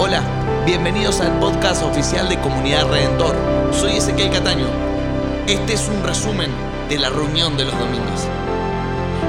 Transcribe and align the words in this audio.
Hola, 0.00 0.22
bienvenidos 0.64 1.20
al 1.20 1.40
podcast 1.40 1.82
oficial 1.82 2.28
de 2.28 2.38
Comunidad 2.38 2.88
Redentor. 2.88 3.34
Soy 3.72 3.96
Ezequiel 3.96 4.30
Cataño. 4.30 4.68
Este 5.48 5.72
es 5.72 5.88
un 5.88 6.04
resumen 6.04 6.52
de 6.88 7.00
la 7.00 7.10
reunión 7.10 7.56
de 7.56 7.64
los 7.64 7.76
domingos. 7.76 8.28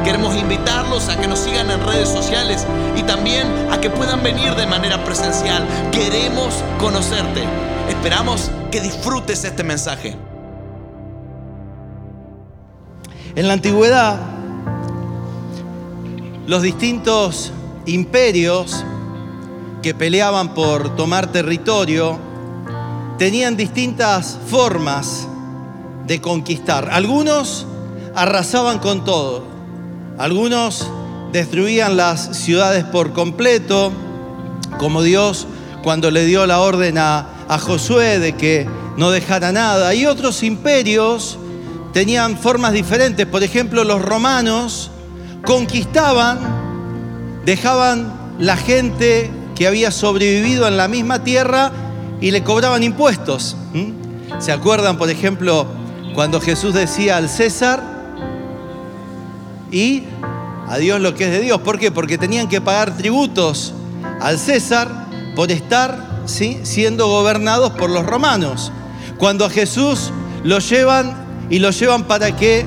Queremos 0.03 0.35
invitarlos 0.35 1.09
a 1.09 1.19
que 1.19 1.27
nos 1.27 1.39
sigan 1.39 1.71
en 1.71 1.83
redes 1.83 2.07
sociales 2.07 2.67
y 2.95 3.01
también 3.01 3.47
a 3.71 3.81
que 3.81 3.89
puedan 3.89 4.21
venir 4.21 4.53
de 4.53 4.67
manera 4.67 5.03
presencial. 5.03 5.65
Queremos 5.91 6.63
conocerte. 6.77 7.43
Esperamos 7.89 8.51
que 8.69 8.79
disfrutes 8.79 9.43
este 9.45 9.63
mensaje. 9.63 10.15
En 13.33 13.47
la 13.47 13.53
antigüedad, 13.53 14.19
los 16.45 16.61
distintos 16.61 17.53
imperios 17.87 18.85
que 19.81 19.93
peleaban 19.93 20.53
por 20.53 20.95
tomar 20.95 21.31
territorio 21.31 22.19
tenían 23.17 23.57
distintas 23.57 24.37
formas 24.47 25.27
de 26.07 26.21
conquistar. 26.21 26.89
Algunos 26.91 27.65
arrasaban 28.15 28.79
con 28.79 29.05
todo, 29.05 29.43
algunos 30.17 30.89
destruían 31.31 31.97
las 31.97 32.37
ciudades 32.37 32.83
por 32.83 33.13
completo, 33.13 33.91
como 34.77 35.03
Dios 35.03 35.47
cuando 35.83 36.11
le 36.11 36.25
dio 36.25 36.45
la 36.45 36.59
orden 36.59 36.97
a, 36.97 37.45
a 37.47 37.59
Josué 37.59 38.19
de 38.19 38.35
que 38.35 38.67
no 38.97 39.11
dejara 39.11 39.51
nada. 39.51 39.93
Y 39.93 40.05
otros 40.05 40.43
imperios 40.43 41.37
tenían 41.93 42.37
formas 42.37 42.73
diferentes. 42.73 43.25
Por 43.25 43.43
ejemplo, 43.43 43.83
los 43.83 44.01
romanos 44.01 44.91
conquistaban, 45.45 46.39
dejaban 47.45 48.13
la 48.39 48.57
gente 48.57 49.29
que 49.59 49.67
había 49.67 49.91
sobrevivido 49.91 50.69
en 50.69 50.77
la 50.77 50.87
misma 50.87 51.21
tierra 51.21 51.73
y 52.21 52.31
le 52.31 52.45
cobraban 52.45 52.81
impuestos. 52.81 53.57
¿Se 54.39 54.53
acuerdan, 54.53 54.97
por 54.97 55.09
ejemplo, 55.09 55.67
cuando 56.15 56.39
Jesús 56.39 56.73
decía 56.73 57.17
al 57.17 57.27
César 57.27 57.83
y 59.69 60.03
a 60.65 60.77
Dios 60.77 61.01
lo 61.01 61.13
que 61.13 61.25
es 61.25 61.31
de 61.31 61.41
Dios? 61.41 61.59
¿Por 61.59 61.77
qué? 61.77 61.91
Porque 61.91 62.17
tenían 62.17 62.47
que 62.47 62.61
pagar 62.61 62.95
tributos 62.95 63.73
al 64.21 64.39
César 64.39 65.07
por 65.35 65.51
estar 65.51 66.21
¿sí? 66.25 66.61
siendo 66.63 67.09
gobernados 67.09 67.71
por 67.71 67.89
los 67.89 68.05
romanos. 68.05 68.71
Cuando 69.17 69.43
a 69.43 69.49
Jesús 69.49 70.13
lo 70.41 70.59
llevan 70.59 71.47
y 71.49 71.59
lo 71.59 71.71
llevan 71.71 72.05
para 72.05 72.33
que 72.33 72.65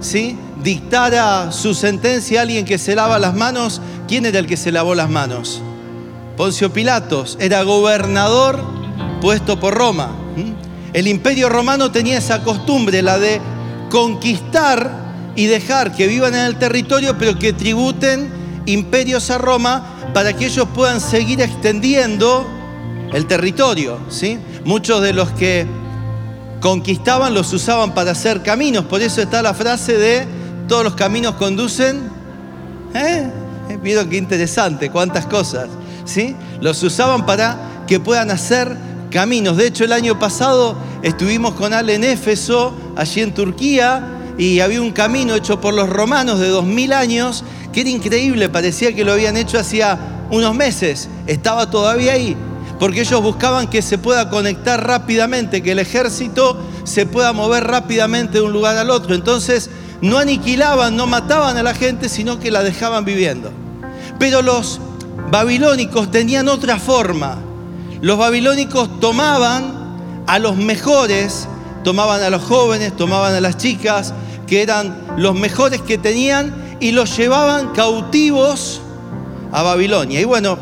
¿sí? 0.00 0.38
dictara 0.62 1.52
su 1.52 1.74
sentencia 1.74 2.40
a 2.40 2.42
alguien 2.44 2.64
que 2.64 2.78
se 2.78 2.94
lava 2.94 3.18
las 3.18 3.34
manos, 3.34 3.82
¿quién 4.08 4.24
era 4.24 4.38
el 4.38 4.46
que 4.46 4.56
se 4.56 4.72
lavó 4.72 4.94
las 4.94 5.10
manos? 5.10 5.60
Poncio 6.36 6.72
Pilatos 6.72 7.36
era 7.40 7.62
gobernador 7.62 8.60
puesto 9.20 9.60
por 9.60 9.74
Roma. 9.74 10.10
El 10.92 11.06
imperio 11.06 11.48
romano 11.48 11.92
tenía 11.92 12.18
esa 12.18 12.42
costumbre, 12.42 13.02
la 13.02 13.18
de 13.18 13.40
conquistar 13.90 14.90
y 15.36 15.46
dejar 15.46 15.94
que 15.94 16.06
vivan 16.06 16.34
en 16.34 16.46
el 16.46 16.56
territorio, 16.56 17.16
pero 17.18 17.38
que 17.38 17.52
tributen 17.52 18.30
imperios 18.66 19.30
a 19.30 19.38
Roma 19.38 20.10
para 20.12 20.32
que 20.32 20.46
ellos 20.46 20.66
puedan 20.74 21.00
seguir 21.00 21.40
extendiendo 21.40 22.46
el 23.12 23.26
territorio. 23.26 23.98
¿sí? 24.08 24.38
Muchos 24.64 25.02
de 25.02 25.12
los 25.12 25.30
que 25.32 25.66
conquistaban 26.60 27.34
los 27.34 27.52
usaban 27.52 27.94
para 27.94 28.10
hacer 28.12 28.42
caminos, 28.42 28.84
por 28.84 29.00
eso 29.00 29.22
está 29.22 29.42
la 29.42 29.54
frase 29.54 29.96
de 29.96 30.26
todos 30.68 30.84
los 30.84 30.94
caminos 30.94 31.34
conducen. 31.34 32.08
¿Eh? 32.94 33.30
Vieron 33.82 34.08
qué 34.10 34.16
interesante, 34.16 34.90
cuántas 34.90 35.26
cosas. 35.26 35.68
¿Sí? 36.04 36.36
Los 36.60 36.82
usaban 36.82 37.26
para 37.26 37.84
que 37.86 38.00
puedan 38.00 38.30
hacer 38.30 38.76
caminos. 39.10 39.56
De 39.56 39.66
hecho, 39.66 39.84
el 39.84 39.92
año 39.92 40.18
pasado 40.18 40.76
estuvimos 41.02 41.54
con 41.54 41.74
Ale 41.74 41.94
en 41.94 42.04
Éfeso, 42.04 42.74
allí 42.96 43.20
en 43.20 43.34
Turquía, 43.34 44.16
y 44.38 44.60
había 44.60 44.80
un 44.80 44.92
camino 44.92 45.34
hecho 45.34 45.60
por 45.60 45.74
los 45.74 45.88
romanos 45.88 46.38
de 46.38 46.48
dos 46.48 46.64
mil 46.64 46.92
años 46.92 47.44
que 47.72 47.82
era 47.82 47.90
increíble, 47.90 48.48
parecía 48.48 48.94
que 48.94 49.04
lo 49.04 49.12
habían 49.12 49.36
hecho 49.36 49.58
hacía 49.58 50.26
unos 50.30 50.54
meses, 50.54 51.08
estaba 51.26 51.70
todavía 51.70 52.12
ahí, 52.12 52.36
porque 52.78 53.02
ellos 53.02 53.22
buscaban 53.22 53.68
que 53.68 53.82
se 53.82 53.98
pueda 53.98 54.30
conectar 54.30 54.84
rápidamente, 54.84 55.62
que 55.62 55.72
el 55.72 55.78
ejército 55.78 56.58
se 56.84 57.06
pueda 57.06 57.32
mover 57.32 57.64
rápidamente 57.64 58.38
de 58.38 58.42
un 58.42 58.52
lugar 58.52 58.76
al 58.76 58.90
otro. 58.90 59.14
Entonces, 59.14 59.70
no 60.00 60.18
aniquilaban, 60.18 60.96
no 60.96 61.06
mataban 61.06 61.56
a 61.56 61.62
la 61.62 61.74
gente, 61.74 62.08
sino 62.08 62.40
que 62.40 62.50
la 62.50 62.62
dejaban 62.62 63.04
viviendo. 63.04 63.52
Pero 64.18 64.42
los 64.42 64.80
babilónicos 65.30 66.10
tenían 66.10 66.48
otra 66.48 66.78
forma. 66.78 67.38
Los 68.00 68.18
babilónicos 68.18 69.00
tomaban 69.00 70.24
a 70.26 70.38
los 70.38 70.56
mejores, 70.56 71.46
tomaban 71.84 72.22
a 72.22 72.30
los 72.30 72.42
jóvenes, 72.42 72.96
tomaban 72.96 73.34
a 73.34 73.40
las 73.40 73.56
chicas, 73.56 74.14
que 74.46 74.62
eran 74.62 74.96
los 75.16 75.34
mejores 75.34 75.82
que 75.82 75.98
tenían, 75.98 76.76
y 76.80 76.92
los 76.92 77.16
llevaban 77.16 77.72
cautivos 77.72 78.80
a 79.52 79.62
Babilonia. 79.62 80.20
Y 80.20 80.24
bueno, 80.24 80.58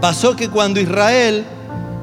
pasó 0.00 0.34
que 0.34 0.48
cuando 0.48 0.80
Israel 0.80 1.44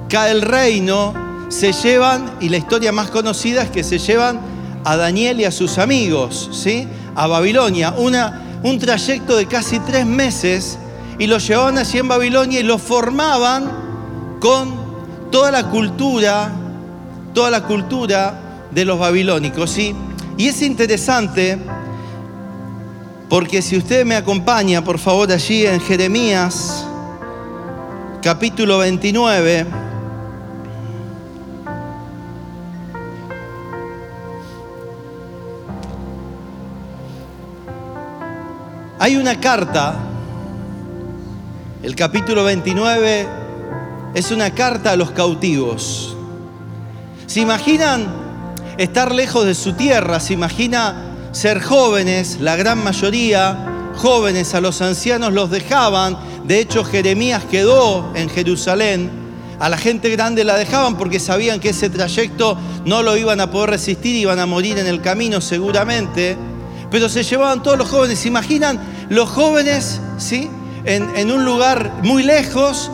cae 0.10 0.32
el 0.32 0.42
reino, 0.42 1.14
se 1.50 1.74
llevan, 1.74 2.32
y 2.40 2.50
la 2.50 2.58
historia 2.58 2.92
más 2.92 3.12
conocida 3.12 3.64
es 3.64 3.70
que 3.70 3.84
se 3.84 4.00
llevan 4.00 4.40
a 4.84 4.96
Daniel 4.96 5.42
y 5.42 5.46
a 5.46 5.52
sus 5.52 5.78
amigos, 5.78 6.50
¿sí? 6.54 6.88
A 7.16 7.28
Babilonia. 7.28 7.94
Un 7.98 8.80
trayecto 8.80 9.36
de 9.36 9.46
casi 9.48 9.80
tres 9.80 10.06
meses 10.06 10.80
y 11.18 11.28
los 11.28 11.48
llevaban 11.48 11.78
allí 11.78 11.98
en 11.98 12.08
Babilonia 12.08 12.60
y 12.60 12.64
los 12.64 12.82
formaban 12.82 13.72
con 14.40 14.76
toda 15.32 15.52
la 15.52 15.70
cultura, 15.70 16.52
toda 17.34 17.52
la 17.52 17.64
cultura 17.64 18.68
de 18.72 18.86
los 18.86 19.00
babilónicos. 19.00 19.72
¿sí? 19.72 19.96
Y 20.38 20.48
es 20.48 20.62
interesante 20.62 21.58
porque 23.30 23.62
si 23.62 23.78
usted 23.78 24.06
me 24.06 24.16
acompaña, 24.16 24.84
por 24.84 25.00
favor, 25.00 25.32
allí 25.32 25.66
en 25.66 25.80
Jeremías, 25.80 26.86
capítulo 28.22 28.80
29, 28.80 29.66
hay 39.00 39.16
una 39.16 39.40
carta 39.40 39.96
el 41.86 41.96
capítulo 41.96 42.44
29 42.44 43.28
es 44.16 44.32
una 44.32 44.50
carta 44.50 44.94
a 44.94 44.96
los 44.96 45.12
cautivos. 45.12 46.18
¿Se 47.28 47.42
imaginan 47.42 48.08
estar 48.80 49.14
lejos 49.14 49.46
de 49.46 49.54
su 49.54 49.74
tierra? 49.74 50.20
¿Se 50.20 50.34
imagina 50.34 50.96
ser 51.32 51.62
jóvenes? 51.62 52.40
La 52.42 52.56
gran 52.56 52.84
mayoría 52.84 53.92
jóvenes 53.98 54.56
a 54.56 54.62
los 54.62 54.82
ancianos 54.82 55.32
los 55.32 55.52
dejaban. 55.52 56.18
De 56.46 56.60
hecho, 56.60 56.84
Jeremías 56.84 57.44
quedó 57.52 58.12
en 58.16 58.30
Jerusalén. 58.30 59.12
A 59.60 59.70
la 59.70 59.78
gente 59.78 60.10
grande 60.10 60.44
la 60.44 60.58
dejaban 60.58 60.98
porque 60.98 61.20
sabían 61.20 61.60
que 61.60 61.70
ese 61.70 61.92
trayecto 61.92 62.58
no 62.84 63.04
lo 63.04 63.16
iban 63.16 63.40
a 63.42 63.52
poder 63.52 63.70
resistir, 63.70 64.16
iban 64.16 64.40
a 64.40 64.48
morir 64.48 64.80
en 64.80 64.88
el 64.88 65.02
camino 65.02 65.40
seguramente. 65.40 66.36
Pero 66.90 67.10
se 67.10 67.22
llevaban 67.22 67.62
todos 67.62 67.78
los 67.78 67.88
jóvenes. 67.88 68.18
¿Se 68.18 68.28
imaginan 68.28 68.80
los 69.10 69.30
jóvenes, 69.30 70.02
sí? 70.18 70.50
En, 70.86 71.32
un 71.32 71.46
lugar 71.46 72.00
muy 72.04 72.24
lejos, 72.24 72.92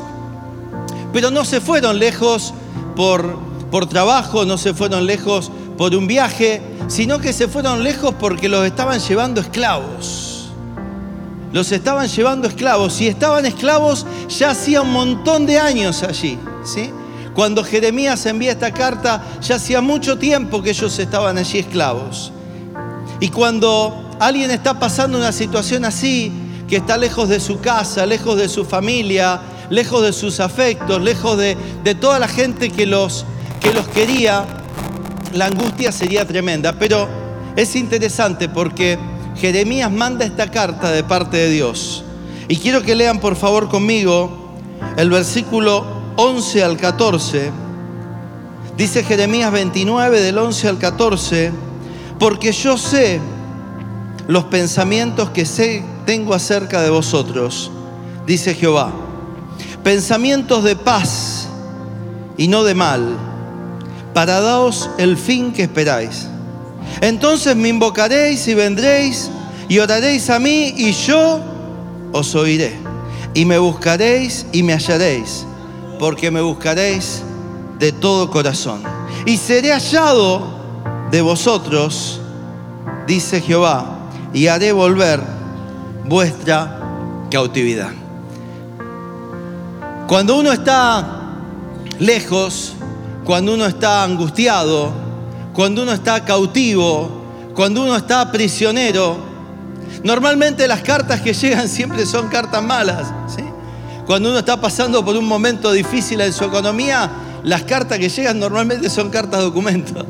pero 1.13 1.31
no 1.31 1.45
se 1.45 1.61
fueron 1.61 1.99
lejos 1.99 2.53
por, 2.95 3.37
por 3.69 3.87
trabajo, 3.87 4.45
no 4.45 4.57
se 4.57 4.73
fueron 4.73 5.05
lejos 5.05 5.51
por 5.77 5.95
un 5.95 6.07
viaje, 6.07 6.61
sino 6.87 7.19
que 7.19 7.33
se 7.33 7.47
fueron 7.47 7.83
lejos 7.83 8.15
porque 8.19 8.49
los 8.49 8.65
estaban 8.65 8.99
llevando 8.99 9.41
esclavos. 9.41 10.51
Los 11.53 11.71
estaban 11.73 12.07
llevando 12.07 12.47
esclavos 12.47 13.01
y 13.01 13.07
estaban 13.07 13.45
esclavos 13.45 14.05
ya 14.29 14.51
hacía 14.51 14.81
un 14.81 14.91
montón 14.91 15.45
de 15.45 15.59
años 15.59 16.01
allí. 16.03 16.39
¿sí? 16.63 16.91
Cuando 17.33 17.63
Jeremías 17.63 18.25
envía 18.25 18.51
esta 18.51 18.73
carta, 18.73 19.23
ya 19.41 19.55
hacía 19.55 19.81
mucho 19.81 20.17
tiempo 20.17 20.61
que 20.61 20.69
ellos 20.69 20.97
estaban 20.97 21.37
allí 21.37 21.59
esclavos. 21.59 22.31
Y 23.19 23.29
cuando 23.29 24.09
alguien 24.19 24.51
está 24.51 24.79
pasando 24.79 25.17
una 25.17 25.31
situación 25.31 25.83
así, 25.85 26.31
que 26.71 26.77
está 26.77 26.95
lejos 26.95 27.27
de 27.27 27.41
su 27.41 27.59
casa, 27.59 28.05
lejos 28.05 28.37
de 28.37 28.47
su 28.47 28.63
familia, 28.63 29.41
lejos 29.69 30.03
de 30.03 30.13
sus 30.13 30.39
afectos, 30.39 31.01
lejos 31.01 31.37
de, 31.37 31.57
toda 31.99 32.17
la 32.17 32.29
gente 32.29 32.69
que 32.69 32.85
los, 32.85 33.25
que 33.59 33.73
los 33.73 33.85
quería, 33.89 34.45
la 35.33 35.47
angustia 35.47 35.91
sería 35.91 36.25
tremenda. 36.25 36.71
Pero 36.79 37.09
es 37.57 37.75
interesante 37.75 38.47
porque 38.47 38.97
Jeremías 39.35 39.91
manda 39.91 40.23
esta 40.23 40.49
carta 40.49 40.91
de 40.91 41.03
parte 41.03 41.35
de 41.35 41.49
Dios. 41.49 42.05
Y 42.47 42.55
quiero 42.55 42.81
que 42.83 42.95
lean 42.95 43.19
por 43.19 43.35
favor 43.35 43.67
conmigo 43.67 44.55
el 44.95 45.09
versículo 45.09 45.85
11 46.15 46.63
al 46.63 46.77
14. 46.77 47.51
Dice 48.77 49.03
Jeremías 49.03 49.51
29 49.51 50.21
del 50.21 50.37
11 50.37 50.69
al 50.69 50.77
14, 50.77 51.51
porque 52.17 52.53
yo 52.53 52.77
sé 52.77 53.19
los 54.29 54.45
pensamientos 54.45 55.31
que 55.31 55.45
sé 55.45 55.90
tengo 56.11 56.33
acerca 56.33 56.81
de 56.81 56.89
vosotros, 56.89 57.71
dice 58.27 58.53
Jehová. 58.53 58.91
pensamientos 59.81 60.61
de 60.61 60.75
paz 60.75 61.47
y 62.35 62.49
no 62.49 62.65
de 62.65 62.75
mal, 62.75 63.15
para 64.13 64.41
daos 64.41 64.89
el 64.97 65.15
fin 65.15 65.53
que 65.53 65.61
esperáis. 65.61 66.27
Entonces 66.99 67.55
me 67.55 67.69
invocaréis 67.69 68.45
y 68.49 68.55
vendréis 68.55 69.31
y 69.69 69.79
oraréis 69.79 70.29
a 70.29 70.37
mí 70.37 70.73
y 70.75 70.91
yo 70.91 71.39
os 72.11 72.35
oiré. 72.35 72.73
Y 73.33 73.45
me 73.45 73.57
buscaréis 73.57 74.45
y 74.51 74.63
me 74.63 74.73
hallaréis, 74.73 75.45
porque 75.97 76.29
me 76.29 76.41
buscaréis 76.41 77.21
de 77.79 77.93
todo 77.93 78.29
corazón. 78.29 78.83
Y 79.25 79.37
seré 79.37 79.71
hallado 79.71 80.45
de 81.09 81.21
vosotros, 81.21 82.19
dice 83.07 83.39
Jehová, 83.39 84.09
y 84.33 84.47
haré 84.47 84.73
volver 84.73 85.40
vuestra 86.05 86.79
cautividad. 87.29 87.91
Cuando 90.07 90.37
uno 90.37 90.51
está 90.51 91.21
lejos, 91.99 92.73
cuando 93.23 93.53
uno 93.53 93.65
está 93.65 94.03
angustiado, 94.03 94.91
cuando 95.53 95.83
uno 95.83 95.93
está 95.93 96.25
cautivo, 96.25 97.21
cuando 97.55 97.83
uno 97.83 97.95
está 97.95 98.31
prisionero, 98.31 99.17
normalmente 100.03 100.67
las 100.67 100.81
cartas 100.81 101.21
que 101.21 101.33
llegan 101.33 101.67
siempre 101.69 102.05
son 102.05 102.27
cartas 102.27 102.63
malas. 102.63 103.07
Cuando 104.05 104.29
uno 104.29 104.39
está 104.39 104.59
pasando 104.59 105.05
por 105.05 105.15
un 105.15 105.25
momento 105.25 105.71
difícil 105.71 106.19
en 106.19 106.33
su 106.33 106.43
economía, 106.43 107.09
las 107.43 107.63
cartas 107.63 107.97
que 107.97 108.09
llegan 108.09 108.39
normalmente 108.39 108.89
son 108.89 109.09
cartas 109.09 109.41
documentos. 109.41 110.05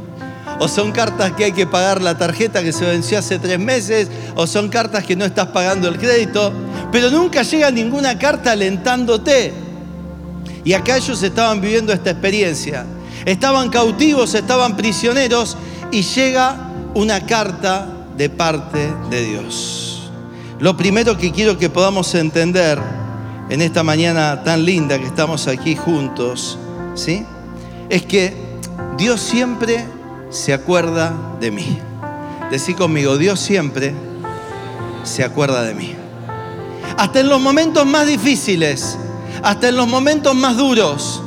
O 0.64 0.68
son 0.68 0.92
cartas 0.92 1.32
que 1.32 1.46
hay 1.46 1.54
que 1.54 1.66
pagar 1.66 2.04
la 2.04 2.20
tarjeta 2.20 2.62
que 2.62 2.72
se 2.72 2.86
venció 2.86 3.18
hace 3.18 3.40
tres 3.40 3.58
meses, 3.58 4.10
o 4.36 4.46
son 4.46 4.70
cartas 4.70 5.04
que 5.04 5.16
no 5.16 5.26
estás 5.26 5.48
pagando 5.48 5.88
el 5.88 5.98
crédito, 5.98 6.54
pero 6.92 7.10
nunca 7.10 7.42
llega 7.42 7.72
ninguna 7.72 8.20
carta 8.20 8.52
alentándote. 8.52 9.54
Y 10.64 10.74
acá 10.74 10.98
ellos 10.98 11.24
estaban 11.24 11.62
viviendo 11.62 11.92
esta 11.92 12.12
experiencia. 12.12 12.86
Estaban 13.26 13.72
cautivos, 13.72 14.36
estaban 14.36 14.78
prisioneros 14.78 15.58
y 15.92 16.04
llega 16.04 16.70
una 16.94 17.26
carta 17.26 17.88
de 18.16 18.30
parte 18.30 18.94
de 19.10 19.26
Dios. 19.26 20.12
Lo 20.60 20.78
primero 20.78 21.18
que 21.18 21.32
quiero 21.32 21.58
que 21.58 21.72
podamos 21.72 22.14
entender 22.14 22.78
en 23.50 23.64
esta 23.64 23.82
mañana 23.82 24.44
tan 24.44 24.64
linda 24.64 25.00
que 25.00 25.08
estamos 25.08 25.48
aquí 25.48 25.76
juntos, 25.76 26.60
¿sí? 26.94 27.26
Es 27.90 28.04
que 28.04 28.36
Dios 28.96 29.20
siempre 29.22 30.01
se 30.32 30.54
acuerda 30.54 31.14
de 31.40 31.52
mí. 31.52 31.78
Decí 32.50 32.74
conmigo, 32.74 33.18
Dios 33.18 33.40
siempre 33.40 33.94
se 35.04 35.24
acuerda 35.24 35.64
de 35.64 35.74
mí. 35.74 35.96
Hasta 36.98 37.20
en 37.20 37.30
los 37.30 37.40
momentos 37.40 37.86
más 37.86 38.08
difíciles, 38.08 38.98
hasta 39.44 39.70
en 39.70 39.76
los 39.76 39.88
momentos 39.88 40.36
más 40.36 40.58
duros. 40.58 41.22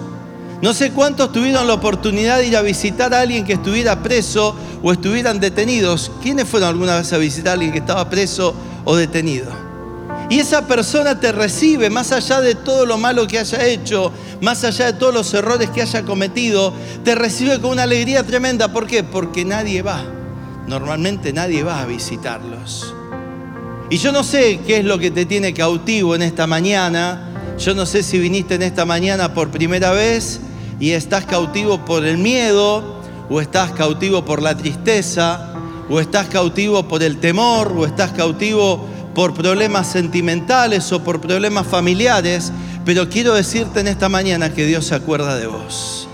No 0.62 0.72
sé 0.72 0.92
cuántos 0.92 1.32
tuvieron 1.32 1.66
la 1.66 1.74
oportunidad 1.74 2.38
de 2.38 2.46
ir 2.46 2.56
a 2.56 2.62
visitar 2.62 3.12
a 3.12 3.20
alguien 3.20 3.44
que 3.44 3.54
estuviera 3.54 4.02
preso 4.02 4.56
o 4.82 4.92
estuvieran 4.92 5.40
detenidos. 5.40 6.10
¿Quiénes 6.22 6.48
fueron 6.48 6.70
alguna 6.70 6.96
vez 6.96 7.12
a 7.12 7.18
visitar 7.18 7.50
a 7.50 7.52
alguien 7.54 7.72
que 7.72 7.78
estaba 7.78 8.08
preso 8.08 8.54
o 8.84 8.96
detenido? 8.96 9.63
Y 10.30 10.40
esa 10.40 10.66
persona 10.66 11.20
te 11.20 11.32
recibe, 11.32 11.90
más 11.90 12.12
allá 12.12 12.40
de 12.40 12.54
todo 12.54 12.86
lo 12.86 12.96
malo 12.98 13.26
que 13.26 13.38
haya 13.38 13.64
hecho, 13.66 14.12
más 14.40 14.64
allá 14.64 14.86
de 14.86 14.92
todos 14.94 15.12
los 15.12 15.32
errores 15.34 15.70
que 15.70 15.82
haya 15.82 16.02
cometido, 16.02 16.72
te 17.04 17.14
recibe 17.14 17.60
con 17.60 17.72
una 17.72 17.82
alegría 17.82 18.22
tremenda. 18.24 18.72
¿Por 18.72 18.86
qué? 18.86 19.04
Porque 19.04 19.44
nadie 19.44 19.82
va. 19.82 20.02
Normalmente 20.66 21.32
nadie 21.32 21.62
va 21.62 21.80
a 21.80 21.86
visitarlos. 21.86 22.94
Y 23.90 23.98
yo 23.98 24.12
no 24.12 24.24
sé 24.24 24.60
qué 24.66 24.78
es 24.78 24.84
lo 24.84 24.98
que 24.98 25.10
te 25.10 25.26
tiene 25.26 25.52
cautivo 25.52 26.14
en 26.14 26.22
esta 26.22 26.46
mañana 26.46 27.30
yo 27.58 27.72
no 27.74 27.86
sé 27.86 28.02
si 28.02 28.18
viniste 28.18 28.56
en 28.56 28.62
esta 28.62 28.84
mañana 28.84 29.32
por 29.32 29.50
primera 29.50 29.92
vez 29.92 30.40
y 30.80 30.90
estás 30.90 31.24
cautivo 31.24 31.84
por 31.84 32.04
el 32.04 32.18
miedo, 32.18 33.00
o 33.30 33.40
estás 33.40 33.70
cautivo 33.70 34.24
por 34.24 34.42
la 34.42 34.56
tristeza, 34.56 35.54
o 35.88 36.00
estás 36.00 36.26
cautivo 36.26 36.88
por 36.88 37.02
el 37.02 37.20
temor, 37.20 37.72
o 37.76 37.86
estás 37.86 38.10
cautivo 38.10 38.88
por 39.14 39.34
problemas 39.34 39.90
sentimentales 39.90 40.92
o 40.92 41.02
por 41.02 41.20
problemas 41.20 41.66
familiares, 41.66 42.52
pero 42.84 43.08
quiero 43.08 43.34
decirte 43.34 43.80
en 43.80 43.88
esta 43.88 44.08
mañana 44.08 44.52
que 44.52 44.66
Dios 44.66 44.86
se 44.86 44.94
acuerda 44.94 45.36
de 45.36 45.46
vos 45.46 46.08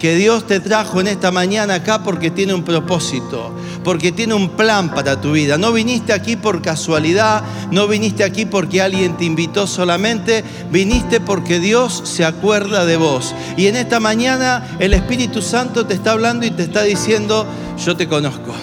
que 0.00 0.16
Dios 0.16 0.46
te 0.46 0.58
trajo 0.60 1.00
en 1.00 1.08
esta 1.08 1.30
mañana 1.30 1.74
acá 1.74 2.02
porque 2.02 2.30
tiene 2.30 2.54
un 2.54 2.64
propósito, 2.64 3.54
porque 3.84 4.10
tiene 4.10 4.32
un 4.32 4.48
plan 4.48 4.92
para 4.92 5.20
tu 5.20 5.32
vida. 5.32 5.58
No 5.58 5.72
viniste 5.72 6.14
aquí 6.14 6.36
por 6.36 6.62
casualidad, 6.62 7.44
no 7.70 7.86
viniste 7.86 8.24
aquí 8.24 8.46
porque 8.46 8.80
alguien 8.80 9.18
te 9.18 9.26
invitó 9.26 9.66
solamente, 9.66 10.42
viniste 10.72 11.20
porque 11.20 11.60
Dios 11.60 12.00
se 12.04 12.24
acuerda 12.24 12.86
de 12.86 12.96
vos. 12.96 13.34
Y 13.58 13.66
en 13.66 13.76
esta 13.76 14.00
mañana 14.00 14.76
el 14.80 14.94
Espíritu 14.94 15.42
Santo 15.42 15.86
te 15.86 15.94
está 15.94 16.12
hablando 16.12 16.46
y 16.46 16.50
te 16.50 16.62
está 16.62 16.82
diciendo, 16.82 17.46
yo 17.84 17.94
te 17.94 18.08
conozco. 18.08 18.54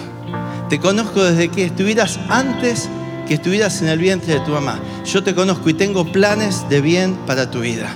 Te 0.68 0.80
conozco 0.80 1.22
desde 1.22 1.48
que 1.48 1.64
estuvieras 1.64 2.18
antes 2.28 2.90
que 3.28 3.34
estuvieras 3.34 3.82
en 3.82 3.88
el 3.88 3.98
vientre 3.98 4.34
de 4.34 4.40
tu 4.40 4.52
mamá. 4.52 4.80
Yo 5.04 5.22
te 5.22 5.34
conozco 5.34 5.68
y 5.68 5.74
tengo 5.74 6.10
planes 6.10 6.66
de 6.70 6.80
bien 6.80 7.14
para 7.26 7.50
tu 7.50 7.60
vida. 7.60 7.94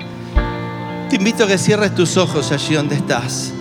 Te 1.08 1.16
invito 1.16 1.44
a 1.44 1.46
que 1.46 1.56
cierres 1.56 1.94
tus 1.94 2.18
ojos 2.18 2.52
allí 2.52 2.74
donde 2.74 2.96
estás. 2.96 3.52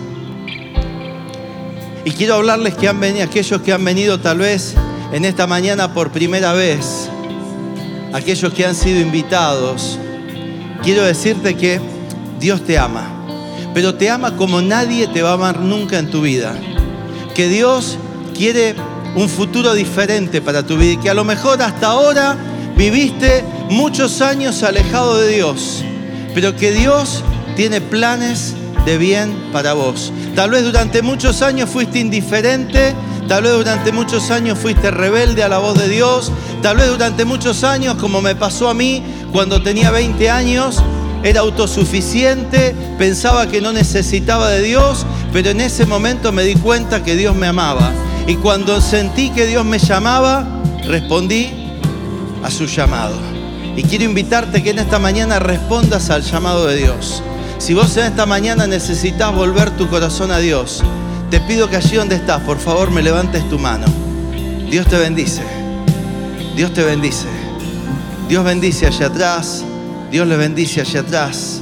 Y 2.04 2.10
quiero 2.10 2.34
hablarles 2.34 2.74
que 2.74 2.88
han 2.88 3.00
venido, 3.00 3.24
aquellos 3.24 3.62
que 3.62 3.72
han 3.72 3.84
venido 3.84 4.20
tal 4.20 4.38
vez 4.38 4.74
en 5.12 5.24
esta 5.24 5.46
mañana 5.46 5.94
por 5.94 6.10
primera 6.10 6.52
vez, 6.52 7.08
aquellos 8.12 8.52
que 8.52 8.66
han 8.66 8.74
sido 8.74 9.00
invitados. 9.00 9.98
Quiero 10.82 11.04
decirte 11.04 11.56
que 11.56 11.80
Dios 12.38 12.64
te 12.64 12.78
ama, 12.78 13.08
pero 13.72 13.94
te 13.94 14.10
ama 14.10 14.36
como 14.36 14.60
nadie 14.60 15.06
te 15.06 15.22
va 15.22 15.30
a 15.30 15.34
amar 15.34 15.60
nunca 15.60 15.98
en 15.98 16.10
tu 16.10 16.20
vida. 16.20 16.54
Que 17.34 17.48
Dios 17.48 17.98
quiere 18.36 18.74
un 19.14 19.28
futuro 19.28 19.74
diferente 19.74 20.40
para 20.40 20.64
tu 20.64 20.76
vida 20.76 21.00
que 21.00 21.10
a 21.10 21.14
lo 21.14 21.24
mejor 21.24 21.60
hasta 21.62 21.88
ahora 21.88 22.36
viviste 22.76 23.44
muchos 23.70 24.20
años 24.20 24.62
alejado 24.62 25.18
de 25.18 25.34
Dios, 25.34 25.84
pero 26.34 26.56
que 26.56 26.72
Dios 26.72 27.22
tiene 27.56 27.80
planes 27.80 28.54
de 28.86 28.98
bien 28.98 29.32
para 29.52 29.74
vos. 29.74 30.12
Tal 30.34 30.50
vez 30.50 30.64
durante 30.64 31.02
muchos 31.02 31.42
años 31.42 31.68
fuiste 31.70 31.98
indiferente, 31.98 32.94
tal 33.28 33.44
vez 33.44 33.52
durante 33.52 33.92
muchos 33.92 34.30
años 34.30 34.58
fuiste 34.58 34.90
rebelde 34.90 35.42
a 35.42 35.48
la 35.48 35.58
voz 35.58 35.78
de 35.78 35.88
Dios, 35.88 36.32
tal 36.62 36.78
vez 36.78 36.88
durante 36.88 37.24
muchos 37.24 37.64
años, 37.64 37.96
como 37.96 38.20
me 38.20 38.34
pasó 38.34 38.68
a 38.68 38.74
mí 38.74 39.02
cuando 39.30 39.62
tenía 39.62 39.90
20 39.90 40.30
años, 40.30 40.82
era 41.22 41.40
autosuficiente, 41.40 42.74
pensaba 42.98 43.46
que 43.46 43.60
no 43.60 43.72
necesitaba 43.72 44.50
de 44.50 44.62
Dios, 44.62 45.06
pero 45.32 45.50
en 45.50 45.60
ese 45.60 45.86
momento 45.86 46.32
me 46.32 46.42
di 46.42 46.56
cuenta 46.56 47.04
que 47.04 47.14
Dios 47.14 47.36
me 47.36 47.46
amaba. 47.46 47.92
Y 48.26 48.36
cuando 48.36 48.80
sentí 48.80 49.30
que 49.30 49.46
Dios 49.46 49.64
me 49.64 49.78
llamaba, 49.78 50.46
respondí 50.86 51.50
a 52.42 52.50
su 52.50 52.66
llamado. 52.66 53.16
Y 53.76 53.82
quiero 53.82 54.04
invitarte 54.04 54.62
que 54.62 54.70
en 54.70 54.78
esta 54.78 54.98
mañana 54.98 55.38
respondas 55.38 56.10
al 56.10 56.22
llamado 56.22 56.66
de 56.66 56.76
Dios. 56.76 57.22
Si 57.58 57.74
vos 57.74 57.96
en 57.96 58.06
esta 58.06 58.26
mañana 58.26 58.66
necesitas 58.66 59.34
volver 59.34 59.70
tu 59.76 59.88
corazón 59.88 60.30
a 60.30 60.38
Dios, 60.38 60.82
te 61.30 61.40
pido 61.40 61.68
que 61.70 61.76
allí 61.76 61.96
donde 61.96 62.16
estás, 62.16 62.42
por 62.42 62.58
favor, 62.58 62.90
me 62.90 63.02
levantes 63.02 63.48
tu 63.48 63.58
mano. 63.58 63.86
Dios 64.70 64.86
te 64.86 64.98
bendice. 64.98 65.42
Dios 66.56 66.72
te 66.74 66.84
bendice. 66.84 67.26
Dios 68.28 68.44
bendice 68.44 68.86
allá 68.86 69.06
atrás. 69.06 69.64
Dios 70.10 70.26
le 70.26 70.36
bendice 70.36 70.80
allá 70.80 71.00
atrás. 71.00 71.60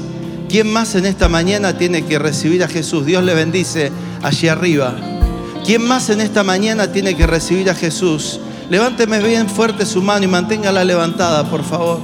¿Quién 0.48 0.72
más 0.72 0.94
en 0.96 1.06
esta 1.06 1.28
mañana 1.28 1.78
tiene 1.78 2.04
que 2.04 2.18
recibir 2.18 2.64
a 2.64 2.68
Jesús? 2.68 3.06
Dios 3.06 3.22
le 3.22 3.34
bendice 3.34 3.92
allí 4.22 4.48
arriba. 4.48 5.09
¿Quién 5.64 5.82
más 5.86 6.10
en 6.10 6.20
esta 6.20 6.42
mañana 6.42 6.90
tiene 6.90 7.16
que 7.16 7.26
recibir 7.26 7.70
a 7.70 7.74
Jesús? 7.74 8.40
Levánteme 8.70 9.18
bien 9.20 9.48
fuerte 9.48 9.84
su 9.84 10.02
mano 10.02 10.24
y 10.24 10.28
manténgala 10.28 10.84
levantada, 10.84 11.48
por 11.48 11.64
favor. 11.64 12.00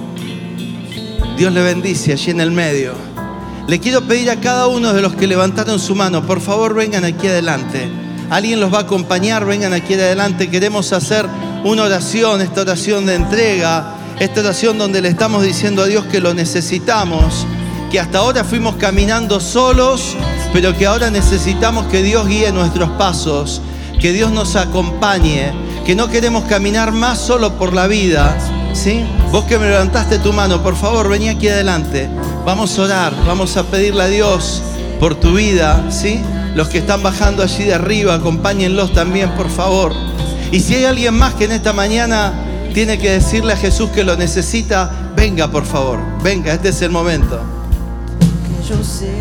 Dios 1.36 1.52
le 1.52 1.62
bendice 1.62 2.12
allí 2.12 2.30
en 2.30 2.40
el 2.40 2.50
medio. 2.50 2.92
Le 3.66 3.80
quiero 3.80 4.02
pedir 4.02 4.30
a 4.30 4.40
cada 4.40 4.68
uno 4.68 4.92
de 4.92 5.02
los 5.02 5.14
que 5.14 5.26
levantaron 5.26 5.80
su 5.80 5.94
mano, 5.94 6.24
por 6.24 6.40
favor 6.40 6.74
vengan 6.74 7.04
aquí 7.04 7.26
adelante. 7.26 7.88
Alguien 8.30 8.60
los 8.60 8.72
va 8.72 8.78
a 8.78 8.82
acompañar, 8.82 9.44
vengan 9.44 9.72
aquí 9.72 9.94
adelante. 9.94 10.50
Queremos 10.50 10.92
hacer 10.92 11.26
una 11.64 11.84
oración, 11.84 12.40
esta 12.40 12.60
oración 12.62 13.06
de 13.06 13.14
entrega, 13.14 13.94
esta 14.20 14.40
oración 14.40 14.78
donde 14.78 15.00
le 15.00 15.08
estamos 15.08 15.42
diciendo 15.42 15.82
a 15.82 15.86
Dios 15.86 16.04
que 16.06 16.20
lo 16.20 16.34
necesitamos, 16.34 17.46
que 17.90 18.00
hasta 18.00 18.18
ahora 18.18 18.44
fuimos 18.44 18.76
caminando 18.76 19.40
solos, 19.40 20.16
pero 20.52 20.76
que 20.76 20.86
ahora 20.86 21.10
necesitamos 21.10 21.86
que 21.86 22.02
Dios 22.02 22.26
guíe 22.26 22.52
nuestros 22.52 22.90
pasos, 22.90 23.60
que 24.00 24.12
Dios 24.12 24.30
nos 24.30 24.56
acompañe, 24.56 25.52
que 25.84 25.94
no 25.94 26.08
queremos 26.08 26.44
caminar 26.44 26.92
más 26.92 27.18
solo 27.18 27.58
por 27.58 27.72
la 27.72 27.86
vida, 27.86 28.36
¿sí? 28.72 29.04
Vos 29.32 29.44
que 29.44 29.58
me 29.58 29.68
levantaste 29.68 30.18
tu 30.18 30.32
mano, 30.32 30.62
por 30.62 30.76
favor, 30.76 31.08
vení 31.08 31.28
aquí 31.28 31.48
adelante. 31.48 32.08
Vamos 32.44 32.78
a 32.78 32.82
orar, 32.82 33.14
vamos 33.26 33.56
a 33.56 33.64
pedirle 33.64 34.02
a 34.02 34.08
Dios 34.08 34.62
por 35.00 35.14
tu 35.14 35.34
vida, 35.34 35.90
¿sí? 35.90 36.20
Los 36.54 36.68
que 36.68 36.78
están 36.78 37.02
bajando 37.02 37.42
allí 37.42 37.64
de 37.64 37.74
arriba, 37.74 38.14
acompáñenlos 38.14 38.92
también, 38.92 39.30
por 39.30 39.50
favor. 39.50 39.92
Y 40.52 40.60
si 40.60 40.74
hay 40.74 40.84
alguien 40.84 41.14
más 41.14 41.34
que 41.34 41.44
en 41.44 41.52
esta 41.52 41.72
mañana 41.72 42.32
tiene 42.72 42.98
que 42.98 43.10
decirle 43.10 43.52
a 43.52 43.56
Jesús 43.56 43.90
que 43.90 44.04
lo 44.04 44.16
necesita, 44.16 44.90
venga, 45.16 45.50
por 45.50 45.64
favor, 45.64 45.98
venga, 46.22 46.52
este 46.52 46.68
es 46.70 46.82
el 46.82 46.90
momento. 46.90 47.40
yo 48.68 48.82
sé 48.82 49.18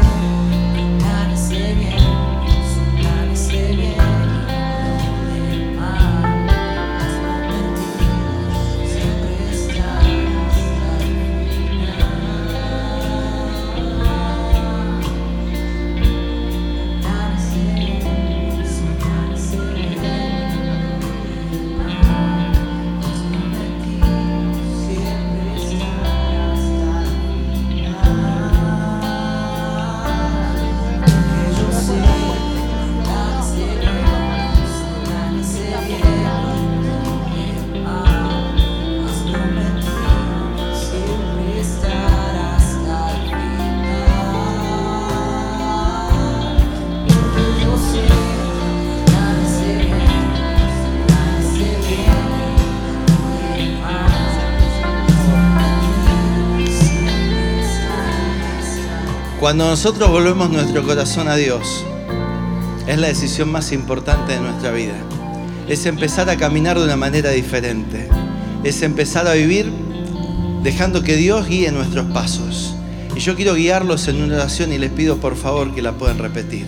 Cuando 59.46 59.70
nosotros 59.70 60.10
volvemos 60.10 60.50
nuestro 60.50 60.84
corazón 60.84 61.28
a 61.28 61.36
Dios, 61.36 61.86
es 62.88 62.98
la 62.98 63.06
decisión 63.06 63.52
más 63.52 63.72
importante 63.74 64.34
de 64.34 64.40
nuestra 64.40 64.72
vida. 64.72 64.96
Es 65.68 65.86
empezar 65.86 66.32
a 66.32 66.36
caminar 66.36 66.80
de 66.80 66.86
una 66.86 66.96
manera 66.96 67.30
diferente. 67.30 68.10
Es 68.64 68.82
empezar 68.82 69.28
a 69.28 69.34
vivir 69.34 69.72
dejando 70.64 71.04
que 71.04 71.16
Dios 71.16 71.48
guíe 71.48 71.72
nuestros 71.72 72.08
pasos. 72.08 72.74
Y 73.16 73.20
yo 73.20 73.36
quiero 73.36 73.54
guiarlos 73.54 74.08
en 74.08 74.24
una 74.24 74.34
oración 74.34 74.74
y 74.74 74.80
les 74.80 74.90
pido 74.90 75.18
por 75.18 75.36
favor 75.36 75.76
que 75.76 75.84
la 75.84 75.92
puedan 75.92 76.18
repetir. 76.18 76.66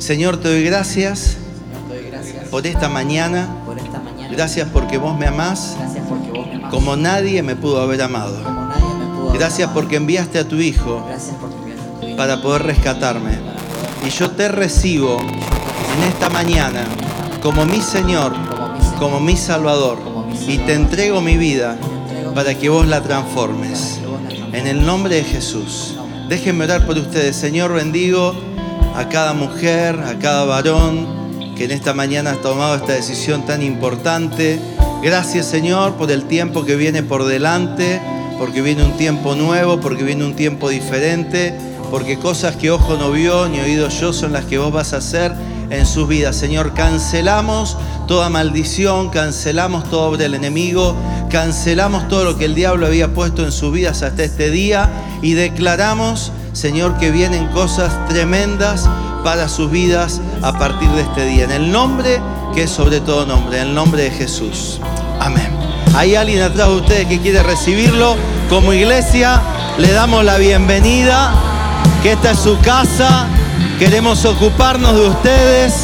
Señor, 0.00 0.38
te 0.38 0.48
doy 0.48 0.64
gracias 0.64 1.36
por 2.50 2.66
esta 2.66 2.88
mañana. 2.88 3.48
Gracias 4.32 4.68
porque 4.72 4.98
vos 4.98 5.16
me 5.16 5.26
amás 5.28 5.76
vos 5.78 6.46
me 6.48 6.56
amás. 6.56 6.70
como 6.72 6.96
nadie 6.96 7.44
me 7.44 7.54
pudo 7.54 7.80
haber 7.80 8.02
amado. 8.02 8.60
Gracias 9.32 9.70
porque 9.72 9.94
enviaste 9.94 10.40
a 10.40 10.48
tu 10.48 10.56
Hijo 10.56 11.04
Gracias 11.08 11.36
para 12.20 12.42
poder 12.42 12.64
rescatarme. 12.64 13.38
Y 14.06 14.10
yo 14.10 14.30
te 14.32 14.48
recibo 14.48 15.20
en 15.20 16.02
esta 16.06 16.28
mañana 16.28 16.84
como 17.42 17.64
mi 17.64 17.80
Señor, 17.80 18.34
como 18.98 19.20
mi 19.20 19.38
Salvador. 19.38 19.96
Y 20.46 20.58
te 20.58 20.74
entrego 20.74 21.22
mi 21.22 21.38
vida 21.38 21.78
para 22.34 22.54
que 22.54 22.68
vos 22.68 22.86
la 22.86 23.00
transformes. 23.00 24.00
En 24.52 24.66
el 24.66 24.84
nombre 24.84 25.14
de 25.14 25.24
Jesús. 25.24 25.96
Déjenme 26.28 26.64
orar 26.64 26.84
por 26.84 26.98
ustedes. 26.98 27.36
Señor, 27.36 27.72
bendigo 27.72 28.34
a 28.94 29.08
cada 29.08 29.32
mujer, 29.32 29.98
a 30.00 30.18
cada 30.18 30.44
varón 30.44 31.54
que 31.56 31.64
en 31.64 31.70
esta 31.70 31.94
mañana 31.94 32.32
ha 32.32 32.36
tomado 32.42 32.74
esta 32.74 32.92
decisión 32.92 33.46
tan 33.46 33.62
importante. 33.62 34.60
Gracias, 35.02 35.46
Señor, 35.46 35.94
por 35.94 36.10
el 36.10 36.24
tiempo 36.24 36.66
que 36.66 36.76
viene 36.76 37.02
por 37.02 37.24
delante, 37.24 37.98
porque 38.38 38.60
viene 38.60 38.84
un 38.84 38.98
tiempo 38.98 39.34
nuevo, 39.34 39.80
porque 39.80 40.04
viene 40.04 40.26
un 40.26 40.36
tiempo 40.36 40.68
diferente, 40.68 41.69
porque 41.90 42.18
cosas 42.18 42.56
que 42.56 42.70
ojo 42.70 42.96
no 42.96 43.10
vio 43.10 43.48
ni 43.48 43.60
oído 43.60 43.88
yo 43.88 44.12
son 44.12 44.32
las 44.32 44.44
que 44.44 44.58
vos 44.58 44.72
vas 44.72 44.92
a 44.92 44.98
hacer 44.98 45.32
en 45.70 45.86
sus 45.86 46.06
vidas. 46.08 46.36
Señor, 46.36 46.74
cancelamos 46.74 47.76
toda 48.06 48.28
maldición, 48.28 49.10
cancelamos 49.10 49.84
toda 49.90 50.08
obra 50.08 50.18
del 50.18 50.34
enemigo, 50.34 50.96
cancelamos 51.30 52.08
todo 52.08 52.24
lo 52.24 52.38
que 52.38 52.44
el 52.44 52.54
diablo 52.54 52.86
había 52.86 53.12
puesto 53.14 53.44
en 53.44 53.52
sus 53.52 53.72
vidas 53.72 54.02
hasta 54.02 54.24
este 54.24 54.50
día 54.50 54.90
y 55.22 55.32
declaramos, 55.32 56.32
Señor, 56.52 56.98
que 56.98 57.10
vienen 57.10 57.46
cosas 57.48 57.92
tremendas 58.08 58.88
para 59.24 59.48
sus 59.48 59.70
vidas 59.70 60.20
a 60.42 60.58
partir 60.58 60.88
de 60.90 61.02
este 61.02 61.24
día. 61.26 61.44
En 61.44 61.52
el 61.52 61.70
nombre 61.70 62.20
que 62.54 62.64
es 62.64 62.70
sobre 62.70 63.00
todo 63.00 63.26
nombre, 63.26 63.60
en 63.60 63.68
el 63.68 63.74
nombre 63.74 64.04
de 64.04 64.10
Jesús. 64.10 64.80
Amén. 65.20 65.48
Hay 65.94 66.14
alguien 66.14 66.42
atrás 66.42 66.68
de 66.68 66.74
ustedes 66.74 67.06
que 67.06 67.20
quiere 67.20 67.42
recibirlo. 67.42 68.16
Como 68.48 68.72
iglesia 68.72 69.40
le 69.78 69.92
damos 69.92 70.24
la 70.24 70.38
bienvenida, 70.38 71.32
que 72.02 72.12
esta 72.12 72.30
es 72.32 72.38
su 72.38 72.58
casa. 72.60 73.26
Queremos 73.78 74.24
ocuparnos 74.24 74.94
de 74.94 75.08
ustedes, 75.08 75.74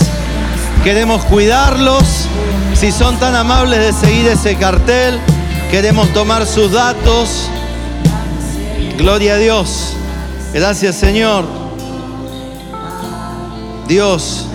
queremos 0.84 1.24
cuidarlos. 1.24 2.04
Si 2.74 2.92
son 2.92 3.18
tan 3.18 3.34
amables 3.34 3.78
de 3.78 3.92
seguir 3.92 4.26
ese 4.26 4.56
cartel, 4.56 5.18
queremos 5.70 6.08
tomar 6.12 6.46
sus 6.46 6.72
datos. 6.72 7.48
Gloria 8.98 9.34
a 9.34 9.36
Dios. 9.38 9.94
Gracias 10.52 10.96
Señor. 10.96 11.44
Dios, 13.88 14.46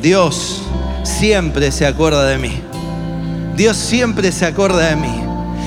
Dios 0.00 0.62
siempre 1.04 1.70
se 1.70 1.86
acuerda 1.86 2.24
de 2.24 2.38
mí. 2.38 2.60
Dios 3.56 3.76
siempre 3.76 4.32
se 4.32 4.46
acuerda 4.46 4.88
de 4.88 4.96
mí. 4.96 5.22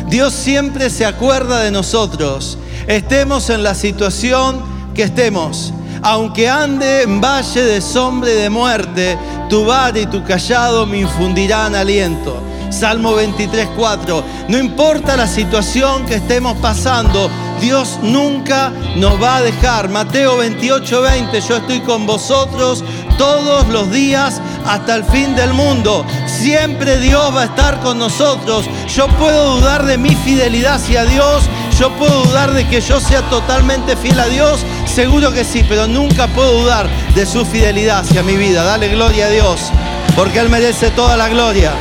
Dios 0.09 0.33
siempre 0.33 0.89
se 0.89 1.05
acuerda 1.05 1.59
de 1.59 1.71
nosotros. 1.71 2.57
Estemos 2.87 3.49
en 3.49 3.63
la 3.63 3.75
situación 3.75 4.63
que 4.95 5.03
estemos. 5.03 5.73
Aunque 6.03 6.49
ande 6.49 7.01
en 7.01 7.19
valle 7.19 7.61
de 7.61 7.81
sombra 7.81 8.31
y 8.31 8.35
de 8.35 8.49
muerte, 8.49 9.17
tu 9.49 9.65
vara 9.65 9.99
y 9.99 10.05
tu 10.05 10.23
callado 10.23 10.85
me 10.85 10.99
infundirán 10.99 11.75
aliento. 11.75 12.41
Salmo 12.69 13.13
23, 13.15 13.69
4. 13.75 14.23
No 14.47 14.57
importa 14.57 15.17
la 15.17 15.27
situación 15.27 16.05
que 16.05 16.15
estemos 16.15 16.55
pasando, 16.59 17.29
Dios 17.59 17.99
nunca 18.01 18.71
nos 18.95 19.21
va 19.21 19.37
a 19.37 19.41
dejar. 19.41 19.89
Mateo 19.89 20.37
28, 20.37 21.01
20. 21.01 21.41
Yo 21.41 21.57
estoy 21.57 21.81
con 21.81 22.05
vosotros 22.05 22.85
todos 23.17 23.67
los 23.67 23.91
días 23.91 24.41
hasta 24.65 24.95
el 24.95 25.03
fin 25.03 25.35
del 25.35 25.53
mundo. 25.53 26.05
Siempre 26.25 26.99
Dios 26.99 27.35
va 27.35 27.41
a 27.41 27.45
estar 27.45 27.81
con 27.81 27.99
nosotros. 27.99 28.65
Yo 28.95 29.07
puedo 29.19 29.57
dudar 29.57 29.85
de 29.85 29.97
mi 29.97 30.15
fidelidad 30.15 30.75
hacia 30.75 31.03
Dios. 31.03 31.43
Yo 31.79 31.95
puedo 31.95 32.23
dudar 32.23 32.53
de 32.53 32.67
que 32.67 32.81
yo 32.81 32.99
sea 32.99 33.21
totalmente 33.29 33.95
fiel 33.95 34.19
a 34.19 34.25
Dios. 34.25 34.65
Seguro 34.85 35.31
que 35.31 35.43
sí, 35.43 35.63
pero 35.69 35.87
nunca 35.87 36.27
puedo 36.27 36.61
dudar 36.61 36.89
de 37.13 37.23
su 37.23 37.45
fidelidad 37.45 37.99
hacia 37.99 38.23
mi 38.23 38.35
vida. 38.35 38.63
Dale 38.63 38.89
gloria 38.89 39.27
a 39.27 39.29
Dios, 39.29 39.71
porque 40.15 40.39
Él 40.39 40.49
merece 40.49 40.89
toda 40.89 41.15
la 41.15 41.29
gloria. 41.29 41.73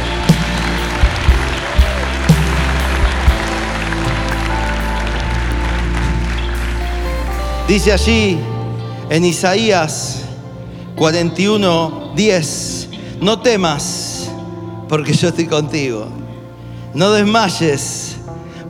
Dice 7.67 7.93
allí 7.93 8.39
en 9.09 9.25
Isaías 9.25 10.21
41, 10.97 12.13
10, 12.15 12.89
no 13.23 13.41
temas 13.41 14.31
porque 14.91 15.15
yo 15.15 15.29
estoy 15.29 15.47
contigo. 15.47 16.07
No 16.93 17.13
desmayes 17.13 18.16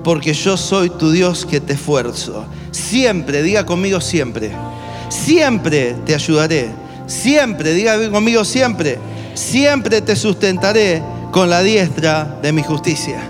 porque 0.06 0.34
yo 0.34 0.56
soy 0.56 0.88
tu 0.88 1.10
Dios 1.10 1.44
que 1.44 1.60
te 1.60 1.72
esfuerzo. 1.72 2.46
Siempre, 2.70 3.42
diga 3.42 3.66
conmigo 3.66 4.00
siempre. 4.00 4.52
Siempre 5.08 5.96
te 6.06 6.14
ayudaré. 6.14 6.70
Siempre, 7.08 7.75
diga 7.75 8.08
conmigo 8.12 8.44
siempre. 8.44 9.00
Siempre 9.34 10.00
te 10.02 10.14
sustentaré 10.14 11.02
con 11.32 11.50
la 11.50 11.60
diestra 11.60 12.38
de 12.40 12.52
mi 12.52 12.62
justicia. 12.62 13.20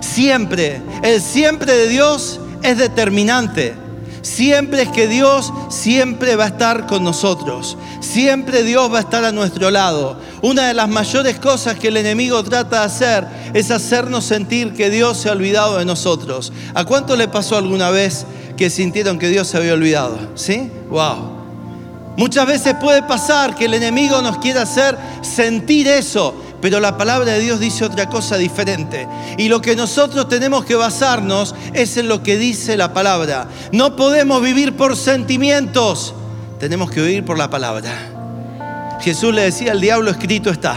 Siempre. 0.00 0.82
El 1.02 1.22
siempre 1.22 1.72
de 1.72 1.88
Dios 1.88 2.38
es 2.62 2.76
determinante. 2.76 3.72
Siempre 4.20 4.82
es 4.82 4.88
que 4.90 5.08
Dios 5.08 5.54
siempre 5.70 6.36
va 6.36 6.44
a 6.44 6.48
estar 6.48 6.86
con 6.86 7.02
nosotros. 7.02 7.78
Siempre 8.00 8.62
Dios 8.62 8.92
va 8.92 8.98
a 8.98 9.02
estar 9.02 9.24
a 9.24 9.32
nuestro 9.32 9.70
lado. 9.70 10.20
Una 10.46 10.68
de 10.68 10.74
las 10.74 10.88
mayores 10.88 11.40
cosas 11.40 11.76
que 11.76 11.88
el 11.88 11.96
enemigo 11.96 12.40
trata 12.44 12.78
de 12.78 12.86
hacer 12.86 13.26
es 13.52 13.72
hacernos 13.72 14.26
sentir 14.26 14.74
que 14.74 14.90
Dios 14.90 15.16
se 15.16 15.28
ha 15.28 15.32
olvidado 15.32 15.78
de 15.78 15.84
nosotros. 15.84 16.52
¿A 16.72 16.84
cuánto 16.84 17.16
le 17.16 17.26
pasó 17.26 17.56
alguna 17.56 17.90
vez 17.90 18.24
que 18.56 18.70
sintieron 18.70 19.18
que 19.18 19.28
Dios 19.28 19.48
se 19.48 19.56
había 19.56 19.72
olvidado? 19.72 20.16
¿Sí? 20.36 20.70
Wow. 20.88 22.14
Muchas 22.16 22.46
veces 22.46 22.76
puede 22.80 23.02
pasar 23.02 23.56
que 23.56 23.64
el 23.64 23.74
enemigo 23.74 24.22
nos 24.22 24.38
quiera 24.38 24.62
hacer 24.62 24.96
sentir 25.20 25.88
eso, 25.88 26.32
pero 26.62 26.78
la 26.78 26.96
palabra 26.96 27.32
de 27.32 27.40
Dios 27.40 27.58
dice 27.58 27.84
otra 27.84 28.08
cosa 28.08 28.36
diferente. 28.36 29.08
Y 29.38 29.48
lo 29.48 29.60
que 29.60 29.74
nosotros 29.74 30.28
tenemos 30.28 30.64
que 30.64 30.76
basarnos 30.76 31.56
es 31.74 31.96
en 31.96 32.06
lo 32.06 32.22
que 32.22 32.38
dice 32.38 32.76
la 32.76 32.92
palabra. 32.92 33.48
No 33.72 33.96
podemos 33.96 34.40
vivir 34.40 34.76
por 34.76 34.96
sentimientos, 34.96 36.14
tenemos 36.60 36.88
que 36.92 37.00
vivir 37.00 37.24
por 37.24 37.36
la 37.36 37.50
palabra. 37.50 38.15
Jesús 39.06 39.32
le 39.32 39.42
decía 39.42 39.70
al 39.70 39.80
diablo, 39.80 40.10
escrito 40.10 40.50
está, 40.50 40.74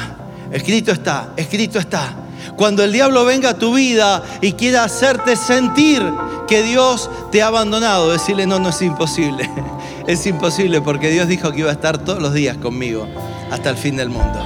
escrito 0.51 0.91
está, 0.91 1.29
escrito 1.35 1.79
está. 1.79 2.13
Cuando 2.55 2.83
el 2.83 2.91
diablo 2.91 3.25
venga 3.25 3.49
a 3.49 3.53
tu 3.55 3.73
vida 3.73 4.21
y 4.39 4.51
quiera 4.51 4.83
hacerte 4.83 5.35
sentir 5.35 6.03
que 6.47 6.61
Dios 6.61 7.09
te 7.31 7.41
ha 7.41 7.47
abandonado, 7.47 8.11
decirle, 8.11 8.45
no, 8.45 8.59
no 8.59 8.69
es 8.69 8.83
imposible. 8.83 9.49
Es 10.07 10.25
imposible 10.27 10.81
porque 10.81 11.09
Dios 11.09 11.27
dijo 11.27 11.51
que 11.51 11.59
iba 11.59 11.69
a 11.69 11.73
estar 11.73 11.97
todos 11.99 12.19
los 12.19 12.33
días 12.33 12.57
conmigo 12.57 13.07
hasta 13.51 13.69
el 13.71 13.77
fin 13.77 13.95
del 13.95 14.09
mundo. 14.09 14.39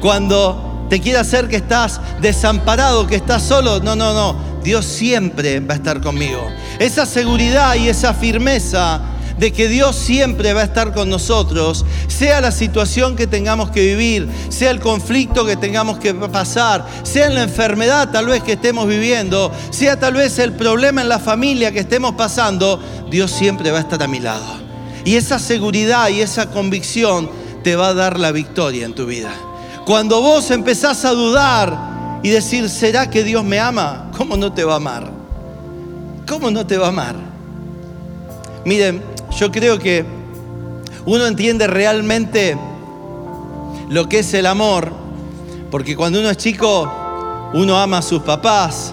Cuando 0.00 0.86
te 0.88 1.00
quiera 1.00 1.20
hacer 1.20 1.48
que 1.48 1.56
estás 1.56 2.00
desamparado, 2.22 3.06
que 3.06 3.16
estás 3.16 3.42
solo, 3.42 3.80
no, 3.80 3.96
no, 3.96 4.14
no. 4.14 4.36
Dios 4.62 4.86
siempre 4.86 5.60
va 5.60 5.74
a 5.74 5.76
estar 5.76 6.00
conmigo. 6.00 6.40
Esa 6.78 7.04
seguridad 7.04 7.74
y 7.76 7.88
esa 7.88 8.12
firmeza 8.14 9.00
de 9.38 9.52
que 9.52 9.68
Dios 9.68 9.96
siempre 9.96 10.52
va 10.52 10.62
a 10.62 10.64
estar 10.64 10.94
con 10.94 11.10
nosotros, 11.10 11.84
sea 12.08 12.40
la 12.40 12.50
situación 12.50 13.16
que 13.16 13.26
tengamos 13.26 13.70
que 13.70 13.82
vivir, 13.82 14.28
sea 14.48 14.70
el 14.70 14.80
conflicto 14.80 15.44
que 15.44 15.56
tengamos 15.56 15.98
que 15.98 16.14
pasar, 16.14 16.86
sea 17.02 17.28
la 17.30 17.42
enfermedad 17.42 18.10
tal 18.10 18.26
vez 18.26 18.42
que 18.42 18.52
estemos 18.52 18.86
viviendo, 18.86 19.52
sea 19.70 19.98
tal 19.98 20.14
vez 20.14 20.38
el 20.38 20.52
problema 20.52 21.02
en 21.02 21.08
la 21.08 21.18
familia 21.18 21.72
que 21.72 21.80
estemos 21.80 22.14
pasando, 22.14 22.80
Dios 23.10 23.30
siempre 23.30 23.70
va 23.70 23.78
a 23.78 23.82
estar 23.82 24.02
a 24.02 24.08
mi 24.08 24.20
lado. 24.20 24.66
Y 25.04 25.16
esa 25.16 25.38
seguridad 25.38 26.08
y 26.08 26.20
esa 26.20 26.50
convicción 26.50 27.30
te 27.62 27.76
va 27.76 27.88
a 27.88 27.94
dar 27.94 28.18
la 28.18 28.32
victoria 28.32 28.84
en 28.86 28.94
tu 28.94 29.06
vida. 29.06 29.32
Cuando 29.84 30.20
vos 30.20 30.50
empezás 30.50 31.04
a 31.04 31.12
dudar 31.12 32.20
y 32.22 32.30
decir, 32.30 32.68
¿será 32.68 33.08
que 33.08 33.22
Dios 33.22 33.44
me 33.44 33.60
ama? 33.60 34.10
¿Cómo 34.16 34.36
no 34.36 34.52
te 34.52 34.64
va 34.64 34.74
a 34.74 34.76
amar? 34.76 35.12
¿Cómo 36.26 36.50
no 36.50 36.66
te 36.66 36.76
va 36.76 36.86
a 36.86 36.88
amar? 36.88 37.14
Miren, 38.64 39.00
yo 39.36 39.52
creo 39.52 39.78
que 39.78 40.04
uno 41.04 41.26
entiende 41.26 41.66
realmente 41.66 42.56
lo 43.88 44.08
que 44.08 44.20
es 44.20 44.34
el 44.34 44.46
amor, 44.46 44.92
porque 45.70 45.94
cuando 45.94 46.20
uno 46.20 46.30
es 46.30 46.36
chico, 46.38 46.90
uno 47.52 47.78
ama 47.78 47.98
a 47.98 48.02
sus 48.02 48.22
papás, 48.22 48.92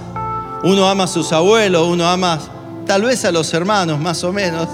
uno 0.64 0.88
ama 0.88 1.06
a 1.06 1.08
sus 1.08 1.32
abuelos, 1.32 1.88
uno 1.88 2.08
ama 2.08 2.40
tal 2.86 3.04
vez 3.04 3.24
a 3.26 3.32
los 3.32 3.54
hermanos, 3.54 4.00
más 4.00 4.24
o 4.24 4.34
menos. 4.34 4.68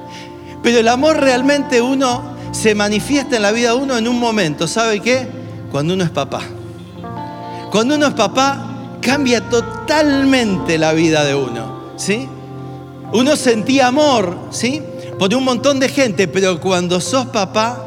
Pero 0.62 0.78
el 0.78 0.88
amor 0.88 1.18
realmente 1.18 1.80
uno 1.80 2.34
se 2.52 2.74
manifiesta 2.74 3.36
en 3.36 3.42
la 3.42 3.52
vida 3.52 3.70
de 3.70 3.76
uno 3.76 3.96
en 3.96 4.08
un 4.08 4.18
momento. 4.18 4.66
¿Sabe 4.66 5.00
qué? 5.00 5.28
Cuando 5.70 5.94
uno 5.94 6.04
es 6.04 6.10
papá. 6.10 6.40
Cuando 7.70 7.94
uno 7.94 8.08
es 8.08 8.14
papá, 8.14 8.98
cambia 9.00 9.48
totalmente 9.48 10.78
la 10.78 10.92
vida 10.92 11.24
de 11.24 11.34
uno. 11.34 11.92
¿Sí? 11.96 12.28
Uno 13.12 13.36
sentía 13.36 13.88
amor, 13.88 14.36
¿sí? 14.50 14.82
Por 15.18 15.34
un 15.34 15.44
montón 15.44 15.78
de 15.80 15.88
gente, 15.88 16.26
pero 16.28 16.60
cuando 16.60 17.00
sos 17.00 17.26
papá, 17.26 17.84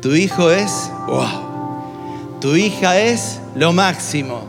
tu 0.00 0.14
hijo 0.14 0.50
es, 0.50 0.90
wow, 1.06 2.38
tu 2.40 2.54
hija 2.54 2.98
es 2.98 3.40
lo 3.54 3.72
máximo. 3.72 4.42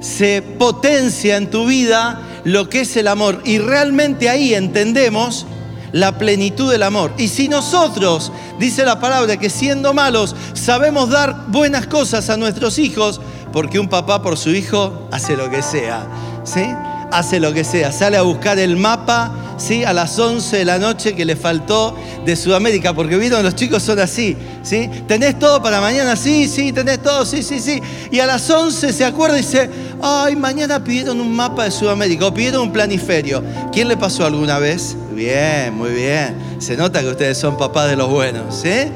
Se 0.00 0.42
potencia 0.42 1.36
en 1.36 1.50
tu 1.50 1.66
vida 1.66 2.20
lo 2.44 2.68
que 2.68 2.82
es 2.82 2.96
el 2.96 3.08
amor. 3.08 3.42
Y 3.44 3.58
realmente 3.58 4.28
ahí 4.28 4.54
entendemos 4.54 5.46
la 5.92 6.18
plenitud 6.18 6.70
del 6.70 6.82
amor. 6.82 7.12
Y 7.18 7.28
si 7.28 7.48
nosotros, 7.48 8.32
dice 8.58 8.84
la 8.84 9.00
palabra, 9.00 9.36
que 9.36 9.50
siendo 9.50 9.92
malos 9.92 10.34
sabemos 10.54 11.10
dar 11.10 11.46
buenas 11.48 11.86
cosas 11.86 12.30
a 12.30 12.36
nuestros 12.36 12.78
hijos, 12.78 13.20
porque 13.52 13.78
un 13.78 13.88
papá 13.88 14.22
por 14.22 14.38
su 14.38 14.50
hijo 14.50 15.08
hace 15.10 15.36
lo 15.36 15.50
que 15.50 15.62
sea, 15.62 16.06
¿sí? 16.44 16.64
Hace 17.10 17.40
lo 17.40 17.52
que 17.52 17.64
sea, 17.64 17.90
sale 17.90 18.16
a 18.16 18.22
buscar 18.22 18.58
el 18.58 18.76
mapa, 18.76 19.32
¿sí? 19.58 19.84
A 19.84 19.92
las 19.92 20.18
11 20.18 20.58
de 20.58 20.64
la 20.64 20.78
noche 20.78 21.14
que 21.14 21.24
le 21.24 21.34
faltó 21.34 21.96
de 22.24 22.36
Sudamérica, 22.36 22.94
porque 22.94 23.16
vieron, 23.16 23.42
los 23.42 23.56
chicos 23.56 23.82
son 23.82 23.98
así, 23.98 24.36
¿sí? 24.62 24.88
¿Tenés 25.08 25.38
todo 25.38 25.60
para 25.60 25.80
mañana? 25.80 26.14
Sí, 26.14 26.48
sí, 26.48 26.72
tenés 26.72 27.02
todo, 27.02 27.24
sí, 27.24 27.42
sí, 27.42 27.58
sí. 27.58 27.82
Y 28.10 28.20
a 28.20 28.26
las 28.26 28.48
11 28.48 28.92
se 28.92 29.04
acuerda 29.04 29.38
y 29.38 29.42
dice, 29.42 29.68
ay, 30.00 30.36
mañana 30.36 30.82
pidieron 30.82 31.20
un 31.20 31.34
mapa 31.34 31.64
de 31.64 31.70
Sudamérica 31.70 32.26
o 32.26 32.34
pidieron 32.34 32.62
un 32.62 32.72
planiferio. 32.72 33.42
¿Quién 33.72 33.88
le 33.88 33.96
pasó 33.96 34.24
alguna 34.24 34.58
vez? 34.58 34.96
Bien, 35.12 35.74
muy 35.74 35.90
bien. 35.90 36.36
Se 36.58 36.76
nota 36.76 37.00
que 37.00 37.08
ustedes 37.08 37.36
son 37.36 37.56
papás 37.56 37.90
de 37.90 37.96
los 37.96 38.08
buenos, 38.08 38.54
¿sí? 38.54 38.90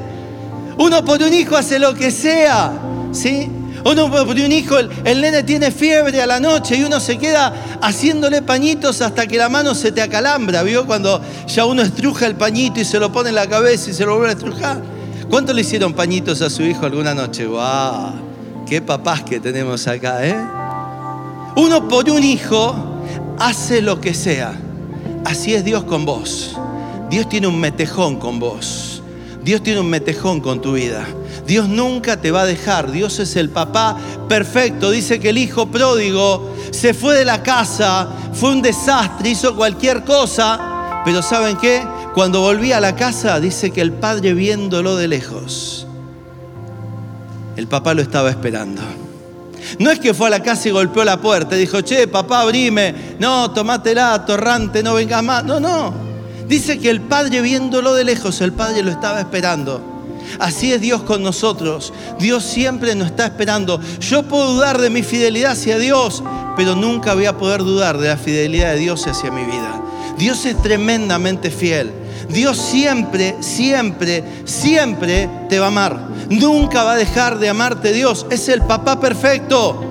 Uno 0.77 1.03
por 1.03 1.21
un 1.21 1.33
hijo 1.33 1.55
hace 1.55 1.79
lo 1.79 1.93
que 1.93 2.11
sea, 2.11 2.71
¿sí? 3.11 3.49
Uno 3.85 4.09
por 4.09 4.27
un 4.29 4.51
hijo, 4.51 4.79
el, 4.79 4.89
el, 5.03 5.21
nene 5.21 5.43
tiene 5.43 5.69
fiebre 5.69 6.19
a 6.19 6.25
la 6.25 6.39
noche 6.39 6.75
y 6.75 6.83
uno 6.83 6.99
se 6.99 7.19
queda 7.19 7.53
haciéndole 7.83 8.41
pañitos 8.41 8.99
hasta 9.01 9.27
que 9.27 9.37
la 9.37 9.47
mano 9.47 9.75
se 9.75 9.91
te 9.91 10.01
acalambra, 10.01 10.63
¿vio? 10.63 10.87
Cuando 10.87 11.21
ya 11.47 11.65
uno 11.65 11.83
estruja 11.83 12.25
el 12.25 12.35
pañito 12.35 12.79
y 12.79 12.85
se 12.85 12.99
lo 12.99 13.11
pone 13.11 13.29
en 13.29 13.35
la 13.35 13.47
cabeza 13.47 13.91
y 13.91 13.93
se 13.93 14.03
lo 14.03 14.17
vuelve 14.17 14.29
a 14.29 14.33
estrujar. 14.33 14.81
¿Cuánto 15.29 15.53
le 15.53 15.61
hicieron 15.61 15.93
pañitos 15.93 16.41
a 16.41 16.49
su 16.49 16.63
hijo 16.63 16.83
alguna 16.83 17.13
noche? 17.13 17.45
¡Guau! 17.45 18.13
¡Qué 18.65 18.81
papás 18.81 19.21
que 19.21 19.39
tenemos 19.39 19.87
acá, 19.87 20.25
eh! 20.25 20.35
Uno 21.55 21.87
por 21.87 22.09
un 22.09 22.23
hijo 22.23 22.75
hace 23.37 23.83
lo 23.83 24.01
que 24.01 24.15
sea. 24.15 24.59
Así 25.25 25.53
es 25.53 25.63
Dios 25.63 25.83
con 25.83 26.05
vos. 26.05 26.57
Dios 27.11 27.29
tiene 27.29 27.45
un 27.45 27.59
metejón 27.59 28.17
con 28.17 28.39
vos. 28.39 29.03
Dios 29.43 29.61
tiene 29.61 29.79
un 29.79 29.89
metejón 29.91 30.41
con 30.41 30.59
tu 30.59 30.73
vida. 30.73 31.05
Dios 31.45 31.69
nunca 31.69 32.19
te 32.19 32.31
va 32.31 32.41
a 32.41 32.45
dejar. 32.45 32.91
Dios 32.91 33.19
es 33.19 33.35
el 33.35 33.49
papá 33.49 33.95
perfecto. 34.27 34.89
Dice 34.89 35.19
que 35.19 35.29
el 35.29 35.37
hijo 35.37 35.67
pródigo 35.67 36.53
se 36.71 36.93
fue 36.93 37.15
de 37.15 37.25
la 37.25 37.43
casa, 37.43 38.07
fue 38.33 38.51
un 38.51 38.61
desastre, 38.61 39.29
hizo 39.29 39.55
cualquier 39.55 40.03
cosa. 40.03 41.01
Pero 41.05 41.21
¿saben 41.21 41.57
qué? 41.57 41.85
Cuando 42.13 42.41
volvía 42.41 42.77
a 42.77 42.81
la 42.81 42.95
casa, 42.95 43.39
dice 43.39 43.71
que 43.71 43.81
el 43.81 43.91
padre 43.91 44.33
viéndolo 44.33 44.95
de 44.95 45.07
lejos, 45.07 45.85
el 47.55 47.67
papá 47.67 47.93
lo 47.93 48.01
estaba 48.01 48.29
esperando. 48.29 48.81
No 49.79 49.91
es 49.91 49.99
que 49.99 50.13
fue 50.13 50.27
a 50.27 50.29
la 50.29 50.41
casa 50.41 50.67
y 50.67 50.71
golpeó 50.71 51.03
la 51.03 51.19
puerta 51.19 51.55
y 51.55 51.59
dijo, 51.59 51.81
che, 51.81 52.07
papá, 52.07 52.41
abrime. 52.41 53.15
No, 53.19 53.51
tomátela, 53.51 54.25
torrante, 54.25 54.81
no 54.83 54.93
vengas 54.93 55.23
más. 55.23 55.43
No, 55.43 55.59
no. 55.59 55.93
Dice 56.47 56.79
que 56.79 56.89
el 56.89 57.01
padre 57.01 57.41
viéndolo 57.41 57.93
de 57.93 58.03
lejos, 58.03 58.39
el 58.41 58.53
padre 58.53 58.83
lo 58.83 58.91
estaba 58.91 59.19
esperando. 59.19 59.94
Así 60.39 60.73
es 60.73 60.81
Dios 60.81 61.03
con 61.03 61.23
nosotros. 61.23 61.93
Dios 62.19 62.43
siempre 62.43 62.95
nos 62.95 63.07
está 63.07 63.25
esperando. 63.25 63.79
Yo 63.99 64.23
puedo 64.23 64.53
dudar 64.53 64.79
de 64.79 64.89
mi 64.89 65.03
fidelidad 65.03 65.51
hacia 65.51 65.77
Dios, 65.77 66.23
pero 66.55 66.75
nunca 66.75 67.13
voy 67.13 67.25
a 67.25 67.37
poder 67.37 67.63
dudar 67.63 67.97
de 67.97 68.09
la 68.09 68.17
fidelidad 68.17 68.73
de 68.73 68.79
Dios 68.79 69.05
hacia 69.07 69.31
mi 69.31 69.43
vida. 69.43 69.81
Dios 70.17 70.45
es 70.45 70.61
tremendamente 70.61 71.51
fiel. 71.51 71.91
Dios 72.29 72.57
siempre, 72.57 73.35
siempre, 73.41 74.23
siempre 74.45 75.29
te 75.49 75.59
va 75.59 75.65
a 75.65 75.69
amar. 75.69 76.07
Nunca 76.29 76.83
va 76.83 76.93
a 76.93 76.97
dejar 76.97 77.37
de 77.39 77.49
amarte 77.49 77.93
Dios. 77.93 78.25
Es 78.29 78.49
el 78.49 78.61
papá 78.61 78.99
perfecto. 78.99 79.83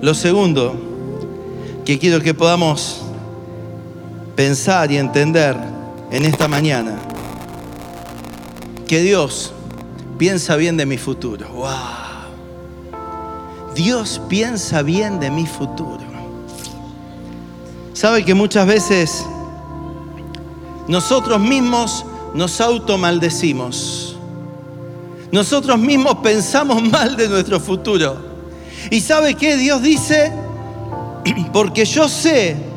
Lo 0.00 0.14
segundo 0.14 0.74
que 1.84 1.98
quiero 1.98 2.20
que 2.20 2.34
podamos 2.34 3.02
pensar 4.36 4.90
y 4.90 4.96
entender 4.96 5.56
en 6.12 6.26
esta 6.26 6.46
mañana, 6.46 6.98
que 8.86 9.00
Dios 9.00 9.54
piensa 10.18 10.56
bien 10.56 10.76
de 10.76 10.84
mi 10.84 10.98
futuro. 10.98 11.48
¡Wow! 11.48 11.70
Dios 13.74 14.20
piensa 14.28 14.82
bien 14.82 15.18
de 15.18 15.30
mi 15.30 15.46
futuro. 15.46 16.02
¿Sabe 17.94 18.26
que 18.26 18.34
muchas 18.34 18.66
veces 18.66 19.24
nosotros 20.86 21.40
mismos 21.40 22.04
nos 22.34 22.60
automaldecimos? 22.60 24.18
Nosotros 25.30 25.78
mismos 25.78 26.16
pensamos 26.16 26.82
mal 26.82 27.16
de 27.16 27.26
nuestro 27.26 27.58
futuro. 27.58 28.16
¿Y 28.90 29.00
sabe 29.00 29.34
qué 29.34 29.56
Dios 29.56 29.80
dice? 29.80 30.30
Porque 31.54 31.86
yo 31.86 32.06
sé 32.06 32.71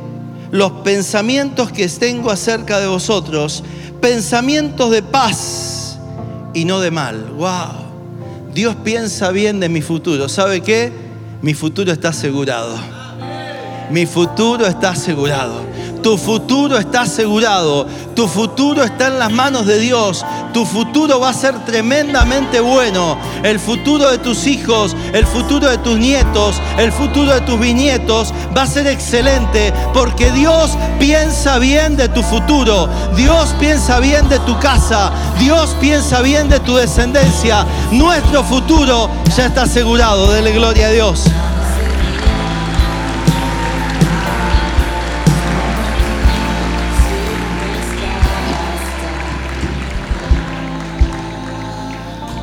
los 0.56 0.72
pensamientos 0.84 1.70
que 1.70 1.86
tengo 1.90 2.32
acerca 2.32 2.80
de 2.80 2.88
vosotros, 2.88 3.62
pensamientos 4.00 4.90
de 4.90 5.04
paz 5.04 6.00
y 6.54 6.64
no 6.64 6.80
de 6.80 6.92
mal. 6.92 7.32
¡Wow! 7.36 8.54
Dios 8.54 8.74
piensa 8.82 9.32
bien 9.32 9.60
de 9.60 9.68
mi 9.68 9.82
futuro. 9.82 10.30
¿Sabe 10.30 10.62
qué? 10.62 10.94
Mi 11.42 11.54
futuro 11.54 11.92
está 11.92 12.10
asegurado. 12.10 12.78
Mi 13.92 14.06
futuro 14.06 14.66
está 14.66 14.92
asegurado. 14.92 15.60
Tu 16.06 16.20
futuro 16.20 16.78
está 16.78 17.02
asegurado. 17.02 17.88
Tu 18.16 18.28
futuro 18.28 18.84
está 18.84 19.08
en 19.08 19.18
las 19.18 19.32
manos 19.32 19.66
de 19.66 19.80
Dios. 19.80 20.24
Tu 20.54 20.64
futuro 20.64 21.20
va 21.20 21.30
a 21.30 21.34
ser 21.34 21.66
tremendamente 21.66 22.60
bueno. 22.60 23.18
El 23.42 23.60
futuro 23.60 24.12
de 24.12 24.20
tus 24.20 24.46
hijos, 24.46 24.96
el 25.14 25.26
futuro 25.26 25.68
de 25.68 25.80
tus 25.80 25.98
nietos, 25.98 26.62
el 26.78 26.92
futuro 26.92 27.34
de 27.34 27.42
tus 27.42 27.60
bisnietos 27.60 28.32
va 28.56 28.62
a 28.62 28.68
ser 28.68 28.86
excelente 28.86 29.74
porque 29.96 30.32
Dios 30.32 30.78
piensa 31.00 31.58
bien 31.58 31.98
de 31.98 32.08
tu 32.08 32.22
futuro. 32.22 32.88
Dios 33.16 33.56
piensa 33.60 34.00
bien 34.00 34.30
de 34.30 34.38
tu 34.42 34.60
casa. 34.60 35.12
Dios 35.40 35.76
piensa 35.82 36.22
bien 36.22 36.50
de 36.50 36.60
tu 36.60 36.76
descendencia. 36.76 37.66
Nuestro 37.92 38.44
futuro 38.44 39.10
ya 39.36 39.48
está 39.48 39.64
asegurado. 39.64 40.32
Dele 40.32 40.52
gloria 40.52 40.86
a 40.86 40.92
Dios. 40.92 41.24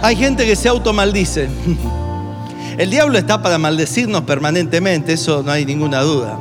Hay 0.02 0.16
gente 0.16 0.44
que 0.44 0.56
se 0.56 0.68
automaldice. 0.68 1.48
El 2.76 2.90
diablo 2.90 3.18
está 3.18 3.40
para 3.40 3.56
maldecirnos 3.56 4.22
permanentemente, 4.22 5.12
eso 5.12 5.42
no 5.44 5.52
hay 5.52 5.64
ninguna 5.64 6.00
duda. 6.00 6.36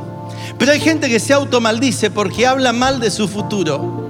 Pero 0.58 0.72
hay 0.72 0.80
gente 0.80 1.10
que 1.10 1.20
se 1.20 1.34
automaldice 1.34 2.10
porque 2.10 2.48
habla 2.48 2.74
mal 2.74 3.00
de 3.00 3.12
su 3.12 3.28
futuro. 3.28 4.10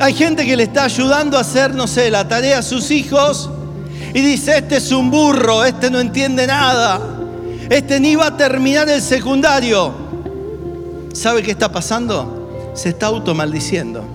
Hay 0.00 0.12
gente 0.12 0.44
que 0.44 0.54
le 0.54 0.64
está 0.64 0.84
ayudando 0.84 1.38
a 1.38 1.40
hacer, 1.40 1.74
no 1.74 1.86
sé, 1.86 2.10
la 2.10 2.28
tarea 2.28 2.58
a 2.58 2.62
sus 2.62 2.90
hijos 2.90 3.48
y 4.12 4.20
dice, 4.20 4.58
este 4.58 4.76
es 4.76 4.92
un 4.92 5.10
burro, 5.10 5.64
este 5.64 5.90
no 5.90 6.00
entiende 6.00 6.46
nada, 6.46 7.00
este 7.70 8.00
ni 8.00 8.16
va 8.16 8.26
a 8.26 8.36
terminar 8.36 8.88
el 8.88 9.00
secundario. 9.00 9.94
¿Sabe 11.14 11.42
qué 11.42 11.52
está 11.52 11.72
pasando? 11.72 12.72
Se 12.74 12.90
está 12.90 13.06
automaldiciendo. 13.06 14.13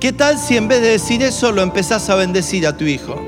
¿Qué 0.00 0.12
tal 0.12 0.38
si 0.38 0.56
en 0.56 0.68
vez 0.68 0.80
de 0.80 0.90
decir 0.90 1.22
eso 1.22 1.50
lo 1.50 1.60
empezás 1.60 2.08
a 2.08 2.14
bendecir 2.14 2.66
a 2.68 2.76
tu 2.76 2.84
hijo? 2.84 3.20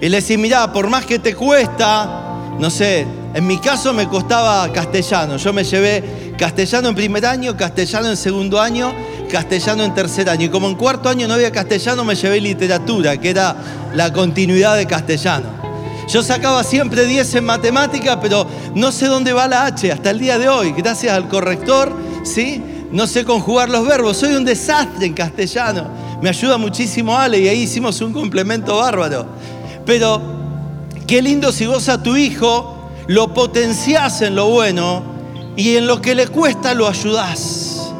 Y 0.00 0.08
le 0.08 0.20
decís, 0.20 0.36
mirá, 0.38 0.72
por 0.72 0.88
más 0.88 1.06
que 1.06 1.20
te 1.20 1.36
cuesta, 1.36 2.56
no 2.58 2.68
sé, 2.68 3.06
en 3.32 3.46
mi 3.46 3.58
caso 3.58 3.92
me 3.92 4.08
costaba 4.08 4.72
castellano. 4.72 5.36
Yo 5.36 5.52
me 5.52 5.62
llevé 5.62 6.34
castellano 6.36 6.88
en 6.88 6.96
primer 6.96 7.24
año, 7.24 7.56
castellano 7.56 8.08
en 8.08 8.16
segundo 8.16 8.60
año, 8.60 8.92
castellano 9.30 9.84
en 9.84 9.94
tercer 9.94 10.28
año. 10.28 10.46
Y 10.46 10.48
como 10.48 10.68
en 10.68 10.74
cuarto 10.74 11.08
año 11.08 11.28
no 11.28 11.34
había 11.34 11.52
castellano, 11.52 12.04
me 12.04 12.16
llevé 12.16 12.40
literatura, 12.40 13.16
que 13.16 13.30
era 13.30 13.54
la 13.94 14.12
continuidad 14.12 14.76
de 14.76 14.86
castellano. 14.86 15.60
Yo 16.08 16.24
sacaba 16.24 16.64
siempre 16.64 17.06
10 17.06 17.36
en 17.36 17.44
matemática, 17.44 18.20
pero 18.20 18.48
no 18.74 18.90
sé 18.90 19.06
dónde 19.06 19.32
va 19.32 19.46
la 19.46 19.66
H 19.66 19.92
hasta 19.92 20.10
el 20.10 20.18
día 20.18 20.40
de 20.40 20.48
hoy. 20.48 20.74
Gracias 20.76 21.12
al 21.12 21.28
corrector, 21.28 21.96
¿sí? 22.24 22.60
No 22.90 23.06
sé 23.06 23.24
conjugar 23.24 23.68
los 23.68 23.86
verbos. 23.86 24.16
Soy 24.16 24.34
un 24.34 24.44
desastre 24.44 25.06
en 25.06 25.14
castellano. 25.14 25.99
Me 26.22 26.28
ayuda 26.28 26.58
muchísimo 26.58 27.16
Ale 27.16 27.38
y 27.38 27.48
ahí 27.48 27.62
hicimos 27.62 28.00
un 28.00 28.12
complemento 28.12 28.76
bárbaro. 28.76 29.26
Pero 29.86 30.20
qué 31.06 31.22
lindo 31.22 31.50
si 31.50 31.66
vos 31.66 31.88
a 31.88 32.02
tu 32.02 32.16
hijo 32.16 32.90
lo 33.06 33.32
potenciás 33.32 34.20
en 34.22 34.34
lo 34.34 34.48
bueno 34.48 35.02
y 35.56 35.76
en 35.76 35.86
lo 35.86 36.00
que 36.00 36.14
le 36.14 36.28
cuesta 36.28 36.74
lo 36.74 36.86
ayudás. 36.86 37.90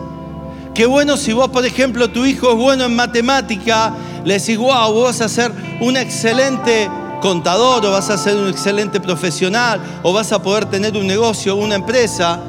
Qué 0.74 0.86
bueno 0.86 1.16
si 1.16 1.32
vos, 1.32 1.48
por 1.48 1.64
ejemplo, 1.64 2.08
tu 2.08 2.24
hijo 2.24 2.50
es 2.50 2.56
bueno 2.56 2.84
en 2.84 2.94
matemática, 2.94 3.92
le 4.24 4.38
decís, 4.38 4.56
wow, 4.56 4.92
vos 4.92 5.04
vas 5.04 5.20
a 5.20 5.28
ser 5.28 5.52
un 5.80 5.96
excelente 5.96 6.88
contador 7.20 7.84
o 7.84 7.90
vas 7.90 8.08
a 8.10 8.18
ser 8.18 8.36
un 8.36 8.48
excelente 8.48 9.00
profesional 9.00 9.80
o 10.02 10.12
vas 10.12 10.32
a 10.32 10.42
poder 10.42 10.66
tener 10.66 10.96
un 10.96 11.06
negocio, 11.06 11.56
una 11.56 11.74
empresa. 11.74 12.40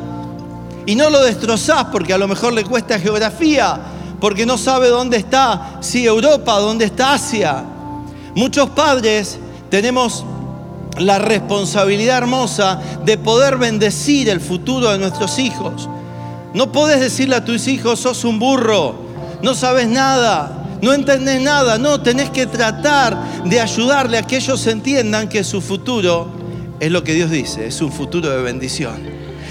Y 0.85 0.95
no 0.95 1.09
lo 1.09 1.21
destrozás 1.23 1.85
porque 1.85 2.13
a 2.13 2.17
lo 2.17 2.27
mejor 2.27 2.53
le 2.53 2.63
cuesta 2.63 2.99
geografía, 2.99 3.79
porque 4.21 4.45
no 4.45 4.57
sabe 4.57 4.87
dónde 4.87 5.17
está, 5.17 5.79
sí, 5.81 6.05
Europa, 6.05 6.59
dónde 6.59 6.85
está 6.85 7.13
Asia. 7.13 7.65
Muchos 8.35 8.69
padres 8.69 9.39
tenemos 9.69 10.23
la 10.99 11.19
responsabilidad 11.19 12.19
hermosa 12.19 12.79
de 13.03 13.17
poder 13.17 13.57
bendecir 13.57 14.29
el 14.29 14.39
futuro 14.39 14.91
de 14.91 14.99
nuestros 14.99 15.39
hijos. 15.39 15.89
No 16.53 16.71
podés 16.71 16.99
decirle 16.99 17.35
a 17.35 17.43
tus 17.43 17.67
hijos, 17.67 17.99
sos 17.99 18.23
un 18.23 18.37
burro, 18.37 18.95
no 19.41 19.55
sabes 19.55 19.87
nada, 19.87 20.61
no 20.81 20.93
entendés 20.93 21.41
nada. 21.41 21.77
No, 21.77 22.01
tenés 22.01 22.29
que 22.29 22.45
tratar 22.45 23.43
de 23.45 23.59
ayudarle 23.59 24.17
a 24.17 24.23
que 24.23 24.37
ellos 24.37 24.65
entiendan 24.67 25.29
que 25.29 25.43
su 25.43 25.61
futuro 25.61 26.27
es 26.79 26.91
lo 26.91 27.03
que 27.03 27.13
Dios 27.13 27.31
dice, 27.31 27.67
es 27.67 27.81
un 27.81 27.91
futuro 27.91 28.29
de 28.29 28.41
bendición. 28.41 29.01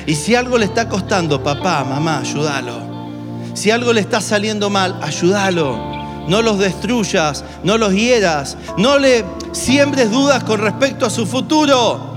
Y 0.07 0.15
si 0.15 0.35
algo 0.35 0.59
le 0.59 0.67
está 0.67 0.89
costando, 0.89 1.43
papá, 1.43 1.85
mamá, 1.85 2.19
ayúdalo. 2.19 3.00
Si 3.55 3.71
algo 3.71 3.93
le 3.93 4.01
está 4.01 4.21
saliendo 4.21 4.71
mal, 4.71 4.99
ayúdalo. 5.03 6.01
No 6.29 6.43
los 6.43 6.59
destruyas, 6.59 7.45
no 7.65 7.77
los 7.79 7.93
hieras, 7.93 8.57
no 8.77 8.99
le 8.99 9.25
siembres 9.53 10.11
dudas 10.11 10.45
con 10.45 10.61
respecto 10.61 11.07
a 11.07 11.11
su 11.11 11.27
futuro. 11.27 12.09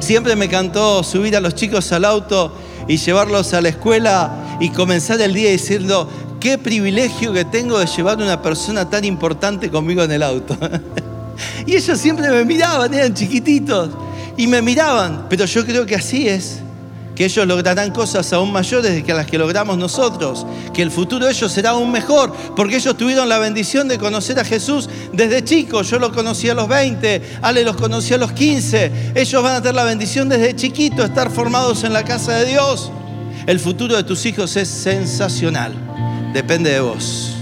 Siempre 0.00 0.36
me 0.36 0.46
encantó 0.46 1.02
subir 1.02 1.36
a 1.36 1.40
los 1.40 1.54
chicos 1.54 1.92
al 1.92 2.04
auto 2.04 2.54
y 2.88 2.96
llevarlos 2.96 3.54
a 3.54 3.60
la 3.60 3.70
escuela 3.70 4.58
y 4.60 4.70
comenzar 4.70 5.20
el 5.20 5.32
día 5.32 5.50
diciendo, 5.50 6.08
qué 6.40 6.58
privilegio 6.58 7.32
que 7.32 7.44
tengo 7.44 7.78
de 7.78 7.86
llevar 7.86 8.20
a 8.20 8.24
una 8.24 8.42
persona 8.42 8.90
tan 8.90 9.04
importante 9.04 9.70
conmigo 9.70 10.02
en 10.02 10.10
el 10.10 10.22
auto. 10.22 10.56
y 11.66 11.76
ellos 11.76 11.98
siempre 11.98 12.28
me 12.28 12.44
miraban, 12.44 12.92
eran 12.92 13.14
chiquititos, 13.14 13.90
y 14.36 14.46
me 14.46 14.60
miraban, 14.60 15.26
pero 15.30 15.44
yo 15.44 15.64
creo 15.64 15.86
que 15.86 15.94
así 15.94 16.28
es 16.28 16.58
que 17.14 17.24
ellos 17.24 17.46
lograrán 17.46 17.90
cosas 17.90 18.32
aún 18.32 18.52
mayores 18.52 19.02
que 19.02 19.12
las 19.12 19.26
que 19.26 19.38
logramos 19.38 19.76
nosotros, 19.76 20.46
que 20.72 20.82
el 20.82 20.90
futuro 20.90 21.26
de 21.26 21.32
ellos 21.32 21.52
será 21.52 21.70
aún 21.70 21.90
mejor, 21.90 22.32
porque 22.56 22.76
ellos 22.76 22.96
tuvieron 22.96 23.28
la 23.28 23.38
bendición 23.38 23.88
de 23.88 23.98
conocer 23.98 24.38
a 24.38 24.44
Jesús 24.44 24.88
desde 25.12 25.44
chicos, 25.44 25.90
yo 25.90 25.98
lo 25.98 26.12
conocí 26.12 26.48
a 26.48 26.54
los 26.54 26.68
20, 26.68 27.22
Ale 27.42 27.64
los 27.64 27.76
conocí 27.76 28.14
a 28.14 28.18
los 28.18 28.32
15, 28.32 29.12
ellos 29.14 29.42
van 29.42 29.56
a 29.56 29.60
tener 29.60 29.74
la 29.74 29.84
bendición 29.84 30.28
desde 30.28 30.56
chiquito, 30.56 31.04
estar 31.04 31.30
formados 31.30 31.84
en 31.84 31.92
la 31.92 32.04
casa 32.04 32.34
de 32.34 32.46
Dios. 32.46 32.90
El 33.46 33.58
futuro 33.58 33.96
de 33.96 34.04
tus 34.04 34.24
hijos 34.24 34.56
es 34.56 34.68
sensacional, 34.68 35.74
depende 36.32 36.70
de 36.70 36.80
vos, 36.80 37.34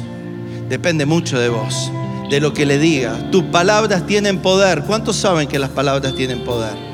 depende 0.69 1.07
mucho 1.07 1.39
de 1.39 1.49
vos, 1.49 1.93
de 2.31 2.41
lo 2.41 2.55
que 2.55 2.65
le 2.67 2.79
digas. 2.79 3.31
Tus 3.31 3.45
palabras 3.45 4.07
tienen 4.07 4.39
poder, 4.39 4.83
¿cuántos 4.83 5.17
saben 5.17 5.47
que 5.47 5.59
las 5.59 5.71
palabras 5.71 6.15
tienen 6.15 6.43
poder? 6.43 6.90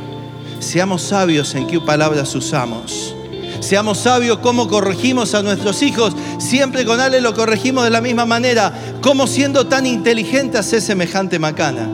Seamos 0.59 1.03
sabios 1.03 1.55
en 1.55 1.67
qué 1.67 1.81
palabras 1.81 2.35
usamos. 2.35 3.15
Seamos 3.61 3.99
sabios 3.99 4.39
cómo 4.39 4.69
corregimos 4.69 5.35
a 5.35 5.43
nuestros 5.43 5.83
hijos. 5.83 6.15
Siempre 6.39 6.85
con 6.85 7.01
Ale 7.01 7.21
lo 7.21 7.35
corregimos 7.35 7.85
de 7.85 7.91
la 7.91 8.01
misma 8.01 8.27
manera. 8.27 8.73
¿Cómo 9.01 9.27
siendo 9.27 9.67
tan 9.67 9.87
inteligente 9.87 10.59
hace 10.59 10.81
semejante 10.81 11.39
macana? 11.39 11.89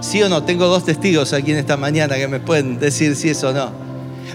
¿Sí 0.00 0.22
o 0.22 0.28
no? 0.28 0.42
Tengo 0.44 0.66
dos 0.66 0.84
testigos 0.84 1.32
aquí 1.32 1.52
en 1.52 1.58
esta 1.58 1.76
mañana 1.76 2.16
que 2.16 2.28
me 2.28 2.40
pueden 2.40 2.78
decir 2.78 3.16
si 3.16 3.30
eso 3.30 3.48
o 3.48 3.52
no. 3.52 3.84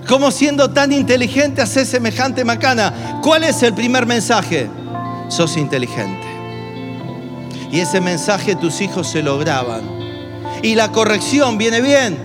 ¿Cómo 0.08 0.32
siendo 0.32 0.72
tan 0.72 0.92
inteligente 0.92 1.62
hace 1.62 1.86
semejante 1.86 2.44
macana? 2.44 3.20
¿Cuál 3.24 3.44
es 3.44 3.62
el 3.64 3.74
primer 3.74 4.06
mensaje? 4.06 4.68
Sos 5.30 5.58
inteligente. 5.58 6.28
Y 7.72 7.80
ese 7.80 8.02
mensaje 8.02 8.56
tus 8.56 8.82
hijos 8.82 9.08
se 9.08 9.22
lo 9.22 9.38
graban. 9.38 9.99
Y 10.62 10.76
la 10.76 10.91
corrección 10.91 11.58
viene 11.58 11.82
bien. 11.82 12.17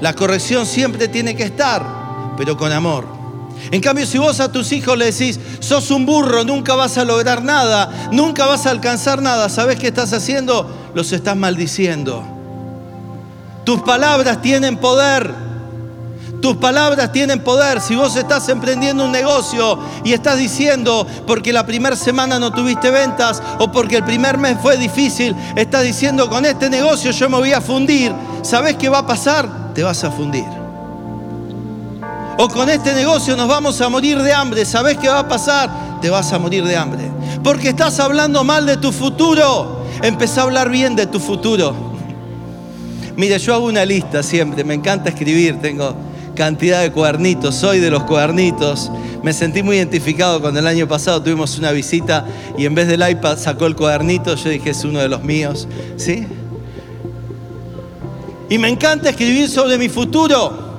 La 0.00 0.14
corrección 0.14 0.66
siempre 0.66 1.08
tiene 1.08 1.34
que 1.34 1.42
estar, 1.42 1.84
pero 2.36 2.56
con 2.56 2.72
amor. 2.72 3.04
En 3.70 3.80
cambio, 3.80 4.06
si 4.06 4.18
vos 4.18 4.40
a 4.40 4.52
tus 4.52 4.70
hijos 4.72 4.96
le 4.96 5.06
decís, 5.06 5.38
sos 5.58 5.90
un 5.90 6.06
burro, 6.06 6.44
nunca 6.44 6.74
vas 6.76 6.96
a 6.96 7.04
lograr 7.04 7.42
nada, 7.42 8.08
nunca 8.12 8.46
vas 8.46 8.66
a 8.66 8.70
alcanzar 8.70 9.20
nada, 9.20 9.48
¿sabés 9.48 9.78
qué 9.78 9.88
estás 9.88 10.12
haciendo? 10.12 10.90
Los 10.94 11.12
estás 11.12 11.36
maldiciendo. 11.36 12.24
Tus 13.64 13.82
palabras 13.82 14.40
tienen 14.40 14.76
poder. 14.76 15.47
Tus 16.40 16.56
palabras 16.56 17.10
tienen 17.10 17.42
poder. 17.42 17.80
Si 17.80 17.96
vos 17.96 18.14
estás 18.14 18.48
emprendiendo 18.48 19.04
un 19.04 19.12
negocio 19.12 19.78
y 20.04 20.12
estás 20.12 20.38
diciendo 20.38 21.06
porque 21.26 21.52
la 21.52 21.66
primera 21.66 21.96
semana 21.96 22.38
no 22.38 22.52
tuviste 22.52 22.90
ventas 22.90 23.42
o 23.58 23.72
porque 23.72 23.96
el 23.96 24.04
primer 24.04 24.38
mes 24.38 24.56
fue 24.62 24.76
difícil, 24.76 25.34
estás 25.56 25.82
diciendo 25.82 26.28
con 26.28 26.46
este 26.46 26.70
negocio 26.70 27.10
yo 27.10 27.28
me 27.28 27.38
voy 27.38 27.52
a 27.52 27.60
fundir. 27.60 28.12
¿Sabés 28.42 28.76
qué 28.76 28.88
va 28.88 28.98
a 28.98 29.06
pasar? 29.06 29.74
Te 29.74 29.82
vas 29.82 30.04
a 30.04 30.10
fundir. 30.10 30.44
O 32.40 32.48
con 32.48 32.68
este 32.70 32.94
negocio 32.94 33.36
nos 33.36 33.48
vamos 33.48 33.80
a 33.80 33.88
morir 33.88 34.22
de 34.22 34.32
hambre. 34.32 34.64
¿Sabés 34.64 34.96
qué 34.96 35.08
va 35.08 35.20
a 35.20 35.28
pasar? 35.28 35.98
Te 36.00 36.08
vas 36.08 36.32
a 36.32 36.38
morir 36.38 36.64
de 36.64 36.76
hambre. 36.76 37.10
Porque 37.42 37.70
estás 37.70 37.98
hablando 37.98 38.44
mal 38.44 38.64
de 38.64 38.76
tu 38.76 38.92
futuro. 38.92 39.82
Empezá 40.02 40.42
a 40.42 40.44
hablar 40.44 40.70
bien 40.70 40.94
de 40.94 41.06
tu 41.06 41.18
futuro. 41.18 41.74
Mire, 43.16 43.40
yo 43.40 43.54
hago 43.54 43.66
una 43.66 43.84
lista 43.84 44.22
siempre. 44.22 44.62
Me 44.62 44.74
encanta 44.74 45.08
escribir. 45.08 45.60
Tengo 45.60 45.96
cantidad 46.38 46.82
de 46.82 46.92
cuadernitos, 46.92 47.56
soy 47.56 47.80
de 47.80 47.90
los 47.90 48.04
cuadernitos. 48.04 48.92
Me 49.24 49.32
sentí 49.32 49.60
muy 49.64 49.76
identificado 49.76 50.40
cuando 50.40 50.60
el 50.60 50.68
año 50.68 50.86
pasado 50.86 51.20
tuvimos 51.20 51.58
una 51.58 51.72
visita 51.72 52.24
y 52.56 52.64
en 52.64 52.76
vez 52.76 52.86
del 52.86 53.06
iPad 53.06 53.36
sacó 53.36 53.66
el 53.66 53.74
cuadernito, 53.74 54.36
yo 54.36 54.48
dije 54.48 54.70
es 54.70 54.84
uno 54.84 55.00
de 55.00 55.08
los 55.08 55.24
míos, 55.24 55.66
¿sí? 55.96 56.28
Y 58.48 58.56
me 58.56 58.68
encanta 58.68 59.10
escribir 59.10 59.48
sobre 59.48 59.76
mi 59.78 59.88
futuro. 59.88 60.78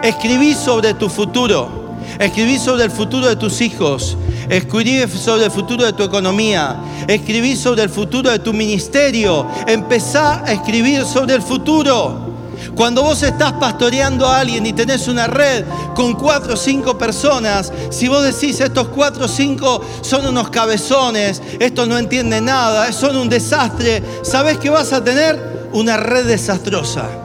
Escribí 0.00 0.54
sobre 0.54 0.94
tu 0.94 1.08
futuro. 1.08 1.96
Escribí 2.20 2.56
sobre 2.56 2.84
el 2.84 2.92
futuro 2.92 3.26
de 3.28 3.34
tus 3.34 3.60
hijos. 3.60 4.16
Escribí 4.48 5.04
sobre 5.08 5.46
el 5.46 5.50
futuro 5.50 5.84
de 5.84 5.92
tu 5.92 6.04
economía. 6.04 6.76
Escribí 7.08 7.56
sobre 7.56 7.82
el 7.82 7.90
futuro 7.90 8.30
de 8.30 8.38
tu 8.38 8.52
ministerio. 8.52 9.44
Empezá 9.66 10.44
a 10.44 10.52
escribir 10.52 11.04
sobre 11.04 11.34
el 11.34 11.42
futuro. 11.42 12.31
Cuando 12.74 13.02
vos 13.02 13.22
estás 13.22 13.52
pastoreando 13.52 14.26
a 14.26 14.40
alguien 14.40 14.66
y 14.66 14.72
tenés 14.72 15.08
una 15.08 15.26
red 15.26 15.64
con 15.94 16.14
cuatro 16.14 16.54
o 16.54 16.56
cinco 16.56 16.96
personas, 16.96 17.72
si 17.90 18.08
vos 18.08 18.22
decís 18.22 18.60
estos 18.60 18.88
cuatro 18.88 19.26
o 19.26 19.28
cinco 19.28 19.84
son 20.00 20.26
unos 20.26 20.50
cabezones, 20.50 21.42
estos 21.58 21.88
no 21.88 21.98
entienden 21.98 22.46
nada, 22.46 22.92
son 22.92 23.16
un 23.16 23.28
desastre, 23.28 24.02
¿sabés 24.22 24.58
qué 24.58 24.70
vas 24.70 24.92
a 24.92 25.02
tener? 25.02 25.70
Una 25.72 25.96
red 25.96 26.26
desastrosa. 26.26 27.21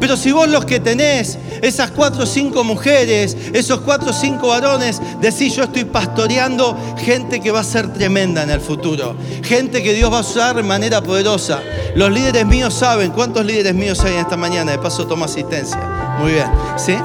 Pero 0.00 0.16
si 0.16 0.32
vos 0.32 0.48
los 0.48 0.64
que 0.64 0.80
tenés, 0.80 1.38
esas 1.62 1.90
cuatro 1.90 2.24
o 2.24 2.26
cinco 2.26 2.64
mujeres, 2.64 3.36
esos 3.52 3.80
cuatro 3.80 4.10
o 4.10 4.12
cinco 4.12 4.48
varones, 4.48 5.00
decís 5.20 5.54
yo 5.54 5.64
estoy 5.64 5.84
pastoreando 5.84 6.76
gente 6.98 7.40
que 7.40 7.50
va 7.50 7.60
a 7.60 7.64
ser 7.64 7.92
tremenda 7.92 8.42
en 8.42 8.50
el 8.50 8.60
futuro, 8.60 9.16
gente 9.42 9.82
que 9.82 9.94
Dios 9.94 10.12
va 10.12 10.18
a 10.18 10.22
usar 10.22 10.56
de 10.56 10.62
manera 10.62 11.02
poderosa. 11.02 11.60
Los 11.94 12.10
líderes 12.10 12.46
míos 12.46 12.74
saben, 12.74 13.12
¿cuántos 13.12 13.44
líderes 13.44 13.74
míos 13.74 14.00
hay 14.00 14.14
en 14.14 14.20
esta 14.20 14.36
mañana? 14.36 14.72
De 14.72 14.78
paso 14.78 15.06
toma 15.06 15.26
asistencia. 15.26 15.78
Muy 16.18 16.32
bien, 16.32 16.50
¿sí? 16.76 16.96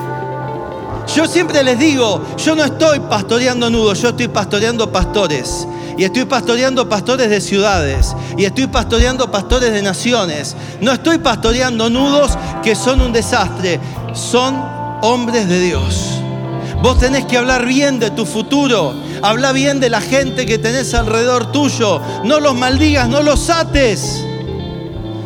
Yo 1.16 1.26
siempre 1.26 1.64
les 1.64 1.80
digo, 1.80 2.24
yo 2.38 2.56
no 2.56 2.64
estoy 2.64 3.00
pastoreando 3.00 3.70
nudos, 3.70 4.02
yo 4.02 4.10
estoy 4.10 4.28
pastoreando 4.28 4.92
pastores. 4.92 5.68
Y 6.00 6.06
estoy 6.06 6.24
pastoreando 6.24 6.88
pastores 6.88 7.30
de 7.30 7.42
ciudades. 7.42 8.16
Y 8.38 8.46
estoy 8.46 8.68
pastoreando 8.68 9.30
pastores 9.30 9.74
de 9.74 9.82
naciones. 9.82 10.56
No 10.80 10.94
estoy 10.94 11.18
pastoreando 11.18 11.90
nudos 11.90 12.38
que 12.64 12.74
son 12.74 13.02
un 13.02 13.12
desastre. 13.12 13.82
Son 14.14 14.56
hombres 15.02 15.50
de 15.50 15.60
Dios. 15.60 16.22
Vos 16.82 17.00
tenés 17.00 17.26
que 17.26 17.38
hablar 17.38 17.66
bien 17.66 18.00
de 18.00 18.12
tu 18.12 18.26
futuro. 18.26 18.94
Habla 19.22 19.52
bien 19.52 19.82
de 19.82 19.90
la 19.90 20.00
gente 20.00 20.46
que 20.46 20.58
tenés 20.58 20.94
alrededor 20.94 21.52
tuyo. 21.52 22.00
No 22.24 22.40
los 22.40 22.56
maldigas, 22.56 23.10
no 23.10 23.22
los 23.22 23.50
ates. 23.50 24.24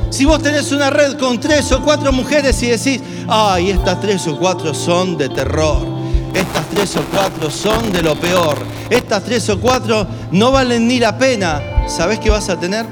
Si 0.10 0.26
vos 0.26 0.42
tenés 0.42 0.72
una 0.72 0.90
red 0.90 1.20
con 1.20 1.40
tres 1.40 1.72
o 1.72 1.84
cuatro 1.84 2.12
mujeres 2.12 2.64
y 2.64 2.70
decís, 2.70 3.00
ay, 3.28 3.70
estas 3.70 4.02
tres 4.02 4.26
o 4.28 4.40
cuatro 4.40 4.74
son 4.74 5.20
de 5.20 5.30
terror, 5.30 5.93
estas 6.34 6.70
tres 6.70 6.96
o 6.98 7.04
cuatro 7.12 7.50
son 7.50 7.92
de 7.92 8.02
lo 8.02 8.16
peor, 8.16 8.58
estas 8.90 9.24
tres 9.24 9.50
o 9.50 9.60
cuatro 9.60 10.08
no 10.32 10.52
valen 10.52 10.88
ni 10.88 11.00
la 11.00 11.18
pena, 11.18 11.62
¿sabés 11.88 12.20
qué 12.20 12.30
vas 12.30 12.50
a 12.50 12.60
tener? 12.60 12.86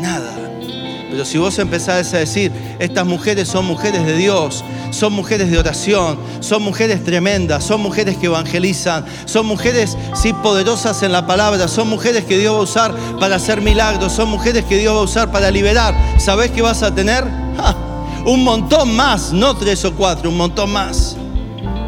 Nada. 0.00 0.36
Pero 1.10 1.24
si 1.24 1.38
vos 1.38 1.58
empezás 1.58 2.14
a 2.14 2.18
decir, 2.18 2.52
estas 2.78 3.04
mujeres 3.04 3.48
son 3.48 3.66
mujeres 3.66 4.06
de 4.06 4.16
Dios, 4.16 4.64
son 4.90 5.12
mujeres 5.12 5.50
de 5.50 5.58
oración, 5.58 6.18
son 6.38 6.62
mujeres 6.62 7.02
tremendas, 7.02 7.64
son 7.64 7.80
mujeres 7.80 8.16
que 8.16 8.26
evangelizan, 8.26 9.04
son 9.24 9.46
mujeres 9.46 9.96
sí 10.14 10.32
poderosas 10.32 11.02
en 11.02 11.10
la 11.10 11.26
palabra, 11.26 11.66
son 11.66 11.88
mujeres 11.88 12.24
que 12.24 12.38
Dios 12.38 12.54
va 12.54 12.60
a 12.60 12.62
usar 12.62 12.94
para 13.18 13.36
hacer 13.36 13.60
milagros, 13.60 14.12
son 14.12 14.28
mujeres 14.28 14.64
que 14.64 14.78
Dios 14.78 14.94
va 14.94 15.00
a 15.00 15.04
usar 15.04 15.32
para 15.32 15.50
liberar, 15.50 15.94
¿sabés 16.18 16.52
qué 16.52 16.62
vas 16.62 16.82
a 16.82 16.94
tener? 16.94 17.24
Un 18.26 18.44
montón 18.44 18.94
más, 18.94 19.32
no 19.32 19.56
tres 19.56 19.84
o 19.84 19.94
cuatro, 19.94 20.30
un 20.30 20.36
montón 20.36 20.70
más. 20.70 21.16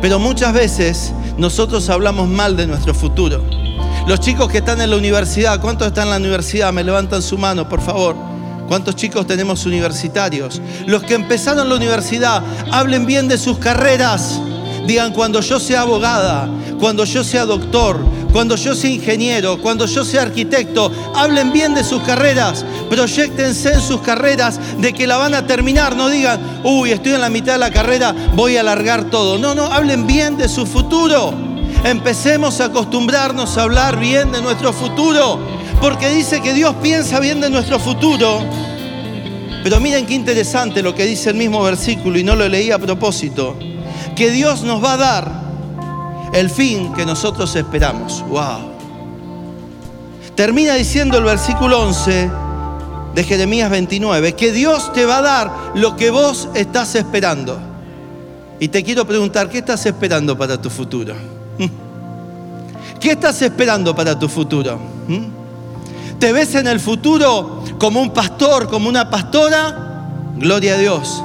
Pero 0.03 0.19
muchas 0.19 0.53
veces 0.53 1.13
nosotros 1.39 1.89
hablamos 1.89 2.29
mal 2.29 2.57
de 2.57 2.67
nuestro 2.67 2.93
futuro. 2.93 3.43
Los 4.09 4.19
chicos 4.19 4.51
que 4.51 4.59
están 4.59 4.81
en 4.81 4.91
la 4.91 4.97
universidad, 4.97 5.61
¿cuántos 5.61 5.87
están 5.87 6.05
en 6.05 6.11
la 6.11 6.17
universidad? 6.17 6.73
Me 6.73 6.83
levantan 6.83 7.23
su 7.23 7.39
mano, 7.39 7.69
por 7.69 7.81
favor. 7.81 8.17
¿Cuántos 8.67 8.97
chicos 8.97 9.29
tenemos 9.29 9.65
universitarios? 9.65 10.61
Los 10.87 11.05
que 11.05 11.15
empezaron 11.15 11.69
la 11.69 11.77
universidad, 11.77 12.43
hablen 12.73 13.07
bien 13.07 13.29
de 13.29 13.39
sus 13.39 13.59
carreras. 13.59 14.41
Digan, 14.87 15.13
cuando 15.13 15.41
yo 15.41 15.61
sea 15.61 15.83
abogada, 15.83 16.49
cuando 16.81 17.05
yo 17.05 17.23
sea 17.23 17.45
doctor, 17.45 18.01
cuando 18.33 18.57
yo 18.57 18.75
sea 18.75 18.91
ingeniero, 18.91 19.61
cuando 19.61 19.87
yo 19.87 20.05
sea 20.05 20.23
arquitecto, 20.23 20.91
hablen 21.15 21.53
bien 21.53 21.75
de 21.75 21.85
sus 21.85 22.03
carreras, 22.03 22.65
proyectense 22.89 23.75
en 23.75 23.81
sus 23.81 24.01
carreras 24.01 24.59
de 24.79 24.93
que 24.93 25.07
la 25.07 25.19
van 25.19 25.35
a 25.35 25.47
terminar, 25.47 25.95
no 25.95 26.09
digan, 26.09 26.61
uy, 26.65 26.91
estoy 26.91 27.13
en 27.13 27.21
la 27.21 27.29
mitad 27.29 27.53
de 27.53 27.59
la 27.59 27.71
carrera, 27.71 28.15
voy 28.35 28.57
a 28.57 28.61
alargar 28.61 29.05
todo. 29.05 29.39
No, 29.39 29.55
no, 29.55 29.67
hablen 29.67 30.07
bien 30.07 30.37
de 30.37 30.49
su 30.49 30.67
futuro. 30.67 31.33
Empecemos 31.85 32.61
a 32.61 32.67
acostumbrarnos 32.67 33.59
a 33.59 33.63
hablar 33.63 33.99
bien 33.99 34.33
de 34.33 34.41
nuestro 34.41 34.73
futuro, 34.73 35.39
porque 35.81 36.09
dice 36.09 36.41
que 36.41 36.55
Dios 36.55 36.75
piensa 36.83 37.21
bien 37.21 37.41
de 37.41 37.51
nuestro 37.51 37.79
futuro. 37.79 38.41
Pero 39.63 39.79
miren 39.79 40.07
qué 40.07 40.15
interesante 40.15 40.83
lo 40.83 40.95
que 40.95 41.05
dice 41.05 41.31
el 41.31 41.37
mismo 41.37 41.63
versículo 41.63 42.19
y 42.19 42.25
no 42.25 42.35
lo 42.35 42.49
leí 42.49 42.71
a 42.71 42.79
propósito, 42.79 43.57
que 44.15 44.31
Dios 44.31 44.63
nos 44.63 44.83
va 44.83 44.95
a 44.95 44.97
dar 44.97 45.43
el 46.33 46.51
fin 46.51 46.93
que 46.95 47.05
nosotros 47.05 47.55
esperamos. 47.57 48.25
Wow. 48.29 48.73
Termina 50.35 50.75
diciendo 50.75 51.19
el 51.19 51.25
versículo 51.25 51.83
11 51.83 52.31
de 53.15 53.25
Jeremías 53.25 53.71
29, 53.71 54.35
que 54.35 54.53
Dios 54.53 54.93
te 54.93 55.05
va 55.05 55.19
a 55.19 55.23
dar 55.23 55.53
lo 55.75 55.97
que 55.97 56.11
vos 56.11 56.49
estás 56.55 56.95
esperando. 56.95 57.59
Y 58.59 58.69
te 58.69 58.83
quiero 58.83 59.07
preguntar, 59.07 59.51
¿qué 59.51 59.59
estás 59.59 59.85
esperando 59.87 60.37
para 60.39 60.61
tu 60.61 60.71
futuro? 60.71 61.15
¿Qué 63.01 63.11
estás 63.11 63.43
esperando 63.43 63.95
para 63.95 64.19
tu 64.19 64.29
futuro? 64.29 64.79
¿Mm? 65.09 65.43
¿Te 66.19 66.33
ves 66.33 66.55
en 66.55 66.69
el 66.69 66.79
futuro 66.79 67.65
como 67.79 68.01
un 68.01 68.11
pastor, 68.11 68.69
como 68.69 68.89
una 68.89 69.11
pastora? 69.11 70.07
Gloria 70.37 70.75
a 70.75 70.79
Dios. 70.79 71.23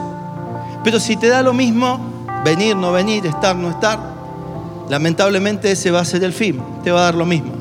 Pero 0.84 1.00
si 1.00 1.16
te 1.16 1.28
da 1.28 1.44
lo 1.44 1.54
mismo, 1.54 2.07
venir, 2.44 2.76
no 2.76 2.92
venir, 2.92 3.26
estar, 3.26 3.56
no 3.56 3.70
estar, 3.70 4.00
lamentablemente 4.90 5.72
ese 5.72 5.92
va 5.92 6.02
a 6.02 6.06
ser 6.06 6.24
el 6.24 6.34
fin, 6.34 6.62
te 6.84 6.92
va 6.92 7.02
a 7.02 7.04
dar 7.04 7.16
lo 7.16 7.26
mismo. 7.26 7.54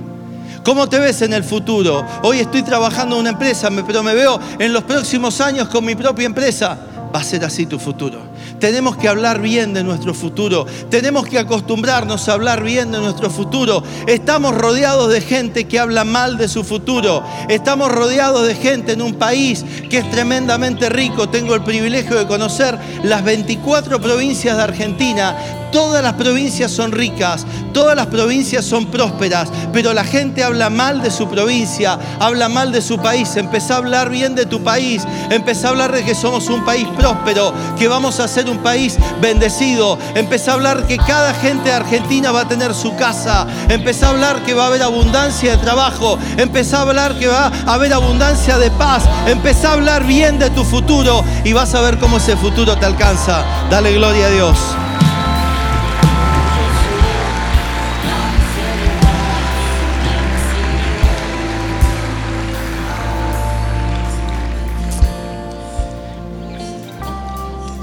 ¿Cómo 0.64 0.88
te 0.88 0.98
ves 0.98 1.22
en 1.22 1.32
el 1.32 1.44
futuro? 1.44 2.04
Hoy 2.22 2.40
estoy 2.40 2.62
trabajando 2.62 3.14
en 3.14 3.20
una 3.20 3.30
empresa, 3.30 3.68
pero 3.86 4.02
me 4.02 4.14
veo 4.14 4.40
en 4.58 4.72
los 4.72 4.82
próximos 4.82 5.40
años 5.40 5.68
con 5.68 5.84
mi 5.84 5.94
propia 5.94 6.26
empresa. 6.26 6.76
Va 7.16 7.22
a 7.22 7.24
ser 7.24 7.46
así 7.46 7.64
tu 7.64 7.78
futuro. 7.78 8.20
Tenemos 8.60 8.98
que 8.98 9.08
hablar 9.08 9.40
bien 9.40 9.72
de 9.72 9.82
nuestro 9.82 10.12
futuro. 10.12 10.66
Tenemos 10.90 11.26
que 11.26 11.38
acostumbrarnos 11.38 12.28
a 12.28 12.34
hablar 12.34 12.62
bien 12.62 12.92
de 12.92 12.98
nuestro 12.98 13.30
futuro. 13.30 13.82
Estamos 14.06 14.54
rodeados 14.54 15.10
de 15.10 15.22
gente 15.22 15.64
que 15.64 15.78
habla 15.78 16.04
mal 16.04 16.36
de 16.36 16.46
su 16.46 16.62
futuro. 16.62 17.24
Estamos 17.48 17.90
rodeados 17.90 18.46
de 18.46 18.54
gente 18.54 18.92
en 18.92 19.00
un 19.00 19.14
país 19.14 19.64
que 19.88 19.96
es 19.96 20.10
tremendamente 20.10 20.90
rico. 20.90 21.30
Tengo 21.30 21.54
el 21.54 21.62
privilegio 21.62 22.18
de 22.18 22.26
conocer 22.26 22.78
las 23.02 23.24
24 23.24 23.98
provincias 23.98 24.58
de 24.58 24.62
Argentina. 24.62 25.38
Todas 25.72 26.02
las 26.02 26.14
provincias 26.14 26.70
son 26.70 26.92
ricas, 26.92 27.44
todas 27.72 27.96
las 27.96 28.06
provincias 28.06 28.64
son 28.64 28.86
prósperas, 28.86 29.48
pero 29.72 29.92
la 29.92 30.04
gente 30.04 30.42
habla 30.42 30.70
mal 30.70 31.02
de 31.02 31.10
su 31.10 31.28
provincia, 31.28 31.98
habla 32.18 32.48
mal 32.48 32.72
de 32.72 32.80
su 32.80 32.98
país. 32.98 33.36
Empezá 33.36 33.74
a 33.74 33.78
hablar 33.78 34.10
bien 34.10 34.34
de 34.34 34.46
tu 34.46 34.62
país, 34.62 35.02
empezá 35.30 35.68
a 35.68 35.70
hablar 35.70 35.92
de 35.92 36.04
que 36.04 36.14
somos 36.14 36.48
un 36.48 36.64
país 36.64 36.86
próspero, 36.96 37.52
que 37.78 37.88
vamos 37.88 38.20
a 38.20 38.28
ser 38.28 38.48
un 38.48 38.58
país 38.58 38.96
bendecido. 39.20 39.98
Empezá 40.14 40.52
a 40.52 40.54
hablar 40.54 40.86
que 40.86 40.96
cada 40.96 41.34
gente 41.34 41.68
de 41.68 41.74
Argentina 41.74 42.32
va 42.32 42.42
a 42.42 42.48
tener 42.48 42.74
su 42.74 42.94
casa. 42.96 43.46
Empezá 43.68 44.06
a 44.06 44.10
hablar 44.10 44.44
que 44.44 44.54
va 44.54 44.64
a 44.64 44.66
haber 44.68 44.82
abundancia 44.82 45.52
de 45.52 45.58
trabajo. 45.58 46.18
Empezá 46.36 46.78
a 46.78 46.82
hablar 46.82 47.18
que 47.18 47.26
va 47.26 47.52
a 47.66 47.74
haber 47.74 47.92
abundancia 47.92 48.58
de 48.58 48.70
paz. 48.70 49.02
Empezá 49.26 49.70
a 49.70 49.72
hablar 49.74 50.04
bien 50.04 50.38
de 50.38 50.50
tu 50.50 50.64
futuro 50.64 51.24
y 51.44 51.52
vas 51.52 51.74
a 51.74 51.80
ver 51.80 51.98
cómo 51.98 52.18
ese 52.18 52.36
futuro 52.36 52.76
te 52.76 52.86
alcanza. 52.86 53.44
Dale 53.70 53.92
gloria 53.92 54.26
a 54.26 54.30
Dios. 54.30 54.58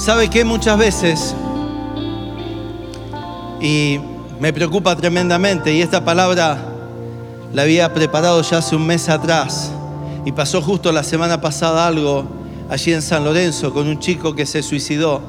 ¿Sabe 0.04 0.30
qué? 0.30 0.44
Muchas 0.44 0.78
veces, 0.78 1.34
y 3.62 3.98
me 4.38 4.52
preocupa 4.52 4.98
tremendamente, 4.98 5.74
y 5.74 5.82
esta 5.82 6.04
palabra 6.04 6.58
la 7.54 7.62
había 7.62 7.94
preparado 7.94 8.42
ya 8.42 8.58
hace 8.58 8.76
un 8.76 8.86
mes 8.86 9.08
atrás, 9.08 9.72
y 10.26 10.34
pasó 10.34 10.62
justo 10.62 10.92
la 10.92 11.04
semana 11.04 11.40
pasada 11.40 11.88
algo 11.88 12.26
allí 12.70 12.92
en 12.92 13.02
San 13.02 13.24
Lorenzo 13.24 13.74
con 13.74 13.88
un 13.88 13.98
chico 13.98 14.36
que 14.36 14.46
se 14.46 14.62
suicidó. 14.62 15.22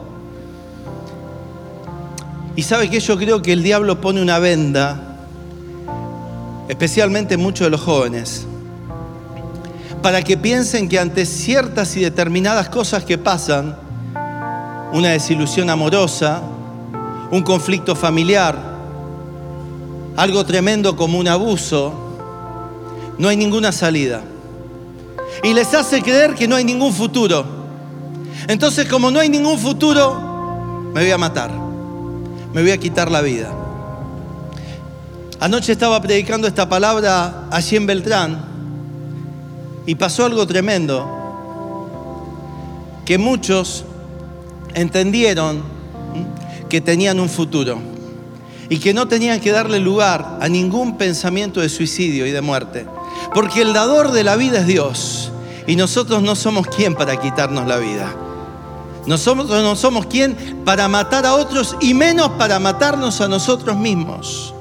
Y 2.57 2.65
sabe 2.65 2.91
que 2.91 2.99
yo 2.99 3.17
creo 3.17 3.41
que 3.43 3.53
el 3.53 3.63
diablo 3.63 4.01
pone 4.01 4.21
una 4.21 4.41
venda, 4.41 5.19
especialmente 6.69 7.35
en 7.35 7.41
muchos 7.41 7.67
de 7.67 7.71
los 7.71 7.81
jóvenes, 7.81 8.45
para 10.03 10.21
que 10.25 10.37
piensen 10.37 10.89
que 10.89 10.99
ante 10.99 11.27
ciertas 11.27 11.97
y 11.97 12.01
determinadas 12.01 12.71
cosas 12.71 13.05
que 13.05 13.19
pasan, 13.19 13.84
una 14.95 15.09
desilusión 15.09 15.69
amorosa, 15.71 16.41
un 17.33 17.43
conflicto 17.43 17.97
familiar, 17.97 18.57
algo 20.17 20.47
tremendo 20.47 20.95
como 20.95 21.19
un 21.19 21.27
abuso, 21.27 21.93
no 23.19 23.29
hay 23.29 23.37
ninguna 23.37 23.73
salida. 23.73 24.23
Y 25.43 25.53
les 25.53 25.75
hace 25.75 26.01
creer 26.01 26.37
que 26.37 26.47
no 26.47 26.55
hay 26.55 26.63
ningún 26.63 26.93
futuro. 26.93 27.45
Entonces, 28.47 28.87
como 28.87 29.11
no 29.11 29.19
hay 29.19 29.29
ningún 29.29 29.59
futuro, 29.59 30.93
me 30.95 31.01
voy 31.01 31.11
a 31.11 31.19
matar, 31.19 31.51
me 32.53 32.63
voy 32.63 32.71
a 32.71 32.79
quitar 32.79 33.11
la 33.11 33.21
vida. 33.21 33.53
Anoche 35.41 35.73
estaba 35.73 36.01
predicando 36.01 36.47
esta 36.47 36.69
palabra 36.69 37.49
allí 37.51 37.75
en 37.75 37.87
Beltrán 37.87 38.45
y 39.87 39.97
pasó 39.97 40.25
algo 40.25 40.47
tremendo, 40.47 41.05
que 43.05 43.19
muchos 43.19 43.85
entendieron 44.75 45.63
que 46.69 46.81
tenían 46.81 47.21
un 47.21 47.29
futuro 47.29 47.79
y 48.69 48.79
que 48.79 48.95
no 48.95 49.07
tenían 49.07 49.41
que 49.41 49.53
darle 49.53 49.79
lugar 49.79 50.39
a 50.41 50.49
ningún 50.49 50.97
pensamiento 50.97 51.61
de 51.61 51.69
suicidio 51.69 52.27
y 52.27 52.31
de 52.31 52.41
muerte. 52.41 52.87
Porque 53.35 53.63
el 53.63 53.73
dador 53.73 54.11
de 54.13 54.25
la 54.25 54.37
vida 54.37 54.61
es 54.61 54.67
Dios 54.67 55.33
y 55.67 55.77
nosotros 55.77 56.23
no 56.23 56.35
somos 56.35 56.67
quien 56.67 56.95
para 56.95 57.21
quitarnos 57.21 57.67
la 57.67 57.77
vida. 57.77 58.15
Nosotros 59.07 59.63
no 59.63 59.77
somos 59.77 60.07
quien 60.07 60.63
para 60.65 60.89
matar 60.89 61.27
a 61.27 61.35
otros 61.35 61.77
y 61.81 61.93
menos 61.93 62.31
para 62.31 62.59
matarnos 62.59 63.21
a 63.21 63.29
nosotros 63.29 63.77
mismos. 63.77 64.55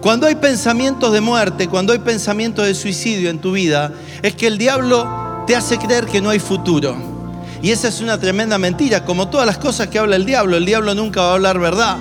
Cuando 0.00 0.26
hay 0.26 0.36
pensamientos 0.36 1.12
de 1.12 1.20
muerte, 1.20 1.68
cuando 1.68 1.92
hay 1.92 1.98
pensamientos 1.98 2.66
de 2.66 2.74
suicidio 2.74 3.30
en 3.30 3.40
tu 3.40 3.52
vida, 3.52 3.92
es 4.22 4.34
que 4.34 4.46
el 4.46 4.58
diablo 4.58 5.44
te 5.46 5.54
hace 5.54 5.78
creer 5.78 6.06
que 6.06 6.20
no 6.20 6.30
hay 6.30 6.38
futuro. 6.38 7.11
Y 7.62 7.70
esa 7.70 7.88
es 7.88 8.00
una 8.00 8.18
tremenda 8.18 8.58
mentira, 8.58 9.04
como 9.04 9.28
todas 9.28 9.46
las 9.46 9.56
cosas 9.56 9.86
que 9.86 9.98
habla 9.98 10.16
el 10.16 10.26
diablo, 10.26 10.56
el 10.56 10.66
diablo 10.66 10.94
nunca 10.94 11.22
va 11.22 11.30
a 11.30 11.34
hablar 11.34 11.60
verdad. 11.60 11.96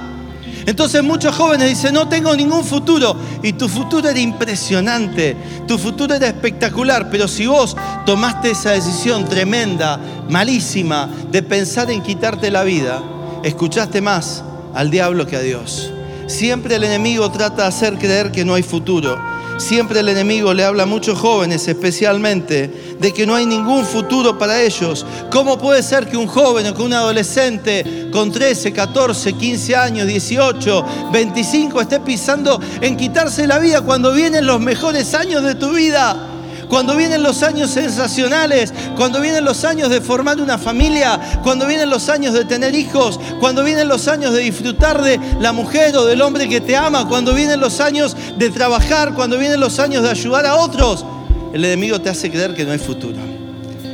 Entonces 0.65 1.03
muchos 1.03 1.35
jóvenes 1.35 1.69
dicen, 1.69 1.93
no 1.93 2.07
tengo 2.07 2.35
ningún 2.35 2.63
futuro. 2.63 3.15
Y 3.43 3.53
tu 3.53 3.67
futuro 3.67 4.09
era 4.09 4.19
impresionante, 4.19 5.35
tu 5.67 5.77
futuro 5.77 6.15
era 6.15 6.27
espectacular, 6.27 7.09
pero 7.09 7.27
si 7.27 7.45
vos 7.45 7.75
tomaste 8.05 8.51
esa 8.51 8.71
decisión 8.71 9.25
tremenda, 9.25 9.99
malísima, 10.29 11.09
de 11.31 11.43
pensar 11.43 11.91
en 11.91 12.01
quitarte 12.01 12.51
la 12.51 12.63
vida, 12.63 13.01
escuchaste 13.43 14.01
más 14.01 14.43
al 14.73 14.89
diablo 14.89 15.27
que 15.27 15.35
a 15.35 15.41
Dios. 15.41 15.91
Siempre 16.27 16.75
el 16.75 16.83
enemigo 16.83 17.29
trata 17.31 17.63
de 17.63 17.67
hacer 17.67 17.97
creer 17.97 18.31
que 18.31 18.45
no 18.45 18.53
hay 18.53 18.63
futuro. 18.63 19.30
Siempre 19.61 19.99
el 19.99 20.09
enemigo 20.09 20.55
le 20.55 20.65
habla 20.65 20.83
a 20.83 20.85
muchos 20.87 21.19
jóvenes 21.19 21.67
especialmente 21.67 22.97
de 22.99 23.13
que 23.13 23.27
no 23.27 23.35
hay 23.35 23.45
ningún 23.45 23.85
futuro 23.85 24.35
para 24.37 24.59
ellos. 24.59 25.05
¿Cómo 25.31 25.59
puede 25.59 25.83
ser 25.83 26.07
que 26.07 26.17
un 26.17 26.25
joven 26.25 26.65
o 26.65 26.73
que 26.73 26.81
un 26.81 26.91
adolescente 26.91 28.09
con 28.11 28.31
13, 28.31 28.73
14, 28.73 29.33
15 29.33 29.75
años, 29.75 30.07
18, 30.07 30.85
25 31.13 31.79
esté 31.79 31.99
pisando 31.99 32.59
en 32.81 32.97
quitarse 32.97 33.45
la 33.45 33.59
vida 33.59 33.81
cuando 33.81 34.11
vienen 34.11 34.47
los 34.47 34.59
mejores 34.59 35.13
años 35.13 35.43
de 35.43 35.53
tu 35.53 35.69
vida? 35.69 36.30
Cuando 36.71 36.95
vienen 36.95 37.21
los 37.21 37.43
años 37.43 37.69
sensacionales, 37.71 38.73
cuando 38.95 39.19
vienen 39.19 39.43
los 39.43 39.65
años 39.65 39.89
de 39.89 39.99
formar 39.99 40.39
una 40.39 40.57
familia, 40.57 41.19
cuando 41.43 41.67
vienen 41.67 41.89
los 41.89 42.07
años 42.07 42.33
de 42.33 42.45
tener 42.45 42.73
hijos, 42.73 43.19
cuando 43.41 43.61
vienen 43.65 43.89
los 43.89 44.07
años 44.07 44.33
de 44.33 44.39
disfrutar 44.39 45.01
de 45.01 45.19
la 45.41 45.51
mujer 45.51 45.93
o 45.97 46.05
del 46.05 46.21
hombre 46.21 46.47
que 46.47 46.61
te 46.61 46.77
ama, 46.77 47.09
cuando 47.09 47.33
vienen 47.33 47.59
los 47.59 47.81
años 47.81 48.15
de 48.37 48.49
trabajar, 48.51 49.13
cuando 49.15 49.37
vienen 49.37 49.59
los 49.59 49.79
años 49.79 50.01
de 50.01 50.11
ayudar 50.11 50.45
a 50.45 50.55
otros, 50.55 51.05
el 51.53 51.65
enemigo 51.65 51.99
te 51.99 52.07
hace 52.07 52.31
creer 52.31 52.55
que 52.55 52.63
no 52.63 52.71
hay 52.71 52.79
futuro. 52.79 53.17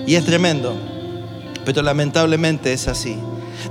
Y 0.06 0.14
es 0.14 0.24
tremendo, 0.24 0.78
pero 1.66 1.82
lamentablemente 1.82 2.74
es 2.74 2.88
así. 2.88 3.18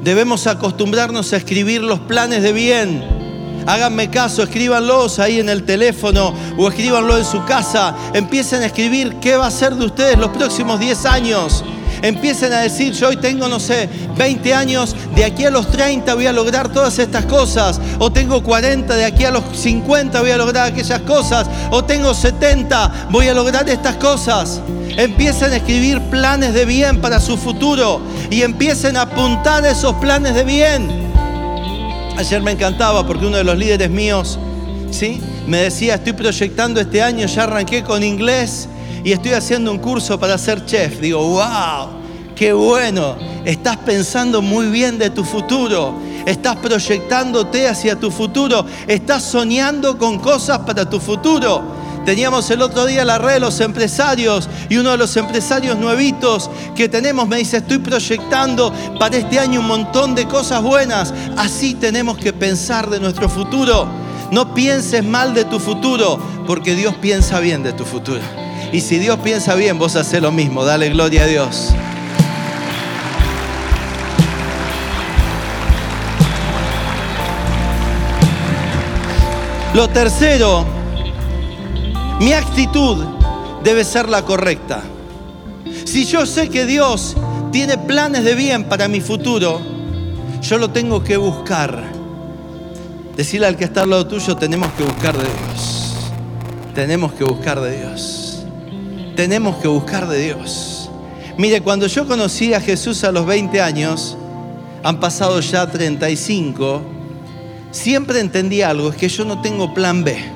Debemos 0.03 0.49
acostumbrarnos 0.49 1.33
a 1.33 1.37
escribir 1.37 1.81
los 1.81 2.01
planes 2.01 2.43
de 2.43 2.53
bien 2.53 3.16
Háganme 3.67 4.09
caso, 4.11 4.45
escríbanlos 4.45 5.19
ahí 5.19 5.41
en 5.41 5.49
el 5.49 5.65
teléfono 5.65 6.33
o 6.57 6.69
escríbanlo 6.69 7.19
en 7.19 7.25
su 7.25 7.45
casa. 7.45 7.97
Empiecen 8.15 8.63
a 8.63 8.67
escribir 8.67 9.17
qué 9.21 9.37
va 9.37 9.49
a 9.49 9.51
ser 9.51 9.75
de 9.75 9.87
ustedes 9.87 10.17
los 10.17 10.31
próximos 10.31 10.79
10 10.79 11.05
años. 11.07 11.65
Empiecen 12.03 12.53
a 12.53 12.61
decir, 12.61 12.93
yo 12.93 13.09
hoy 13.09 13.17
tengo, 13.17 13.49
no 13.49 13.59
sé, 13.59 13.89
20 14.17 14.55
años, 14.55 14.95
de 15.15 15.25
aquí 15.25 15.45
a 15.45 15.51
los 15.51 15.71
30 15.71 16.15
voy 16.15 16.27
a 16.27 16.33
lograr 16.33 16.69
todas 16.69 16.99
estas 17.01 17.25
cosas. 17.25 17.81
O 17.99 18.13
tengo 18.13 18.43
40, 18.43 18.95
de 18.95 19.05
aquí 19.05 19.25
a 19.25 19.31
los 19.33 19.43
50 19.57 20.21
voy 20.21 20.31
a 20.31 20.37
lograr 20.37 20.73
aquellas 20.73 21.01
cosas. 21.01 21.49
O 21.71 21.83
tengo 21.85 22.15
70, 22.15 23.09
voy 23.11 23.29
a 23.29 23.35
lograr 23.35 23.69
estas 23.69 23.97
cosas. 23.97 24.61
Empiecen 24.97 25.53
a 25.53 25.57
escribir 25.57 26.01
planes 26.03 26.55
de 26.55 26.65
bien 26.65 27.01
para 27.01 27.19
su 27.19 27.37
futuro 27.37 28.01
y 28.31 28.43
empiecen 28.43 28.97
a 28.97 29.03
apuntar 29.03 29.67
esos 29.67 29.95
planes 29.97 30.35
de 30.35 30.45
bien. 30.45 31.06
Ayer 32.17 32.41
me 32.41 32.53
encantaba 32.53 33.07
porque 33.07 33.27
uno 33.27 33.37
de 33.37 33.45
los 33.45 33.59
líderes 33.59 33.91
míos, 33.91 34.39
¿sí? 34.91 35.21
Me 35.47 35.59
decía, 35.59 35.97
estoy 35.97 36.15
proyectando 36.15 36.81
este 36.81 37.03
año, 37.03 37.27
ya 37.27 37.43
arranqué 37.43 37.83
con 37.83 38.03
inglés 38.03 38.69
y 39.05 39.13
estoy 39.13 39.33
haciendo 39.33 39.71
un 39.71 39.79
curso 39.79 40.19
para 40.19 40.39
ser 40.39 40.65
chef. 40.65 40.99
Digo, 40.99 41.21
wow, 41.23 41.91
qué 42.35 42.55
bueno, 42.55 43.17
estás 43.45 43.77
pensando 43.77 44.41
muy 44.41 44.69
bien 44.69 44.97
de 44.97 45.11
tu 45.11 45.25
futuro, 45.25 45.95
estás 46.25 46.57
proyectándote 46.57 47.69
hacia 47.69 47.97
tu 48.01 48.11
futuro, 48.11 48.65
estás 48.87 49.23
soñando 49.23 49.99
con 49.99 50.19
cosas 50.19 50.61
para 50.61 50.89
tu 50.89 50.99
futuro. 50.99 51.63
Teníamos 52.07 52.49
el 52.53 52.63
otro 52.63 52.87
día 52.87 53.05
la 53.05 53.19
red 53.19 53.35
de 53.35 53.41
los 53.41 53.59
empresarios 53.59 54.49
y 54.69 54.77
uno 54.77 54.93
de 54.93 54.97
los 54.97 55.17
empresarios 55.17 55.77
nuevitos 55.77 56.49
que 56.77 56.89
tenemos 56.89 57.27
me 57.27 57.39
dice, 57.39 57.57
estoy 57.57 57.79
proyectando 57.79 58.73
para 59.01 59.17
este 59.17 59.41
año 59.41 59.59
un 59.59 59.67
montón 59.67 60.15
de 60.15 60.29
cosas 60.29 60.63
buenas. 60.63 61.13
Así 61.37 61.75
tenemos 61.75 62.17
que 62.17 62.33
pensar 62.33 62.89
de 62.89 63.01
nuestro 63.01 63.29
futuro. 63.29 63.89
No 64.31 64.55
pienses 64.55 65.03
mal 65.03 65.35
de 65.35 65.47
tu 65.47 65.59
futuro, 65.59 66.21
porque 66.47 66.77
Dios 66.77 66.95
piensa 66.95 67.41
bien 67.41 67.65
de 67.65 67.73
tu 67.73 67.85
futuro. 67.85 68.23
Y 68.73 68.83
si 68.83 69.01
Dios 69.01 69.19
piensa 69.19 69.57
bien, 69.57 69.77
vos 69.77 69.97
haces 69.97 70.23
lo 70.23 70.31
mismo. 70.31 70.65
Dale 70.65 70.91
gloria 70.91 71.25
a 71.25 71.27
Dios. 71.27 71.75
Lo 79.75 79.89
tercero 79.89 80.76
mi 82.21 82.33
actitud 82.33 83.05
debe 83.63 83.85
ser 83.85 84.09
la 84.09 84.23
correcta. 84.23 84.83
Si 85.85 86.05
yo 86.05 86.27
sé 86.27 86.49
que 86.49 86.67
Dios 86.67 87.17
tiene 87.53 87.79
planes 87.79 88.25
de 88.25 88.35
bien 88.35 88.65
para 88.65 88.89
mi 88.89 89.01
futuro, 89.01 89.61
yo 90.41 90.59
lo 90.59 90.71
tengo 90.71 91.03
que 91.03 91.17
buscar. 91.17 91.85
Decirle 93.17 93.47
al 93.47 93.57
que 93.57 93.65
está 93.65 93.83
al 93.83 93.91
lado 93.91 94.07
tuyo, 94.07 94.37
tenemos 94.37 94.69
que 94.73 94.85
buscar 94.85 95.17
de 95.17 95.25
Dios. 95.25 95.95
Tenemos 96.75 97.13
que 97.13 97.25
buscar 97.25 97.61
de 97.61 97.79
Dios. 97.79 98.45
Tenemos 99.17 99.57
que 99.57 99.69
buscar 99.69 100.07
de 100.07 100.19
Dios. 100.19 100.91
Mire, 101.39 101.61
cuando 101.63 101.87
yo 101.87 102.07
conocí 102.07 102.55
a 102.55 102.61
Jesús 102.61 103.05
a 103.05 103.13
los 103.13 103.27
20 103.27 103.61
años, 103.61 104.17
han 104.83 105.01
pasado 105.01 105.41
ya 105.41 105.67
35, 105.67 106.83
siempre 107.71 108.21
entendí 108.21 108.63
algo, 108.63 108.91
es 108.91 108.97
que 108.97 109.09
yo 109.09 109.25
no 109.25 109.41
tengo 109.41 109.75
plan 109.75 110.05
B. 110.05 110.36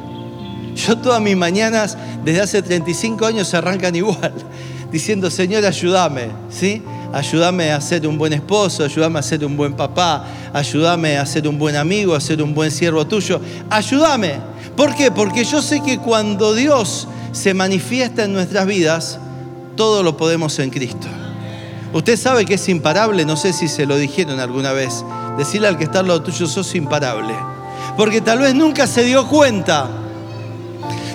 Yo 0.75 0.99
todas 0.99 1.21
mis 1.21 1.37
mañanas, 1.37 1.97
desde 2.25 2.41
hace 2.41 2.63
35 2.63 3.27
años, 3.27 3.49
se 3.49 3.57
arrancan 3.57 3.95
igual, 3.97 4.33
diciendo, 4.93 5.31
Señor, 5.31 5.65
ayúdame, 5.65 6.29
¿sí? 6.51 6.83
Ayúdame 7.13 7.73
a 7.73 7.81
ser 7.81 8.07
un 8.07 8.17
buen 8.17 8.33
esposo, 8.33 8.85
ayúdame 8.85 9.19
a 9.19 9.23
ser 9.23 9.45
un 9.45 9.57
buen 9.57 9.75
papá, 9.75 10.25
ayúdame 10.53 11.19
a 11.19 11.27
ser 11.27 11.49
un 11.49 11.59
buen 11.59 11.75
amigo, 11.75 12.15
a 12.15 12.21
ser 12.21 12.41
un 12.41 12.55
buen 12.55 12.71
siervo 12.71 13.05
tuyo. 13.05 13.41
Ayúdame. 13.69 14.35
¿Por 14.77 14.95
qué? 14.95 15.11
Porque 15.11 15.45
yo 15.45 15.61
sé 15.61 15.81
que 15.83 15.99
cuando 15.99 16.55
Dios 16.55 17.09
se 17.33 17.53
manifiesta 17.53 18.25
en 18.25 18.33
nuestras 18.33 18.65
vidas, 18.67 19.19
todo 19.77 20.05
lo 20.05 20.17
podemos 20.17 20.57
en 20.61 20.71
Cristo. 20.71 21.09
Usted 21.93 22.17
sabe 22.17 22.45
que 22.45 22.55
es 22.55 22.69
imparable, 22.69 23.25
no 23.25 23.37
sé 23.37 23.53
si 23.53 23.67
se 23.67 23.87
lo 23.87 23.97
dijeron 23.97 24.39
alguna 24.39 24.73
vez. 24.73 25.05
Decirle 25.37 25.67
al 25.67 25.77
que 25.77 25.85
está 25.85 26.01
al 26.01 26.07
lado 26.07 26.23
tuyo, 26.23 26.47
sos 26.47 26.75
imparable. 26.77 27.35
Porque 27.97 28.21
tal 28.21 28.39
vez 28.39 28.55
nunca 28.55 28.87
se 28.87 29.03
dio 29.03 29.27
cuenta 29.27 29.89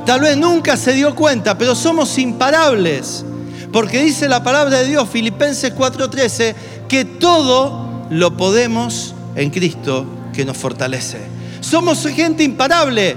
Tal 0.06 0.22
vez 0.22 0.38
nunca 0.38 0.78
se 0.78 0.94
dio 0.94 1.15
cuenta, 1.15 1.58
pero 1.58 1.74
somos 1.76 2.18
imparables. 2.18 3.26
Porque 3.72 4.04
dice 4.04 4.30
la 4.30 4.44
palabra 4.44 4.80
de 4.80 4.86
Dios, 4.86 5.10
Filipenses 5.10 5.74
4:13, 5.74 6.56
que 6.88 7.06
todo 7.06 8.06
lo 8.10 8.38
podemos 8.38 9.15
en 9.36 9.50
Cristo 9.50 10.06
que 10.32 10.46
nos 10.46 10.58
fortalece. 10.58 11.18
Somos 11.60 12.06
gente 12.06 12.44
imparable 12.44 13.15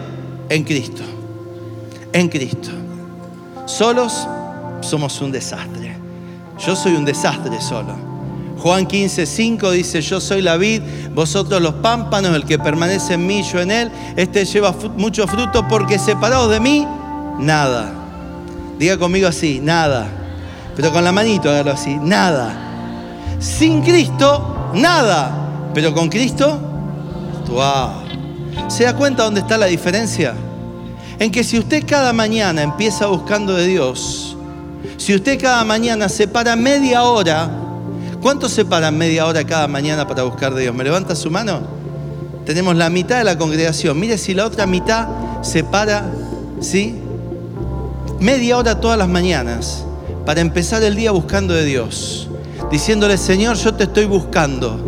en 0.49 0.65
Cristo. 0.65 1.03
En 2.13 2.29
Cristo. 2.29 2.71
Solos 3.67 4.27
somos 4.81 5.21
un 5.21 5.31
desastre. 5.31 5.95
Yo 6.59 6.75
soy 6.75 6.95
un 6.95 7.05
desastre 7.05 7.61
solo. 7.61 8.08
Juan 8.59 8.87
15, 8.87 9.25
5 9.25 9.71
dice, 9.71 10.01
yo 10.01 10.21
soy 10.21 10.43
la 10.43 10.57
vid, 10.57 10.83
vosotros 11.15 11.63
los 11.63 11.75
pámpanos, 11.75 12.35
el 12.35 12.45
que 12.45 12.59
permanece 12.59 13.15
en 13.15 13.27
mí, 13.27 13.43
yo 13.43 13.61
en 13.61 13.71
él, 13.71 13.91
este 14.17 14.45
lleva 14.45 14.75
mucho 14.97 15.27
fruto 15.29 15.67
porque 15.69 15.99
separados 15.99 16.51
de 16.51 16.59
mí, 16.59 16.87
nada. 17.39 17.93
Diga 18.79 18.99
conmigo 18.99 19.29
así, 19.29 19.61
nada. 19.61 20.09
Pero 20.75 20.93
con 20.93 21.05
la 21.05 21.13
manito 21.13 21.51
hágalo 21.51 21.73
así, 21.73 21.97
nada. 21.97 23.37
Sin 23.39 23.83
Cristo, 23.83 24.71
nada. 24.75 25.71
Pero 25.73 25.95
con 25.95 26.09
Cristo, 26.09 26.59
wow. 27.49 28.69
¿Se 28.69 28.85
da 28.85 28.95
cuenta 28.95 29.23
dónde 29.25 29.41
está 29.41 29.57
la 29.57 29.67
diferencia? 29.67 30.35
En 31.21 31.31
que 31.31 31.45
si 31.45 31.59
usted 31.59 31.85
cada 31.87 32.13
mañana 32.13 32.63
empieza 32.63 33.07
buscando 33.07 33.55
de 33.55 33.67
Dios, 33.67 34.37
si 34.97 35.15
usted 35.15 35.41
cada 35.41 35.65
mañana 35.65 36.09
se 36.09 36.27
para 36.29 36.57
media 36.57 37.05
hora, 37.05 37.49
¿Cuántos 38.23 38.53
se 38.53 38.65
paran 38.65 38.99
media 38.99 39.27
hora 39.27 39.45
cada 39.45 39.69
mañana 39.69 40.07
para 40.09 40.25
buscar 40.25 40.53
de 40.53 40.63
Dios? 40.63 40.75
¿Me 40.75 40.83
levanta 40.83 41.15
su 41.15 41.31
mano? 41.31 41.61
Tenemos 42.45 42.75
la 42.75 42.91
mitad 42.91 43.19
de 43.19 43.25
la 43.25 43.39
congregación. 43.39 43.99
Mire 43.99 44.19
si 44.19 44.35
la 44.35 44.47
otra 44.47 44.67
mitad 44.67 45.07
se 45.43 45.63
para, 45.63 46.11
¿sí? 46.61 46.97
Media 48.19 48.59
hora 48.59 48.81
todas 48.81 48.99
las 48.99 49.09
mañanas 49.09 49.85
para 50.27 50.41
empezar 50.41 50.83
el 50.83 50.97
día 50.97 51.13
buscando 51.13 51.55
de 51.55 51.65
Dios. 51.65 52.29
Diciéndole, 52.73 53.17
Señor, 53.19 53.57
yo 53.57 53.75
te 53.75 53.85
estoy 53.85 54.07
buscando. 54.07 54.81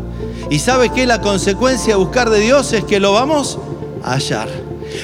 Y 0.51 0.59
sabe 0.59 0.91
que 0.91 1.07
la 1.07 1.20
consecuencia 1.20 1.95
de 1.95 2.01
buscar 2.01 2.31
de 2.31 2.41
Dios 2.41 2.72
es 2.72 2.83
que 2.85 2.99
lo 2.99 3.12
vamos 3.12 3.59
a 4.03 4.14
hallar. 4.14 4.49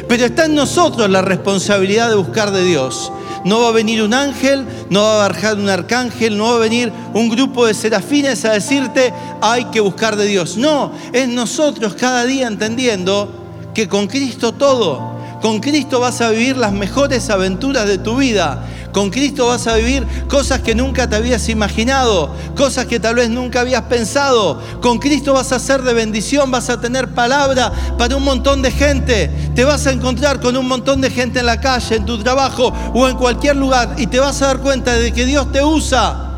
Pero 0.08 0.24
está 0.24 0.46
en 0.46 0.56
nosotros 0.56 1.08
la 1.08 1.22
responsabilidad 1.22 2.08
de 2.08 2.16
buscar 2.16 2.50
de 2.50 2.64
Dios. 2.64 3.12
No 3.46 3.60
va 3.60 3.68
a 3.68 3.72
venir 3.72 4.02
un 4.02 4.12
ángel, 4.12 4.66
no 4.90 5.02
va 5.02 5.24
a 5.24 5.28
bajar 5.28 5.56
un 5.56 5.68
arcángel, 5.68 6.36
no 6.36 6.50
va 6.50 6.56
a 6.56 6.58
venir 6.58 6.92
un 7.14 7.28
grupo 7.28 7.64
de 7.64 7.74
serafines 7.74 8.44
a 8.44 8.52
decirte 8.52 9.14
hay 9.40 9.66
que 9.66 9.78
buscar 9.78 10.16
de 10.16 10.26
Dios. 10.26 10.56
No, 10.56 10.90
es 11.12 11.28
nosotros 11.28 11.94
cada 11.94 12.24
día 12.24 12.48
entendiendo 12.48 13.70
que 13.72 13.86
con 13.86 14.08
Cristo 14.08 14.52
todo, 14.52 15.16
con 15.40 15.60
Cristo 15.60 16.00
vas 16.00 16.20
a 16.22 16.30
vivir 16.30 16.56
las 16.56 16.72
mejores 16.72 17.30
aventuras 17.30 17.86
de 17.86 17.98
tu 17.98 18.16
vida. 18.16 18.66
Con 18.96 19.10
Cristo 19.10 19.48
vas 19.48 19.66
a 19.66 19.76
vivir 19.76 20.06
cosas 20.26 20.62
que 20.62 20.74
nunca 20.74 21.06
te 21.06 21.16
habías 21.16 21.50
imaginado, 21.50 22.34
cosas 22.56 22.86
que 22.86 22.98
tal 22.98 23.16
vez 23.16 23.28
nunca 23.28 23.60
habías 23.60 23.82
pensado. 23.82 24.58
Con 24.80 25.00
Cristo 25.00 25.34
vas 25.34 25.52
a 25.52 25.58
ser 25.58 25.82
de 25.82 25.92
bendición, 25.92 26.50
vas 26.50 26.70
a 26.70 26.80
tener 26.80 27.12
palabra 27.12 27.70
para 27.98 28.16
un 28.16 28.24
montón 28.24 28.62
de 28.62 28.70
gente. 28.70 29.30
Te 29.54 29.64
vas 29.64 29.86
a 29.86 29.92
encontrar 29.92 30.40
con 30.40 30.56
un 30.56 30.66
montón 30.66 31.02
de 31.02 31.10
gente 31.10 31.40
en 31.40 31.44
la 31.44 31.60
calle, 31.60 31.96
en 31.96 32.06
tu 32.06 32.16
trabajo 32.22 32.72
o 32.94 33.06
en 33.06 33.18
cualquier 33.18 33.56
lugar 33.56 33.96
y 33.98 34.06
te 34.06 34.18
vas 34.18 34.40
a 34.40 34.46
dar 34.46 34.60
cuenta 34.60 34.94
de 34.94 35.12
que 35.12 35.26
Dios 35.26 35.52
te 35.52 35.62
usa. 35.62 36.30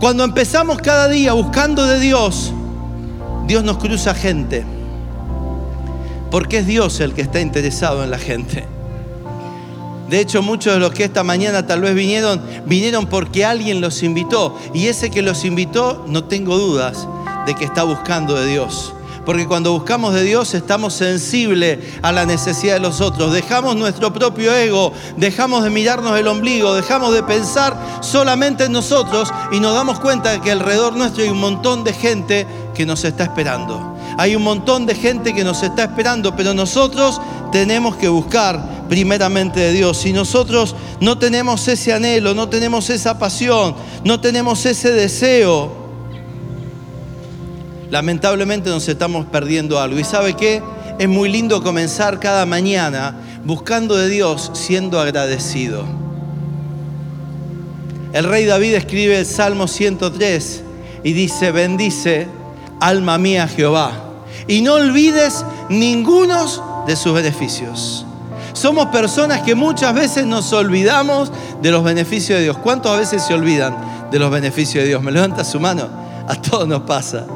Cuando 0.00 0.24
empezamos 0.24 0.78
cada 0.78 1.06
día 1.06 1.34
buscando 1.34 1.86
de 1.86 2.00
Dios, 2.00 2.52
Dios 3.46 3.62
nos 3.62 3.78
cruza 3.78 4.12
gente. 4.12 4.64
Porque 6.32 6.58
es 6.58 6.66
Dios 6.66 6.98
el 6.98 7.14
que 7.14 7.22
está 7.22 7.38
interesado 7.38 8.02
en 8.02 8.10
la 8.10 8.18
gente. 8.18 8.73
De 10.08 10.20
hecho, 10.20 10.42
muchos 10.42 10.74
de 10.74 10.80
los 10.80 10.92
que 10.92 11.04
esta 11.04 11.22
mañana 11.22 11.66
tal 11.66 11.80
vez 11.80 11.94
vinieron, 11.94 12.42
vinieron 12.66 13.06
porque 13.06 13.44
alguien 13.44 13.80
los 13.80 14.02
invitó. 14.02 14.58
Y 14.74 14.86
ese 14.86 15.10
que 15.10 15.22
los 15.22 15.44
invitó, 15.44 16.04
no 16.06 16.24
tengo 16.24 16.58
dudas 16.58 17.08
de 17.46 17.54
que 17.54 17.64
está 17.64 17.84
buscando 17.84 18.34
de 18.34 18.46
Dios. 18.46 18.92
Porque 19.24 19.46
cuando 19.46 19.72
buscamos 19.72 20.12
de 20.12 20.22
Dios 20.22 20.52
estamos 20.54 20.92
sensibles 20.92 21.78
a 22.02 22.12
la 22.12 22.26
necesidad 22.26 22.74
de 22.74 22.80
los 22.80 23.00
otros. 23.00 23.32
Dejamos 23.32 23.74
nuestro 23.74 24.12
propio 24.12 24.54
ego, 24.54 24.92
dejamos 25.16 25.64
de 25.64 25.70
mirarnos 25.70 26.18
el 26.18 26.28
ombligo, 26.28 26.74
dejamos 26.74 27.14
de 27.14 27.22
pensar 27.22 27.74
solamente 28.02 28.64
en 28.64 28.72
nosotros 28.72 29.32
y 29.50 29.60
nos 29.60 29.74
damos 29.74 29.98
cuenta 30.00 30.32
de 30.32 30.40
que 30.40 30.50
alrededor 30.50 30.94
nuestro 30.94 31.22
hay 31.22 31.30
un 31.30 31.40
montón 31.40 31.84
de 31.84 31.94
gente 31.94 32.46
que 32.74 32.84
nos 32.84 33.04
está 33.04 33.24
esperando. 33.24 33.96
Hay 34.18 34.36
un 34.36 34.42
montón 34.42 34.84
de 34.84 34.94
gente 34.94 35.34
que 35.34 35.42
nos 35.42 35.62
está 35.62 35.84
esperando, 35.84 36.36
pero 36.36 36.52
nosotros 36.52 37.20
tenemos 37.50 37.96
que 37.96 38.08
buscar 38.08 38.73
primeramente 38.94 39.58
de 39.58 39.72
Dios. 39.72 39.98
Si 39.98 40.12
nosotros 40.12 40.76
no 41.00 41.18
tenemos 41.18 41.66
ese 41.66 41.92
anhelo, 41.92 42.32
no 42.32 42.48
tenemos 42.48 42.90
esa 42.90 43.18
pasión, 43.18 43.74
no 44.04 44.20
tenemos 44.20 44.64
ese 44.66 44.92
deseo, 44.92 45.72
lamentablemente 47.90 48.70
nos 48.70 48.88
estamos 48.88 49.26
perdiendo 49.26 49.80
algo. 49.80 49.98
¿Y 49.98 50.04
sabe 50.04 50.34
qué? 50.34 50.62
Es 51.00 51.08
muy 51.08 51.28
lindo 51.28 51.60
comenzar 51.60 52.20
cada 52.20 52.46
mañana 52.46 53.16
buscando 53.44 53.96
de 53.96 54.08
Dios, 54.08 54.52
siendo 54.54 55.00
agradecido. 55.00 55.84
El 58.12 58.22
rey 58.22 58.44
David 58.44 58.74
escribe 58.74 59.18
el 59.18 59.26
Salmo 59.26 59.66
103 59.66 60.62
y 61.02 61.14
dice, 61.14 61.50
bendice 61.50 62.28
alma 62.78 63.18
mía 63.18 63.48
Jehová, 63.48 64.04
y 64.46 64.62
no 64.62 64.74
olvides 64.74 65.44
ninguno 65.68 66.84
de 66.86 66.94
sus 66.94 67.12
beneficios. 67.12 68.06
Somos 68.54 68.86
personas 68.86 69.42
que 69.42 69.54
muchas 69.54 69.94
veces 69.94 70.26
nos 70.26 70.52
olvidamos 70.52 71.30
de 71.60 71.70
los 71.70 71.84
beneficios 71.84 72.38
de 72.38 72.44
Dios. 72.44 72.56
¿Cuántas 72.58 72.98
veces 72.98 73.22
se 73.22 73.34
olvidan 73.34 73.76
de 74.10 74.18
los 74.18 74.30
beneficios 74.30 74.84
de 74.84 74.88
Dios? 74.88 75.02
¿Me 75.02 75.12
levanta 75.12 75.44
su 75.44 75.60
mano? 75.60 75.88
A 76.26 76.34
todos 76.36 76.66
nos 76.66 76.82
pasa. 76.82 77.26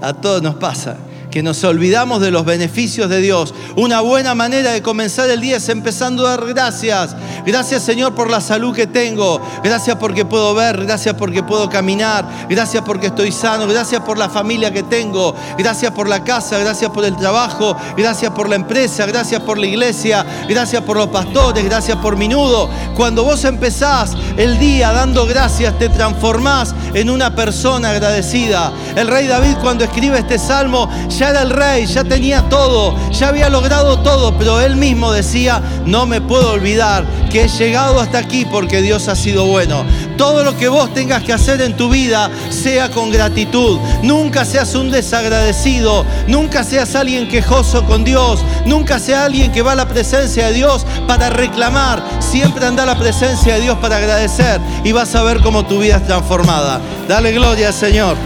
A 0.00 0.12
todos 0.12 0.40
nos 0.40 0.54
pasa 0.54 0.96
que 1.30 1.42
nos 1.42 1.62
olvidamos 1.64 2.20
de 2.20 2.30
los 2.30 2.44
beneficios 2.44 3.08
de 3.08 3.20
Dios. 3.20 3.54
Una 3.76 4.00
buena 4.00 4.34
manera 4.34 4.72
de 4.72 4.82
comenzar 4.82 5.30
el 5.30 5.40
día 5.40 5.56
es 5.56 5.68
empezando 5.68 6.26
a 6.26 6.30
dar 6.30 6.46
gracias. 6.46 7.14
Gracias 7.46 7.82
Señor 7.82 8.14
por 8.14 8.30
la 8.30 8.40
salud 8.40 8.74
que 8.74 8.86
tengo. 8.86 9.40
Gracias 9.62 9.96
porque 9.96 10.24
puedo 10.24 10.54
ver. 10.54 10.84
Gracias 10.84 11.14
porque 11.14 11.42
puedo 11.42 11.68
caminar. 11.68 12.46
Gracias 12.48 12.82
porque 12.84 13.06
estoy 13.08 13.32
sano. 13.32 13.66
Gracias 13.66 14.02
por 14.02 14.18
la 14.18 14.28
familia 14.28 14.72
que 14.72 14.82
tengo. 14.82 15.34
Gracias 15.56 15.92
por 15.92 16.08
la 16.08 16.24
casa. 16.24 16.58
Gracias 16.58 16.90
por 16.90 17.04
el 17.04 17.16
trabajo. 17.16 17.76
Gracias 17.96 18.32
por 18.32 18.48
la 18.48 18.56
empresa. 18.56 19.06
Gracias 19.06 19.40
por 19.42 19.58
la 19.58 19.66
iglesia. 19.66 20.26
Gracias 20.48 20.82
por 20.82 20.96
los 20.96 21.08
pastores. 21.08 21.64
Gracias 21.64 21.96
por 21.98 22.16
mi 22.16 22.28
nudo. 22.28 22.68
Cuando 22.96 23.24
vos 23.24 23.44
empezás 23.44 24.16
el 24.36 24.58
día 24.58 24.92
dando 24.92 25.26
gracias, 25.26 25.78
te 25.78 25.88
transformás 25.88 26.74
en 26.94 27.08
una 27.10 27.34
persona 27.34 27.90
agradecida. 27.90 28.72
El 28.96 29.08
rey 29.08 29.26
David 29.26 29.56
cuando 29.60 29.84
escribe 29.84 30.18
este 30.18 30.38
salmo 30.38 30.88
ya 31.20 31.28
era 31.28 31.42
el 31.42 31.50
rey, 31.50 31.84
ya 31.84 32.02
tenía 32.02 32.48
todo, 32.48 32.96
ya 33.10 33.28
había 33.28 33.50
logrado 33.50 33.98
todo, 33.98 34.38
pero 34.38 34.58
él 34.58 34.76
mismo 34.76 35.12
decía, 35.12 35.60
no 35.84 36.06
me 36.06 36.22
puedo 36.22 36.52
olvidar 36.52 37.04
que 37.30 37.44
he 37.44 37.48
llegado 37.48 38.00
hasta 38.00 38.16
aquí 38.16 38.46
porque 38.46 38.80
Dios 38.80 39.06
ha 39.06 39.14
sido 39.14 39.44
bueno. 39.44 39.84
Todo 40.16 40.42
lo 40.44 40.56
que 40.56 40.68
vos 40.68 40.94
tengas 40.94 41.22
que 41.22 41.34
hacer 41.34 41.60
en 41.60 41.76
tu 41.76 41.90
vida 41.90 42.30
sea 42.48 42.90
con 42.90 43.10
gratitud. 43.10 43.78
Nunca 44.02 44.46
seas 44.46 44.74
un 44.74 44.90
desagradecido, 44.90 46.06
nunca 46.26 46.64
seas 46.64 46.94
alguien 46.94 47.28
quejoso 47.28 47.84
con 47.84 48.02
Dios, 48.02 48.40
nunca 48.64 48.98
seas 48.98 49.26
alguien 49.26 49.52
que 49.52 49.60
va 49.60 49.72
a 49.72 49.76
la 49.76 49.88
presencia 49.88 50.46
de 50.46 50.54
Dios 50.54 50.86
para 51.06 51.28
reclamar. 51.28 52.02
Siempre 52.20 52.64
anda 52.64 52.84
a 52.84 52.86
la 52.86 52.98
presencia 52.98 53.56
de 53.56 53.60
Dios 53.60 53.76
para 53.76 53.98
agradecer 53.98 54.58
y 54.84 54.92
vas 54.92 55.14
a 55.14 55.22
ver 55.22 55.42
cómo 55.42 55.66
tu 55.66 55.80
vida 55.80 55.96
es 55.96 56.06
transformada. 56.06 56.80
Dale 57.06 57.30
gloria 57.32 57.68
al 57.68 57.74
Señor. 57.74 58.16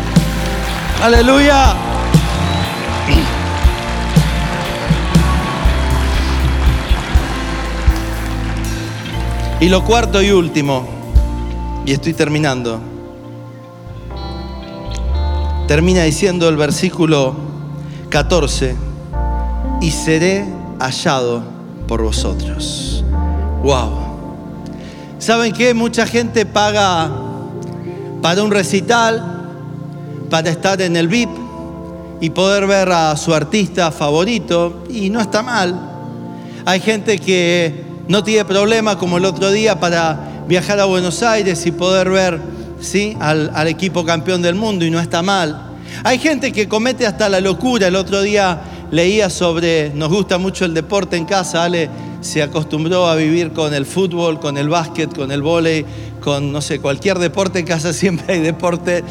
Aleluya. 1.03 1.94
Y 9.65 9.71
lo 9.71 9.83
cuarto 9.83 10.21
y 10.21 10.31
último, 10.31 10.85
y 11.87 11.93
estoy 11.93 12.13
terminando, 12.13 12.81
termina 15.67 16.03
diciendo 16.03 16.51
el 16.51 16.59
versículo 16.59 17.35
14, 18.11 18.77
y 19.81 19.91
seré 19.91 20.45
hallado 20.79 21.43
por 21.89 22.03
vosotros. 22.03 23.03
Wow. 23.63 23.91
¿Saben 25.19 25.55
qué? 25.55 25.73
Mucha 25.73 26.07
gente 26.07 26.45
paga 26.45 27.11
para 28.21 28.43
un 28.43 28.51
recital, 28.51 29.49
para 30.29 30.51
estar 30.51 30.83
en 30.83 30.95
el 30.95 31.09
VIP 31.09 31.31
y 32.21 32.29
poder 32.29 32.67
ver 32.67 32.93
a 32.93 33.17
su 33.17 33.33
artista 33.33 33.91
favorito, 33.91 34.85
y 34.91 35.09
no 35.09 35.23
está 35.23 35.43
mal. 35.43 35.75
Hay 36.67 36.81
gente 36.81 37.19
que 37.19 37.94
no 38.09 38.23
tiene 38.23 38.45
problema, 38.45 38.99
como 38.99 39.19
el 39.19 39.25
otro 39.25 39.51
día, 39.51 39.81
para 39.81 40.45
viajar 40.47 40.81
a 40.81 40.85
Buenos 40.85 41.23
Aires 41.23 41.65
y 41.67 41.73
poder 41.73 42.11
ver 42.11 42.39
¿sí? 42.81 43.17
al, 43.21 43.69
equipo 43.69 44.05
campeón 44.05 44.43
del 44.43 44.55
mundo, 44.55 44.85
y 44.85 44.91
no 44.91 45.01
está 45.01 45.23
mal. 45.23 45.71
Hay 46.03 46.19
gente 46.19 46.53
que 46.53 46.69
comete 46.69 47.07
hasta 47.07 47.29
la 47.29 47.41
locura. 47.41 47.87
El 47.87 47.97
otro 47.97 48.21
día 48.21 48.61
leía 48.91 49.31
sobre, 49.31 49.91
nos 49.95 50.11
gusta 50.11 50.39
mucho 50.39 50.65
el 50.65 50.75
deporte 50.75 51.17
en 51.17 51.25
casa, 51.25 51.65
Ale 51.65 51.89
se 52.21 52.43
acostumbró 52.43 53.07
a 53.07 53.17
vivir 53.17 53.53
con 53.53 53.75
el 53.75 53.85
fútbol, 53.85 54.41
con 54.41 54.57
el 54.57 54.71
básquet, 54.71 55.15
con 55.15 55.31
el 55.31 55.43
vóley, 55.43 55.85
con, 56.21 56.53
no 56.53 56.63
sé, 56.63 56.81
cualquier 56.81 57.19
deporte 57.19 57.59
en 57.59 57.67
casa 57.67 57.93
siempre 57.95 58.35
hay 58.35 58.41
deporte. 58.41 59.05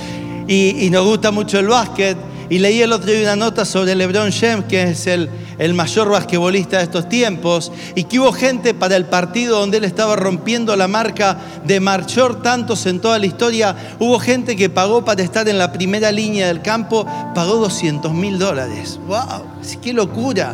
Y, 0.48 0.86
y 0.86 0.90
nos 0.90 1.06
gusta 1.06 1.32
mucho 1.32 1.60
el 1.60 1.68
básquet. 1.68 2.18
Y 2.54 2.60
leí 2.60 2.84
el 2.84 2.94
otro 2.94 3.12
día 3.12 3.24
una 3.24 3.36
nota 3.36 3.66
sobre 3.66 3.96
LeBron 3.96 4.32
James, 4.32 4.66
que 4.70 4.84
es 4.84 5.08
el, 5.08 5.28
el 5.58 5.74
mayor 5.74 6.10
basquetbolista 6.10 6.78
de 6.78 6.84
estos 6.84 7.10
tiempos, 7.10 7.72
y 7.96 8.04
que 8.04 8.20
hubo 8.20 8.32
gente 8.32 8.76
para 8.76 8.96
el 8.96 9.06
partido 9.06 9.60
donde 9.60 9.78
él 9.78 9.86
estaba 9.86 10.16
rompiendo 10.16 10.76
la 10.76 10.88
marca 10.88 11.36
de 11.66 11.80
marchor 11.80 12.44
tantos 12.44 12.86
en 12.86 13.00
toda 13.00 13.18
la 13.18 13.26
historia, 13.26 13.76
hubo 13.98 14.20
gente 14.20 14.56
que 14.56 14.70
pagó 14.70 15.04
para 15.04 15.24
estar 15.24 15.50
en 15.50 15.58
la 15.58 15.74
primera 15.74 16.12
línea 16.12 16.46
del 16.46 16.62
campo, 16.62 17.08
pagó 17.34 17.56
200 17.56 18.14
mil 18.14 18.38
dólares. 18.38 19.00
¡Wow! 19.08 19.48
¡Qué 19.82 19.92
locura! 19.92 20.54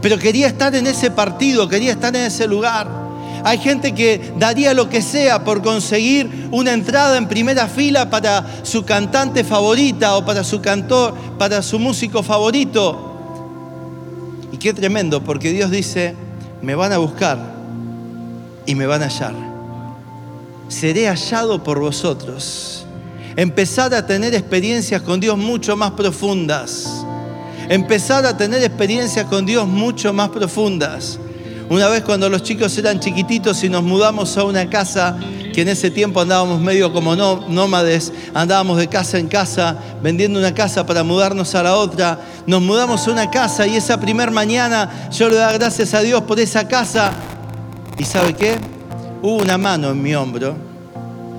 Pero 0.00 0.18
quería 0.18 0.46
estar 0.46 0.74
en 0.74 0.86
ese 0.86 1.10
partido, 1.10 1.68
quería 1.68 1.92
estar 1.92 2.16
en 2.16 2.22
ese 2.22 2.46
lugar. 2.46 3.05
Hay 3.46 3.58
gente 3.58 3.94
que 3.94 4.32
daría 4.36 4.74
lo 4.74 4.88
que 4.88 5.00
sea 5.00 5.44
por 5.44 5.62
conseguir 5.62 6.48
una 6.50 6.72
entrada 6.72 7.16
en 7.16 7.28
primera 7.28 7.68
fila 7.68 8.10
para 8.10 8.44
su 8.64 8.84
cantante 8.84 9.44
favorita 9.44 10.16
o 10.16 10.26
para 10.26 10.42
su 10.42 10.60
cantor, 10.60 11.14
para 11.38 11.62
su 11.62 11.78
músico 11.78 12.24
favorito. 12.24 13.12
Y 14.50 14.56
qué 14.56 14.74
tremendo, 14.74 15.22
porque 15.22 15.52
Dios 15.52 15.70
dice, 15.70 16.16
me 16.60 16.74
van 16.74 16.92
a 16.92 16.98
buscar 16.98 17.38
y 18.66 18.74
me 18.74 18.84
van 18.84 19.04
a 19.04 19.06
hallar. 19.06 19.34
Seré 20.66 21.06
hallado 21.06 21.62
por 21.62 21.78
vosotros. 21.78 22.84
Empezar 23.36 23.94
a 23.94 24.08
tener 24.08 24.34
experiencias 24.34 25.02
con 25.02 25.20
Dios 25.20 25.38
mucho 25.38 25.76
más 25.76 25.92
profundas. 25.92 26.90
Empezar 27.68 28.26
a 28.26 28.36
tener 28.36 28.64
experiencias 28.64 29.24
con 29.26 29.46
Dios 29.46 29.68
mucho 29.68 30.12
más 30.12 30.30
profundas. 30.30 31.20
Una 31.68 31.88
vez 31.88 32.02
cuando 32.02 32.28
los 32.28 32.42
chicos 32.42 32.76
eran 32.78 33.00
chiquititos 33.00 33.62
y 33.64 33.68
nos 33.68 33.82
mudamos 33.82 34.36
a 34.36 34.44
una 34.44 34.70
casa 34.70 35.18
que 35.52 35.62
en 35.62 35.68
ese 35.68 35.90
tiempo 35.90 36.20
andábamos 36.20 36.60
medio 36.60 36.92
como 36.92 37.16
nómades, 37.16 38.12
andábamos 38.34 38.78
de 38.78 38.88
casa 38.88 39.18
en 39.18 39.26
casa, 39.26 39.76
vendiendo 40.02 40.38
una 40.38 40.54
casa 40.54 40.86
para 40.86 41.02
mudarnos 41.02 41.54
a 41.54 41.62
la 41.62 41.76
otra. 41.76 42.20
Nos 42.46 42.62
mudamos 42.62 43.08
a 43.08 43.10
una 43.10 43.30
casa 43.30 43.66
y 43.66 43.76
esa 43.76 43.98
primer 43.98 44.30
mañana 44.30 45.08
yo 45.10 45.28
le 45.28 45.36
daba 45.36 45.52
gracias 45.52 45.94
a 45.94 46.02
Dios 46.02 46.22
por 46.22 46.38
esa 46.38 46.68
casa. 46.68 47.12
¿Y 47.98 48.04
sabe 48.04 48.34
qué? 48.34 48.76
hubo 49.22 49.42
una 49.42 49.58
mano 49.58 49.90
en 49.90 50.02
mi 50.02 50.14
hombro, 50.14 50.56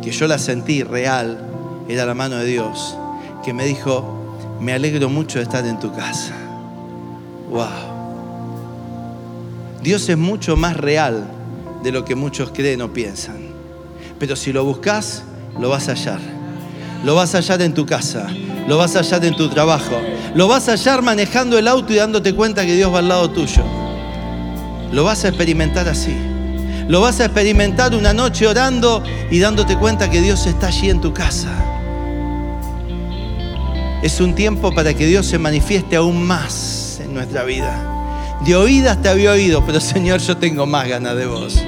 que 0.02 0.12
yo 0.12 0.28
la 0.28 0.38
sentí 0.38 0.84
real, 0.84 1.40
era 1.88 2.06
la 2.06 2.14
mano 2.14 2.38
de 2.38 2.46
Dios, 2.46 2.98
que 3.44 3.54
me 3.54 3.66
dijo, 3.66 4.36
me 4.60 4.74
alegro 4.74 5.10
mucho 5.10 5.40
de 5.40 5.44
estar 5.44 5.66
en 5.66 5.80
tu 5.80 5.94
casa. 5.94 6.34
Wow. 7.50 7.97
Dios 9.88 10.10
es 10.10 10.18
mucho 10.18 10.58
más 10.58 10.76
real 10.76 11.26
de 11.82 11.94
lo 11.94 12.04
que 12.04 12.14
muchos 12.14 12.52
creen 12.54 12.82
o 12.82 12.92
piensan. 12.92 13.38
Pero 14.20 14.36
si 14.36 14.52
lo 14.52 14.66
buscas, 14.66 15.24
lo 15.62 15.70
vas 15.70 15.88
a 15.88 15.94
hallar. 15.94 16.20
Lo 17.06 17.16
vas 17.16 17.34
a 17.34 17.38
hallar 17.38 17.62
en 17.62 17.74
tu 17.74 17.86
casa, 17.86 18.28
lo 18.68 18.78
vas 18.78 18.98
a 18.98 19.00
hallar 19.00 19.24
en 19.24 19.38
tu 19.38 19.48
trabajo, 19.48 19.98
lo 20.36 20.50
vas 20.50 20.68
a 20.68 20.74
hallar 20.74 21.02
manejando 21.04 21.58
el 21.58 21.70
auto 21.70 21.94
y 21.94 21.96
dándote 21.96 22.36
cuenta 22.36 22.66
que 22.66 22.76
Dios 22.76 22.94
va 22.94 23.00
al 23.00 23.08
lado 23.08 23.30
tuyo. 23.30 23.64
Lo 24.92 25.06
vas 25.06 25.24
a 25.24 25.30
experimentar 25.30 25.88
así. 25.88 26.18
Lo 26.90 27.00
vas 27.00 27.22
a 27.22 27.26
experimentar 27.26 27.96
una 27.96 28.12
noche 28.12 28.46
orando 28.46 29.02
y 29.32 29.40
dándote 29.40 29.78
cuenta 29.78 30.10
que 30.10 30.20
Dios 30.20 30.48
está 30.48 30.68
allí 30.68 30.90
en 30.90 31.00
tu 31.00 31.14
casa. 31.14 31.48
Es 34.04 34.20
un 34.20 34.36
tiempo 34.36 34.76
para 34.76 34.94
que 34.94 35.06
Dios 35.06 35.26
se 35.28 35.40
manifieste 35.40 35.96
aún 35.96 36.22
más 36.28 37.00
en 37.02 37.14
nuestra 37.14 37.46
vida. 37.46 37.97
De 38.46 38.56
oídas 38.56 39.02
te 39.02 39.10
había 39.10 39.32
oído, 39.32 39.64
pero 39.66 39.80
Señor, 39.82 40.20
yo 40.20 40.38
tengo 40.38 40.66
más 40.66 40.88
ganas 40.88 41.16
de 41.16 41.26
vos. 41.26 41.62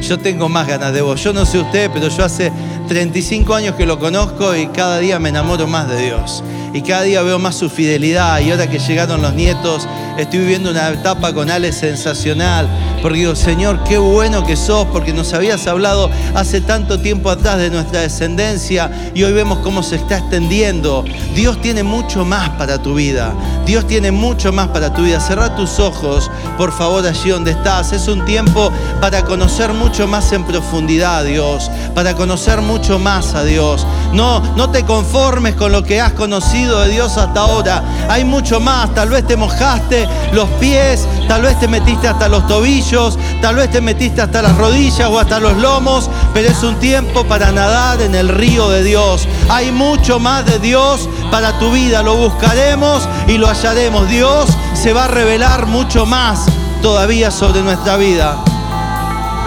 Yo 0.00 0.18
tengo 0.18 0.48
más 0.48 0.66
ganas 0.66 0.92
de 0.92 1.00
vos. 1.00 1.22
Yo 1.22 1.32
no 1.32 1.46
sé 1.46 1.58
usted, 1.58 1.90
pero 1.92 2.08
yo 2.08 2.24
hace 2.24 2.52
35 2.86 3.54
años 3.54 3.74
que 3.76 3.86
lo 3.86 3.98
conozco 3.98 4.54
y 4.54 4.66
cada 4.68 4.98
día 4.98 5.18
me 5.18 5.30
enamoro 5.30 5.66
más 5.66 5.88
de 5.88 6.06
Dios. 6.06 6.42
Y 6.74 6.82
cada 6.82 7.02
día 7.02 7.22
veo 7.22 7.38
más 7.38 7.54
su 7.54 7.70
fidelidad. 7.70 8.40
Y 8.40 8.50
ahora 8.50 8.68
que 8.68 8.80
llegaron 8.80 9.22
los 9.22 9.32
nietos, 9.32 9.86
estoy 10.18 10.40
viviendo 10.40 10.70
una 10.70 10.88
etapa 10.90 11.32
con 11.32 11.48
Ale 11.48 11.72
sensacional. 11.72 12.68
Porque 13.00 13.18
digo, 13.18 13.36
Señor, 13.36 13.84
qué 13.84 13.96
bueno 13.96 14.44
que 14.44 14.56
sos, 14.56 14.86
porque 14.86 15.12
nos 15.12 15.32
habías 15.34 15.66
hablado 15.68 16.10
hace 16.34 16.60
tanto 16.60 16.98
tiempo 16.98 17.30
atrás 17.30 17.58
de 17.58 17.70
nuestra 17.70 18.00
descendencia 18.00 18.90
y 19.14 19.22
hoy 19.22 19.32
vemos 19.32 19.58
cómo 19.58 19.82
se 19.82 19.96
está 19.96 20.18
extendiendo. 20.18 21.04
Dios 21.36 21.60
tiene 21.60 21.82
mucho 21.84 22.24
más 22.24 22.48
para 22.50 22.82
tu 22.82 22.94
vida. 22.94 23.32
Dios 23.66 23.86
tiene 23.86 24.10
mucho 24.10 24.52
más 24.52 24.68
para 24.68 24.92
tu 24.92 25.02
vida. 25.02 25.20
Cerra 25.20 25.54
tus 25.54 25.78
ojos, 25.78 26.30
por 26.56 26.72
favor, 26.72 27.06
allí 27.06 27.30
donde 27.30 27.52
estás. 27.52 27.92
Es 27.92 28.08
un 28.08 28.24
tiempo 28.24 28.72
para 29.00 29.22
conocer 29.24 29.72
mucho 29.72 30.08
más 30.08 30.32
en 30.32 30.44
profundidad 30.44 31.18
a 31.18 31.22
Dios, 31.22 31.70
para 31.94 32.14
conocer 32.14 32.60
mucho 32.62 32.73
más 32.98 33.34
a 33.34 33.44
Dios. 33.44 33.86
No, 34.12 34.40
no 34.56 34.68
te 34.70 34.84
conformes 34.84 35.54
con 35.54 35.70
lo 35.70 35.84
que 35.84 36.00
has 36.00 36.12
conocido 36.12 36.80
de 36.80 36.90
Dios 36.90 37.16
hasta 37.16 37.40
ahora. 37.40 37.84
Hay 38.08 38.24
mucho 38.24 38.58
más. 38.58 38.92
Tal 38.94 39.10
vez 39.10 39.24
te 39.26 39.36
mojaste 39.36 40.08
los 40.32 40.48
pies, 40.60 41.06
tal 41.28 41.42
vez 41.42 41.58
te 41.60 41.68
metiste 41.68 42.08
hasta 42.08 42.28
los 42.28 42.46
tobillos, 42.48 43.16
tal 43.40 43.56
vez 43.56 43.70
te 43.70 43.80
metiste 43.80 44.22
hasta 44.22 44.42
las 44.42 44.56
rodillas 44.56 45.08
o 45.08 45.20
hasta 45.20 45.38
los 45.38 45.56
lomos, 45.56 46.10
pero 46.32 46.48
es 46.48 46.62
un 46.64 46.74
tiempo 46.80 47.24
para 47.24 47.52
nadar 47.52 48.02
en 48.02 48.14
el 48.16 48.28
río 48.28 48.68
de 48.68 48.82
Dios. 48.82 49.28
Hay 49.48 49.70
mucho 49.70 50.18
más 50.18 50.44
de 50.44 50.58
Dios 50.58 51.08
para 51.30 51.56
tu 51.60 51.70
vida. 51.70 52.02
Lo 52.02 52.16
buscaremos 52.16 53.08
y 53.28 53.38
lo 53.38 53.46
hallaremos. 53.46 54.08
Dios 54.08 54.48
se 54.74 54.92
va 54.92 55.04
a 55.04 55.08
revelar 55.08 55.66
mucho 55.66 56.06
más 56.06 56.46
todavía 56.82 57.30
sobre 57.30 57.62
nuestra 57.62 57.96
vida. 57.96 58.36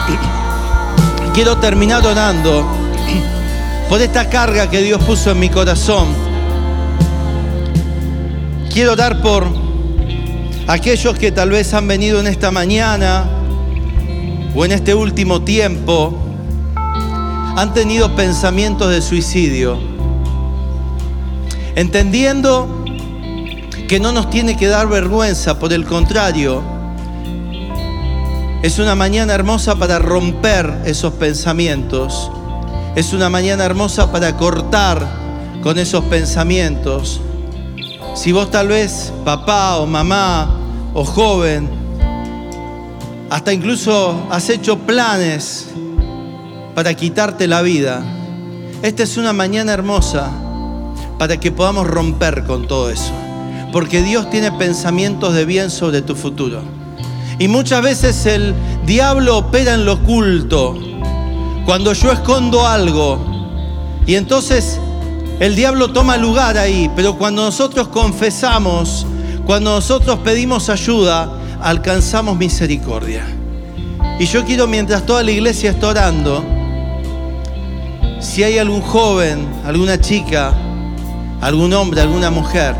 Quiero 1.34 1.58
terminar 1.58 2.06
orando 2.08 2.77
por 3.90 4.02
esta 4.02 4.30
carga 4.30 4.70
que 4.70 4.82
Dios 4.82 5.02
puso 5.04 5.32
en 5.32 5.40
mi 5.40 5.50
corazón. 5.50 6.08
Quiero 8.72 8.94
orar 8.94 9.22
por 9.22 9.48
aquellos 10.68 11.18
que 11.18 11.32
tal 11.32 11.52
vez 11.52 11.74
han 11.74 11.88
venido 11.88 12.20
en 12.20 12.28
esta 12.28 12.52
mañana 12.52 13.30
o 14.54 14.66
en 14.66 14.72
este 14.74 14.94
último 14.94 15.42
tiempo, 15.42 16.18
han 17.56 17.74
tenido 17.74 18.16
pensamientos 18.16 18.90
de 18.92 19.02
suicidio, 19.02 19.80
entendiendo 21.76 22.84
que 23.88 24.00
no 24.00 24.12
nos 24.12 24.30
tiene 24.30 24.58
que 24.58 24.68
dar 24.68 24.88
vergüenza, 24.88 25.58
por 25.58 25.72
el 25.74 25.86
contrario, 25.86 26.62
es 28.62 28.80
una 28.80 28.96
mañana 28.96 29.34
hermosa 29.34 29.76
para 29.76 29.98
romper 29.98 30.82
esos 30.86 31.14
pensamientos. 31.14 32.32
Es 32.98 33.14
una 33.14 33.30
mañana 33.30 33.64
hermosa 33.64 34.12
para 34.12 34.36
cortar 34.36 35.08
con 35.62 35.78
esos 35.78 36.04
pensamientos. 36.06 37.22
Si 38.16 38.32
vos 38.32 38.50
tal 38.50 38.70
vez, 38.70 39.14
papá 39.24 39.78
o 39.78 39.86
mamá 39.86 40.50
o 40.96 41.06
joven, 41.06 41.70
hasta 43.30 43.54
incluso 43.54 44.26
has 44.32 44.50
hecho 44.50 44.80
planes 44.80 45.68
para 46.74 46.96
quitarte 46.96 47.46
la 47.46 47.62
vida, 47.62 48.02
esta 48.82 49.04
es 49.04 49.16
una 49.18 49.32
mañana 49.32 49.74
hermosa 49.74 50.32
para 51.20 51.40
que 51.40 51.52
podamos 51.52 51.86
romper 51.86 52.46
con 52.46 52.66
todo 52.66 52.90
eso. 52.90 53.14
Porque 53.72 54.02
Dios 54.02 54.28
tiene 54.32 54.52
pensamientos 54.54 55.36
de 55.36 55.46
bien 55.46 55.70
sobre 55.70 56.02
tu 56.02 56.16
futuro. 56.16 56.64
Y 57.38 57.48
muchas 57.48 57.84
veces 57.84 58.26
el 58.26 58.56
diablo 58.88 59.38
opera 59.38 59.76
en 59.76 59.86
lo 59.86 59.94
oculto. 59.94 60.87
Cuando 61.68 61.92
yo 61.92 62.14
escondo 62.14 62.66
algo. 62.66 63.20
Y 64.06 64.16
entonces 64.16 64.80
el 65.42 65.54
diablo 65.54 65.92
toma 65.92 66.16
lugar 66.16 66.58
ahí. 66.58 66.90
Pero 66.96 67.18
cuando 67.18 67.44
nosotros 67.44 67.90
confesamos, 67.90 69.06
cuando 69.46 69.72
nosotros 69.72 70.20
pedimos 70.20 70.70
ayuda, 70.70 71.30
alcanzamos 71.62 72.38
misericordia. 72.38 73.26
Y 74.18 74.28
yo 74.28 74.46
quiero, 74.46 74.66
mientras 74.66 75.06
toda 75.06 75.22
la 75.24 75.32
iglesia 75.32 75.72
está 75.72 75.90
orando, 75.90 76.42
si 78.22 78.44
hay 78.44 78.60
algún 78.60 78.82
joven, 78.82 79.46
alguna 79.66 80.00
chica, 80.00 80.54
algún 81.42 81.74
hombre, 81.74 82.00
alguna 82.00 82.32
mujer 82.32 82.78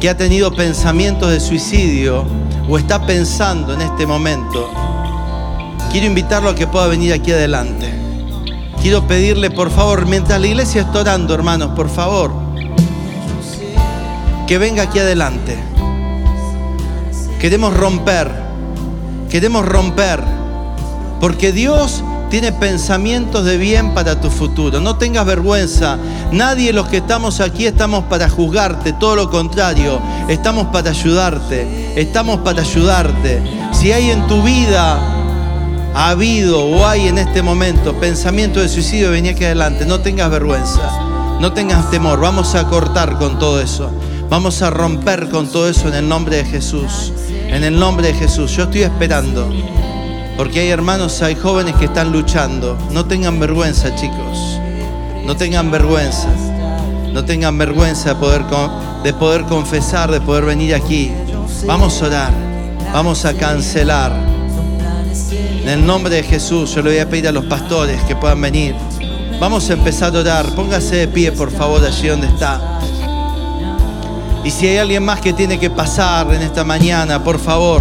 que 0.00 0.08
ha 0.08 0.16
tenido 0.16 0.54
pensamientos 0.54 1.28
de 1.28 1.40
suicidio, 1.40 2.24
o 2.68 2.78
está 2.78 3.04
pensando 3.04 3.74
en 3.74 3.80
este 3.80 4.06
momento, 4.06 4.70
quiero 5.92 6.06
invitarlo 6.06 6.48
a 6.48 6.54
que 6.54 6.66
pueda 6.66 6.86
venir 6.86 7.12
aquí 7.12 7.30
adelante. 7.32 7.92
Quiero 8.80 9.06
pedirle, 9.06 9.50
por 9.50 9.70
favor, 9.70 10.06
mientras 10.06 10.40
la 10.40 10.46
iglesia 10.46 10.82
está 10.82 11.00
orando, 11.00 11.34
hermanos, 11.34 11.72
por 11.76 11.88
favor, 11.88 12.32
que 14.46 14.58
venga 14.58 14.84
aquí 14.84 14.98
adelante. 14.98 15.56
Queremos 17.38 17.76
romper, 17.76 18.30
queremos 19.30 19.66
romper, 19.66 20.20
porque 21.20 21.52
Dios 21.52 22.02
tiene 22.30 22.52
pensamientos 22.52 23.44
de 23.44 23.58
bien 23.58 23.92
para 23.92 24.18
tu 24.18 24.30
futuro. 24.30 24.80
No 24.80 24.96
tengas 24.96 25.26
vergüenza. 25.26 25.98
Nadie 26.32 26.72
los 26.72 26.88
que 26.88 26.96
estamos 26.96 27.40
aquí 27.40 27.66
estamos 27.66 28.04
para 28.04 28.30
juzgarte, 28.30 28.94
todo 28.94 29.14
lo 29.14 29.30
contrario, 29.30 30.00
estamos 30.28 30.68
para 30.68 30.90
ayudarte, 30.90 31.92
estamos 31.94 32.40
para 32.40 32.62
ayudarte. 32.62 33.42
Si 33.72 33.92
hay 33.92 34.10
en 34.10 34.26
tu 34.26 34.42
vida, 34.42 35.21
ha 35.94 36.10
habido 36.10 36.64
o 36.64 36.86
hay 36.86 37.08
en 37.08 37.18
este 37.18 37.42
momento 37.42 37.94
pensamiento 38.00 38.60
de 38.60 38.68
suicidio, 38.68 39.10
vení 39.10 39.30
aquí 39.30 39.44
adelante, 39.44 39.86
no 39.86 40.00
tengas 40.00 40.30
vergüenza, 40.30 41.38
no 41.40 41.52
tengas 41.52 41.90
temor, 41.90 42.20
vamos 42.20 42.54
a 42.54 42.68
cortar 42.68 43.18
con 43.18 43.38
todo 43.38 43.60
eso. 43.60 43.90
Vamos 44.32 44.62
a 44.62 44.70
romper 44.70 45.28
con 45.28 45.46
todo 45.46 45.68
eso 45.68 45.88
en 45.88 45.94
el 45.94 46.08
nombre 46.08 46.36
de 46.36 46.46
Jesús. 46.46 47.12
En 47.48 47.64
el 47.64 47.78
nombre 47.78 48.06
de 48.06 48.14
Jesús. 48.14 48.50
Yo 48.52 48.62
estoy 48.62 48.80
esperando. 48.80 49.46
Porque 50.38 50.60
hay 50.60 50.70
hermanos, 50.70 51.20
hay 51.20 51.34
jóvenes 51.34 51.74
que 51.74 51.84
están 51.84 52.12
luchando. 52.12 52.78
No 52.92 53.04
tengan 53.04 53.38
vergüenza, 53.38 53.94
chicos. 53.94 54.58
No 55.26 55.36
tengan 55.36 55.70
vergüenza. 55.70 56.28
No 57.12 57.26
tengan 57.26 57.58
vergüenza 57.58 58.14
de 58.14 58.14
poder, 58.14 58.42
de 59.02 59.12
poder 59.12 59.42
confesar, 59.42 60.10
de 60.10 60.22
poder 60.22 60.46
venir 60.46 60.74
aquí. 60.74 61.12
Vamos 61.66 62.00
a 62.00 62.06
orar. 62.06 62.32
Vamos 62.90 63.26
a 63.26 63.34
cancelar. 63.34 64.12
En 65.62 65.68
el 65.68 65.86
nombre 65.86 66.12
de 66.12 66.24
Jesús, 66.24 66.74
yo 66.74 66.82
le 66.82 66.90
voy 66.90 66.98
a 66.98 67.08
pedir 67.08 67.28
a 67.28 67.32
los 67.32 67.44
pastores 67.44 68.02
que 68.02 68.16
puedan 68.16 68.40
venir. 68.40 68.74
Vamos 69.38 69.70
a 69.70 69.74
empezar 69.74 70.14
a 70.16 70.18
orar. 70.18 70.46
Póngase 70.56 70.96
de 70.96 71.08
pie, 71.08 71.30
por 71.30 71.52
favor, 71.52 71.84
allí 71.84 72.08
donde 72.08 72.26
está. 72.26 72.60
Y 74.42 74.50
si 74.50 74.66
hay 74.66 74.78
alguien 74.78 75.04
más 75.04 75.20
que 75.20 75.32
tiene 75.32 75.60
que 75.60 75.70
pasar 75.70 76.34
en 76.34 76.42
esta 76.42 76.64
mañana, 76.64 77.22
por 77.22 77.38
favor, 77.38 77.80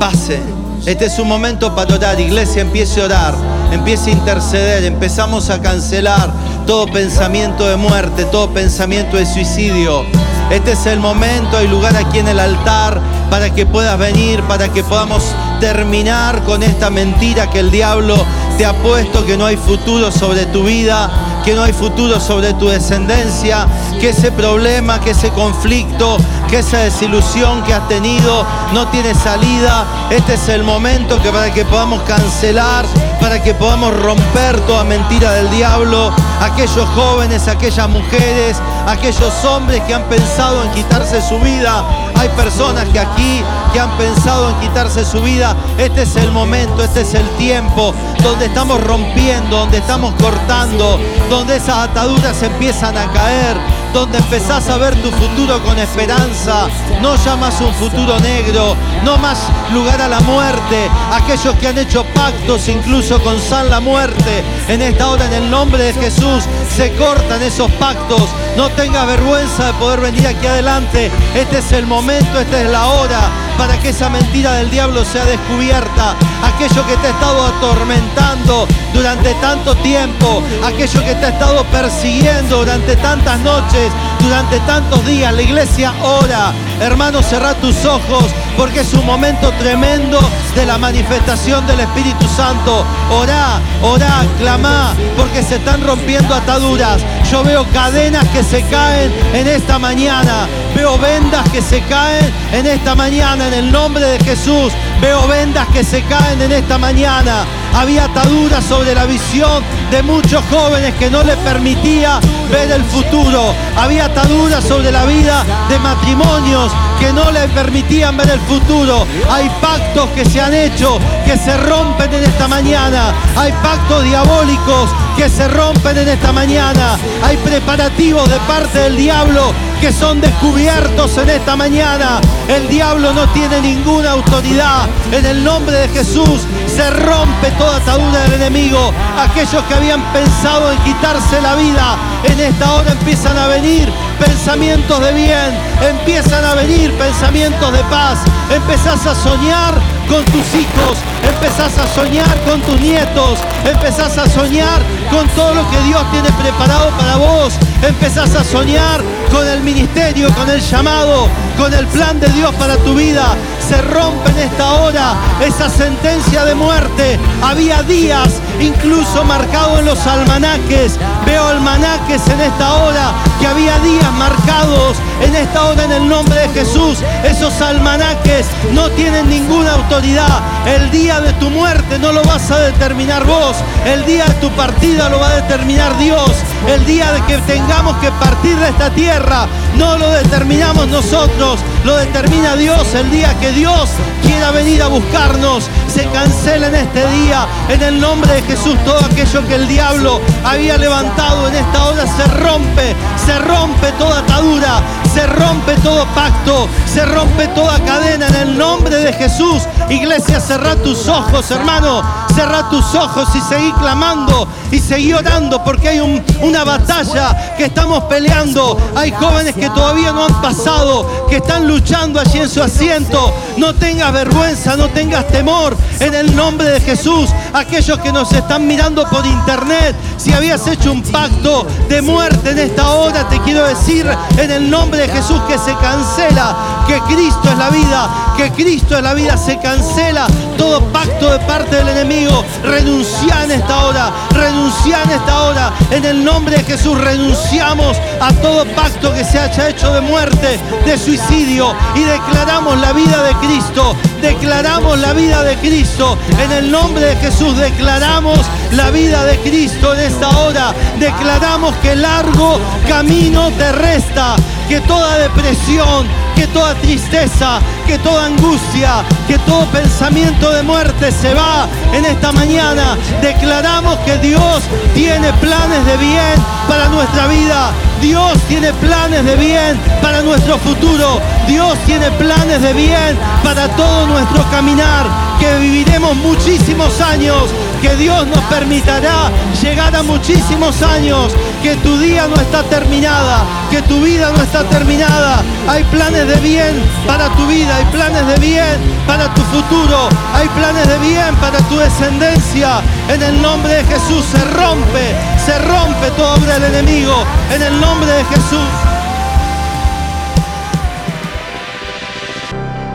pase. 0.00 0.40
Este 0.86 1.06
es 1.06 1.16
un 1.20 1.28
momento 1.28 1.72
para 1.72 1.94
orar. 1.94 2.18
Iglesia, 2.18 2.62
empiece 2.62 3.00
a 3.00 3.04
orar, 3.04 3.34
empiece 3.70 4.10
a 4.10 4.14
interceder. 4.14 4.82
Empezamos 4.82 5.50
a 5.50 5.62
cancelar 5.62 6.32
todo 6.66 6.86
pensamiento 6.86 7.68
de 7.68 7.76
muerte, 7.76 8.24
todo 8.24 8.50
pensamiento 8.50 9.16
de 9.16 9.24
suicidio. 9.24 10.04
Este 10.50 10.72
es 10.72 10.86
el 10.86 10.98
momento, 10.98 11.58
hay 11.58 11.68
lugar 11.68 11.94
aquí 11.94 12.18
en 12.18 12.26
el 12.26 12.40
altar 12.40 13.00
para 13.30 13.54
que 13.54 13.66
puedas 13.66 13.98
venir, 13.98 14.42
para 14.44 14.72
que 14.72 14.82
podamos 14.82 15.22
terminar 15.60 16.42
con 16.44 16.62
esta 16.62 16.90
mentira 16.90 17.50
que 17.50 17.60
el 17.60 17.70
diablo 17.70 18.16
te 18.56 18.66
ha 18.66 18.72
puesto, 18.72 19.24
que 19.24 19.36
no 19.36 19.46
hay 19.46 19.56
futuro 19.56 20.10
sobre 20.10 20.46
tu 20.46 20.64
vida, 20.64 21.10
que 21.44 21.54
no 21.54 21.62
hay 21.62 21.72
futuro 21.72 22.18
sobre 22.20 22.52
tu 22.54 22.68
descendencia, 22.68 23.66
que 24.00 24.10
ese 24.10 24.32
problema, 24.32 25.00
que 25.00 25.10
ese 25.10 25.30
conflicto, 25.30 26.18
que 26.48 26.58
esa 26.58 26.78
desilusión 26.78 27.62
que 27.62 27.72
has 27.72 27.86
tenido 27.88 28.44
no 28.72 28.88
tiene 28.88 29.14
salida. 29.14 29.86
Este 30.10 30.34
es 30.34 30.48
el 30.48 30.64
momento 30.64 31.20
que 31.22 31.30
para 31.30 31.52
que 31.52 31.64
podamos 31.64 32.02
cancelar, 32.02 32.84
para 33.20 33.42
que 33.42 33.54
podamos 33.54 33.96
romper 33.96 34.60
toda 34.62 34.84
mentira 34.84 35.32
del 35.32 35.50
diablo. 35.50 36.12
Aquellos 36.40 36.88
jóvenes, 36.94 37.48
aquellas 37.48 37.88
mujeres, 37.88 38.56
aquellos 38.86 39.44
hombres 39.44 39.82
que 39.84 39.94
han 39.94 40.04
pensado 40.04 40.64
en 40.64 40.70
quitarse 40.72 41.22
su 41.22 41.38
vida. 41.38 41.84
Hay 42.16 42.28
personas 42.30 42.88
que 42.88 42.98
aquí 42.98 43.42
que 43.72 43.80
han 43.80 43.90
pensado 43.96 44.50
en 44.50 44.60
quitarse 44.60 45.04
su 45.04 45.20
vida. 45.20 45.56
Este 45.76 46.02
es 46.02 46.16
el 46.16 46.32
momento, 46.32 46.82
este 46.82 47.02
es 47.02 47.14
el 47.14 47.28
tiempo 47.36 47.94
donde 48.22 48.46
estamos 48.46 48.82
rompiendo, 48.82 49.58
donde 49.58 49.78
estamos 49.78 50.14
cortando, 50.20 50.98
donde 51.30 51.56
esas 51.56 51.88
ataduras 51.88 52.42
empiezan 52.42 52.96
a 52.96 53.10
caer, 53.12 53.56
donde 53.92 54.18
empezás 54.18 54.68
a 54.68 54.76
ver 54.76 54.94
tu 55.02 55.10
futuro 55.10 55.62
con 55.62 55.78
esperanza. 55.78 56.68
No 57.00 57.16
ya 57.24 57.36
más 57.36 57.60
un 57.60 57.72
futuro 57.74 58.18
negro, 58.20 58.76
no 59.04 59.18
más 59.18 59.38
lugar 59.72 60.00
a 60.00 60.08
la 60.08 60.20
muerte. 60.20 60.90
Aquellos 61.12 61.54
que 61.56 61.68
han 61.68 61.78
hecho 61.78 62.04
pactos 62.14 62.68
incluso 62.68 63.20
con 63.22 63.40
San 63.40 63.70
la 63.70 63.80
muerte, 63.80 64.44
en 64.68 64.82
esta 64.82 65.08
hora 65.08 65.26
en 65.26 65.34
el 65.34 65.50
nombre 65.50 65.82
de 65.82 65.92
Jesús 65.94 66.44
se 66.76 66.94
cortan 66.94 67.42
esos 67.42 67.70
pactos. 67.72 68.28
No 68.56 68.68
tengas 68.70 69.06
vergüenza 69.06 69.66
de 69.66 69.72
poder 69.74 70.00
venir 70.00 70.26
aquí 70.26 70.46
adelante. 70.46 71.10
Este 71.34 71.58
es 71.58 71.72
el 71.72 71.86
momento, 71.86 72.40
esta 72.40 72.60
es 72.60 72.70
la 72.70 72.86
hora 72.86 73.47
para 73.58 73.78
que 73.80 73.88
esa 73.88 74.08
mentira 74.08 74.52
del 74.54 74.70
diablo 74.70 75.04
sea 75.04 75.24
descubierta. 75.24 76.14
Aquello 76.44 76.86
que 76.86 76.96
te 76.96 77.08
ha 77.08 77.10
estado 77.10 77.44
atormentando 77.46 78.66
durante 78.94 79.34
tanto 79.34 79.74
tiempo, 79.76 80.42
aquello 80.64 81.04
que 81.04 81.14
te 81.16 81.26
ha 81.26 81.28
estado 81.30 81.64
persiguiendo 81.64 82.58
durante 82.58 82.96
tantas 82.96 83.38
noches, 83.40 83.92
durante 84.20 84.60
tantos 84.60 85.04
días. 85.04 85.34
La 85.34 85.42
iglesia 85.42 85.92
ora. 86.02 86.52
Hermano, 86.80 87.22
cerrá 87.22 87.54
tus 87.54 87.84
ojos 87.84 88.24
porque 88.56 88.80
es 88.80 88.94
un 88.94 89.04
momento 89.04 89.50
tremendo 89.58 90.20
de 90.54 90.64
la 90.64 90.78
manifestación 90.78 91.66
del 91.66 91.80
Espíritu 91.80 92.26
Santo. 92.28 92.84
Orá, 93.10 93.60
orá, 93.82 94.24
clamá, 94.38 94.94
porque 95.16 95.42
se 95.42 95.56
están 95.56 95.84
rompiendo 95.84 96.34
ataduras. 96.34 97.02
Yo 97.30 97.44
veo 97.44 97.66
cadenas 97.72 98.26
que 98.28 98.42
se 98.42 98.62
caen 98.62 99.12
en 99.34 99.46
esta 99.46 99.78
mañana. 99.78 100.48
Veo 100.74 100.96
vendas 100.98 101.46
que 101.50 101.60
se 101.60 101.82
caen 101.82 102.32
en 102.52 102.66
esta 102.66 102.94
mañana 102.94 103.48
en 103.48 103.54
el 103.54 103.70
nombre 103.70 104.04
de 104.04 104.18
Jesús. 104.24 104.72
Veo 105.00 105.28
vendas 105.28 105.68
que 105.68 105.84
se 105.84 106.02
caen 106.04 106.40
en 106.40 106.52
esta 106.52 106.78
mañana. 106.78 107.44
Había 107.74 108.04
ataduras 108.04 108.64
sobre 108.64 108.94
la 108.94 109.04
visión 109.04 109.62
de 109.90 110.02
muchos 110.02 110.42
jóvenes 110.50 110.94
que 110.94 111.10
no 111.10 111.22
les 111.22 111.36
permitía 111.36 112.18
ver 112.50 112.70
el 112.70 112.84
futuro. 112.84 113.54
Había 113.76 114.06
ataduras 114.06 114.64
sobre 114.64 114.90
la 114.90 115.04
vida 115.04 115.44
de 115.68 115.78
matrimonios 115.80 116.72
que 116.98 117.12
no 117.12 117.30
les 117.30 117.50
permitían 117.50 118.16
ver 118.16 118.30
el 118.30 118.40
futuro. 118.40 119.06
Hay 119.30 119.48
pactos 119.60 120.08
que 120.10 120.24
se 120.24 120.40
han 120.40 120.54
hecho 120.54 120.98
que 121.24 121.36
se 121.36 121.56
rompen 121.56 122.12
en 122.12 122.24
esta 122.24 122.48
mañana. 122.48 123.14
Hay 123.36 123.52
pactos 123.62 124.04
diabólicos 124.04 124.90
que 125.16 125.28
se 125.28 125.48
rompen 125.48 125.98
en 125.98 126.08
esta 126.08 126.32
mañana. 126.32 126.98
Hay 127.22 127.36
preparativos 127.38 128.28
de 128.28 128.38
parte 128.40 128.78
del 128.78 128.96
diablo 128.96 129.52
que 129.80 129.92
son 129.92 130.20
descubiertos 130.20 131.16
en 131.18 131.30
esta 131.30 131.56
mañana. 131.56 132.20
El 132.48 132.68
diablo 132.68 133.12
no 133.12 133.28
tiene 133.28 133.60
ninguna 133.60 134.12
autoridad. 134.12 134.88
En 135.12 135.24
el 135.24 135.44
nombre 135.44 135.76
de 135.76 135.88
Jesús 135.88 136.42
se 136.66 136.90
rompe 136.90 137.50
toda 137.58 137.76
atadura 137.76 138.22
del 138.22 138.34
enemigo. 138.34 138.92
Aquellos 139.18 139.62
que 139.64 139.74
habían 139.74 140.02
pensado 140.12 140.72
en 140.72 140.78
quitarse 140.78 141.40
la 141.40 141.54
vida, 141.54 141.96
en 142.24 142.40
esta 142.40 142.74
hora 142.74 142.92
empiezan 142.92 143.36
a 143.36 143.46
venir 143.46 143.92
pensamientos 144.18 145.00
de 145.00 145.12
bien, 145.12 145.58
empiezan 145.80 146.44
a 146.44 146.54
venir 146.54 146.92
pensamientos 146.94 147.72
de 147.72 147.82
paz. 147.84 148.18
Empezás 148.50 149.06
a 149.06 149.14
soñar 149.14 149.74
con 150.08 150.24
tus 150.26 150.54
hijos, 150.54 150.96
empezás 151.22 151.76
a 151.78 151.86
soñar 151.94 152.34
con 152.48 152.60
tus 152.62 152.80
nietos, 152.80 153.38
empezás 153.64 154.16
a 154.18 154.28
soñar 154.28 154.80
con 155.10 155.28
todo 155.28 155.54
lo 155.54 155.70
que 155.70 155.80
Dios 155.82 156.02
tiene 156.10 156.30
preparado 156.32 156.90
para 156.90 157.16
vos, 157.16 157.54
empezás 157.82 158.34
a 158.34 158.42
soñar 158.42 159.02
con 159.30 159.46
el 159.46 159.60
ministerio, 159.60 160.32
con 160.34 160.48
el 160.48 160.60
llamado, 160.60 161.28
con 161.58 161.72
el 161.74 161.86
plan 161.88 162.18
de 162.18 162.28
Dios 162.28 162.54
para 162.54 162.76
tu 162.78 162.94
vida. 162.94 163.36
Se 163.68 163.82
rompe 163.82 164.30
en 164.30 164.38
esta 164.38 164.72
hora 164.72 165.14
esa 165.44 165.68
sentencia 165.68 166.46
de 166.46 166.54
muerte. 166.54 167.18
Había 167.42 167.82
días 167.82 168.40
incluso 168.60 169.24
marcados 169.24 169.80
en 169.80 169.84
los 169.84 170.06
almanaques. 170.06 170.98
Veo 171.26 171.48
almanaques 171.48 172.26
en 172.28 172.40
esta 172.40 172.74
hora 172.76 173.12
que 173.38 173.46
había 173.46 173.78
días 173.80 174.12
marcados 174.14 174.96
en 175.22 175.34
esta 175.34 175.64
hora 175.64 175.84
en 175.84 175.92
el 175.92 176.08
nombre 176.08 176.40
de 176.40 176.48
Jesús. 176.48 176.98
Esos 177.24 177.60
almanaques 177.60 178.46
no 178.72 178.90
tienen 178.90 179.28
ninguna 179.28 179.72
autoridad. 179.74 180.40
El 180.66 180.90
día 180.90 181.20
de 181.20 181.32
tu 181.34 181.50
muerte 181.50 181.98
no 181.98 182.12
lo 182.12 182.22
vas 182.24 182.50
a 182.50 182.58
determinar 182.58 183.24
vos. 183.24 183.56
El 183.84 184.04
día 184.04 184.26
de 184.26 184.34
tu 184.34 184.50
partida 184.50 185.08
lo 185.08 185.20
va 185.20 185.30
a 185.30 185.36
determinar 185.36 185.96
Dios. 185.98 186.30
El 186.66 186.84
día 186.86 187.12
de 187.12 187.22
que 187.22 187.38
tengamos 187.38 187.96
que 187.98 188.10
partir 188.12 188.56
de 188.58 188.68
esta 188.68 188.90
tierra 188.90 189.46
no 189.78 189.96
lo 189.96 190.10
determinamos 190.10 190.88
nosotros, 190.88 191.60
lo 191.84 191.96
determina 191.96 192.56
Dios. 192.56 192.94
El 192.94 193.10
día 193.10 193.38
que 193.40 193.52
Dios 193.52 193.88
quiera 194.22 194.50
venir 194.50 194.82
a 194.82 194.88
buscarnos, 194.88 195.64
se 195.92 196.04
cancela 196.06 196.66
en 196.68 196.74
este 196.74 197.06
día. 197.08 197.46
En 197.68 197.82
el 197.82 198.00
nombre 198.00 198.34
de 198.34 198.42
Jesús 198.42 198.76
todo 198.84 198.98
aquello 199.04 199.46
que 199.46 199.54
el 199.54 199.68
diablo 199.68 200.20
había 200.44 200.76
levantado 200.76 201.48
en 201.48 201.54
esta 201.54 201.84
hora 201.86 202.04
se 202.06 202.24
rompe, 202.24 202.94
se 203.24 203.38
rompe 203.38 203.92
toda 203.98 204.18
atadura, 204.18 204.80
se 205.12 205.26
rompe 205.26 205.74
todo 205.82 206.04
pacto, 206.14 206.68
se 206.92 207.04
rompe 207.04 207.46
toda 207.48 207.78
cadena 207.84 208.26
en 208.28 208.36
el 208.36 208.58
nombre 208.58 208.96
de 208.96 209.12
Jesús. 209.12 209.62
Iglesia, 209.88 210.40
cerrá 210.40 210.76
tus 210.76 211.08
ojos, 211.08 211.50
hermano, 211.50 212.02
cerrá 212.38 212.70
tus 212.70 212.94
ojos 212.94 213.28
y 213.34 213.40
seguí 213.40 213.72
clamando 213.72 214.46
y 214.70 214.78
seguí 214.78 215.12
orando 215.12 215.64
porque 215.64 215.88
hay 215.88 215.98
un- 215.98 216.22
una 216.40 216.62
batalla 216.62 217.54
que 217.56 217.64
estamos 217.64 218.04
peleando. 218.04 218.78
Hay 218.94 219.10
jóvenes 219.10 219.56
que 219.56 219.68
todavía 219.70 220.12
no 220.12 220.24
han 220.26 220.40
pasado, 220.40 221.26
que 221.28 221.38
están 221.38 221.66
luchando 221.66 222.20
allí 222.20 222.38
en 222.38 222.48
su 222.48 222.62
asiento. 222.62 223.34
No 223.56 223.74
tengas 223.74 224.12
vergüenza, 224.12 224.76
no 224.76 224.86
tengas 224.88 225.26
temor 225.26 225.76
en 225.98 226.14
el 226.14 226.36
nombre 226.36 226.70
de 226.70 226.80
Jesús. 226.80 227.28
Aquellos 227.52 227.98
que 227.98 228.12
nos 228.12 228.32
están 228.32 228.68
mirando 228.68 229.04
por 229.08 229.26
internet, 229.26 229.96
si 230.16 230.32
habías 230.32 230.64
hecho 230.68 230.92
un 230.92 231.02
pacto 231.02 231.66
de 231.88 232.00
muerte 232.02 232.50
en 232.50 232.58
esta 232.60 232.90
hora, 232.90 233.28
te 233.28 233.40
quiero 233.40 233.64
decir 233.64 234.08
en 234.36 234.50
el 234.52 234.70
nombre 234.70 235.08
de 235.08 235.08
Jesús 235.08 235.40
que 235.48 235.58
se 235.58 235.74
cancela, 235.78 236.84
que 236.86 237.00
Cristo 237.12 237.50
es 237.50 237.58
la 237.58 237.70
vida, 237.70 238.08
que 238.36 238.52
Cristo 238.52 238.96
es 238.96 239.02
la 239.02 239.14
vida, 239.14 239.36
se 239.36 239.58
cancela 239.58 240.28
todo 240.58 240.82
pacto 240.92 241.30
de 241.30 241.38
parte 241.46 241.76
del 241.76 241.88
enemigo. 241.88 242.44
Renuncia 242.62 243.44
en 243.44 243.52
esta 243.52 243.84
hora, 243.86 244.12
renuncia 244.32 245.02
en 245.04 245.10
esta 245.12 245.42
hora. 245.44 245.72
En 245.90 246.04
el 246.04 246.22
nombre 246.22 246.58
de 246.58 246.64
Jesús 246.64 246.98
renunciamos 247.00 247.96
a 248.20 248.32
todo 248.42 248.66
pacto 248.74 249.14
que 249.14 249.24
se 249.24 249.38
haya 249.38 249.70
hecho 249.70 249.90
de 249.94 250.02
muerte, 250.02 250.58
de 250.84 250.98
suicidio 250.98 251.74
y 251.94 252.02
declaramos 252.02 252.78
la 252.78 252.92
vida 252.92 253.22
de 253.22 253.34
Cristo. 253.36 253.96
Declaramos 254.20 254.98
la 254.98 255.12
vida 255.14 255.42
de 255.44 255.56
Cristo. 255.56 256.18
En 256.42 256.52
el 256.52 256.70
nombre 256.70 257.06
de 257.06 257.16
Jesús 257.16 257.56
declaramos 257.56 258.40
la 258.72 258.90
vida 258.90 259.24
de 259.24 259.38
Cristo 259.38 259.94
en 259.94 260.00
esta 260.00 260.28
hora. 260.40 260.74
Declaramos 260.98 261.74
que 261.76 261.94
largo 261.94 262.58
camino 262.88 263.50
te 263.56 263.70
resta, 263.72 264.34
que 264.68 264.80
toda 264.80 265.18
depresión, 265.18 266.06
que 266.38 266.46
toda 266.46 266.72
tristeza, 266.76 267.58
que 267.84 267.98
toda 267.98 268.26
angustia, 268.26 269.02
que 269.26 269.36
todo 269.40 269.66
pensamiento 269.72 270.52
de 270.52 270.62
muerte 270.62 271.10
se 271.10 271.34
va 271.34 271.66
en 271.92 272.04
esta 272.04 272.30
mañana. 272.30 272.96
Declaramos 273.20 273.98
que 274.06 274.16
Dios 274.18 274.62
tiene 274.94 275.32
planes 275.34 275.84
de 275.84 275.96
bien 275.96 276.36
para 276.68 276.88
nuestra 276.90 277.26
vida. 277.26 277.72
Dios 278.00 278.38
tiene 278.46 278.72
planes 278.74 279.24
de 279.24 279.34
bien 279.34 279.76
para 280.00 280.22
nuestro 280.22 280.58
futuro. 280.58 281.20
Dios 281.48 281.76
tiene 281.86 282.08
planes 282.12 282.62
de 282.62 282.72
bien 282.72 283.18
para 283.42 283.66
todo 283.74 284.06
nuestro 284.06 284.48
caminar. 284.52 285.06
Que 285.40 285.58
viviremos 285.58 286.14
muchísimos 286.14 287.00
años. 287.00 287.50
Que 287.80 287.94
Dios 287.94 288.26
nos 288.26 288.40
permitirá 288.44 289.30
llegar 289.62 289.94
a 289.94 290.02
muchísimos 290.02 290.82
años. 290.82 291.32
Que 291.62 291.76
tu 291.76 291.96
día 291.98 292.26
no 292.26 292.34
está 292.36 292.62
terminada. 292.64 293.44
Que 293.70 293.82
tu 293.82 294.00
vida 294.00 294.32
no 294.36 294.42
está 294.42 294.64
terminada. 294.64 295.42
Hay 295.68 295.84
planes 295.84 296.26
de 296.26 296.36
bien 296.36 296.82
para 297.06 297.28
tu 297.30 297.46
vida. 297.46 297.76
Hay 297.76 297.84
planes 297.86 298.26
de 298.26 298.36
bien 298.36 298.78
para 299.06 299.32
tu 299.34 299.42
futuro. 299.42 300.08
Hay 300.34 300.48
planes 300.48 300.88
de 300.88 300.98
bien 300.98 301.34
para 301.36 301.58
tu 301.68 301.76
descendencia. 301.76 302.80
En 303.08 303.22
el 303.22 303.40
nombre 303.40 303.74
de 303.74 303.84
Jesús 303.84 304.24
se 304.24 304.42
rompe. 304.44 305.14
Se 305.44 305.58
rompe 305.58 306.10
toda 306.16 306.34
obra 306.34 306.58
del 306.58 306.74
enemigo. 306.74 307.14
En 307.54 307.62
el 307.62 307.80
nombre 307.80 308.10
de 308.10 308.24
Jesús. 308.24 308.68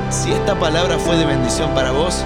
Si 0.09 0.31
esta 0.31 0.55
palabra 0.55 0.99
fue 0.99 1.17
de 1.17 1.25
bendición 1.25 1.73
para 1.73 1.91
vos, 1.91 2.23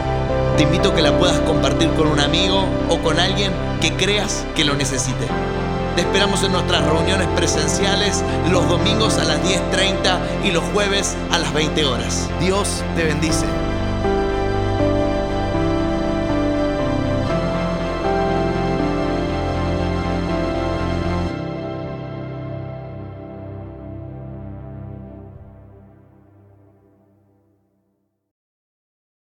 te 0.57 0.63
invito 0.63 0.89
a 0.89 0.95
que 0.95 1.03
la 1.03 1.17
puedas 1.17 1.39
compartir 1.41 1.87
con 1.91 2.07
un 2.07 2.19
amigo 2.19 2.65
o 2.89 2.97
con 2.99 3.19
alguien 3.19 3.51
que 3.79 3.93
creas 3.93 4.43
que 4.55 4.65
lo 4.65 4.75
necesite. 4.75 5.27
Te 5.95 6.01
esperamos 6.01 6.43
en 6.43 6.51
nuestras 6.51 6.83
reuniones 6.83 7.27
presenciales 7.35 8.23
los 8.49 8.67
domingos 8.67 9.19
a 9.19 9.23
las 9.23 9.39
10.30 9.43 10.45
y 10.45 10.51
los 10.51 10.63
jueves 10.73 11.15
a 11.31 11.37
las 11.37 11.53
20 11.53 11.85
horas. 11.85 12.27
Dios 12.39 12.83
te 12.95 13.03
bendice. 13.03 13.45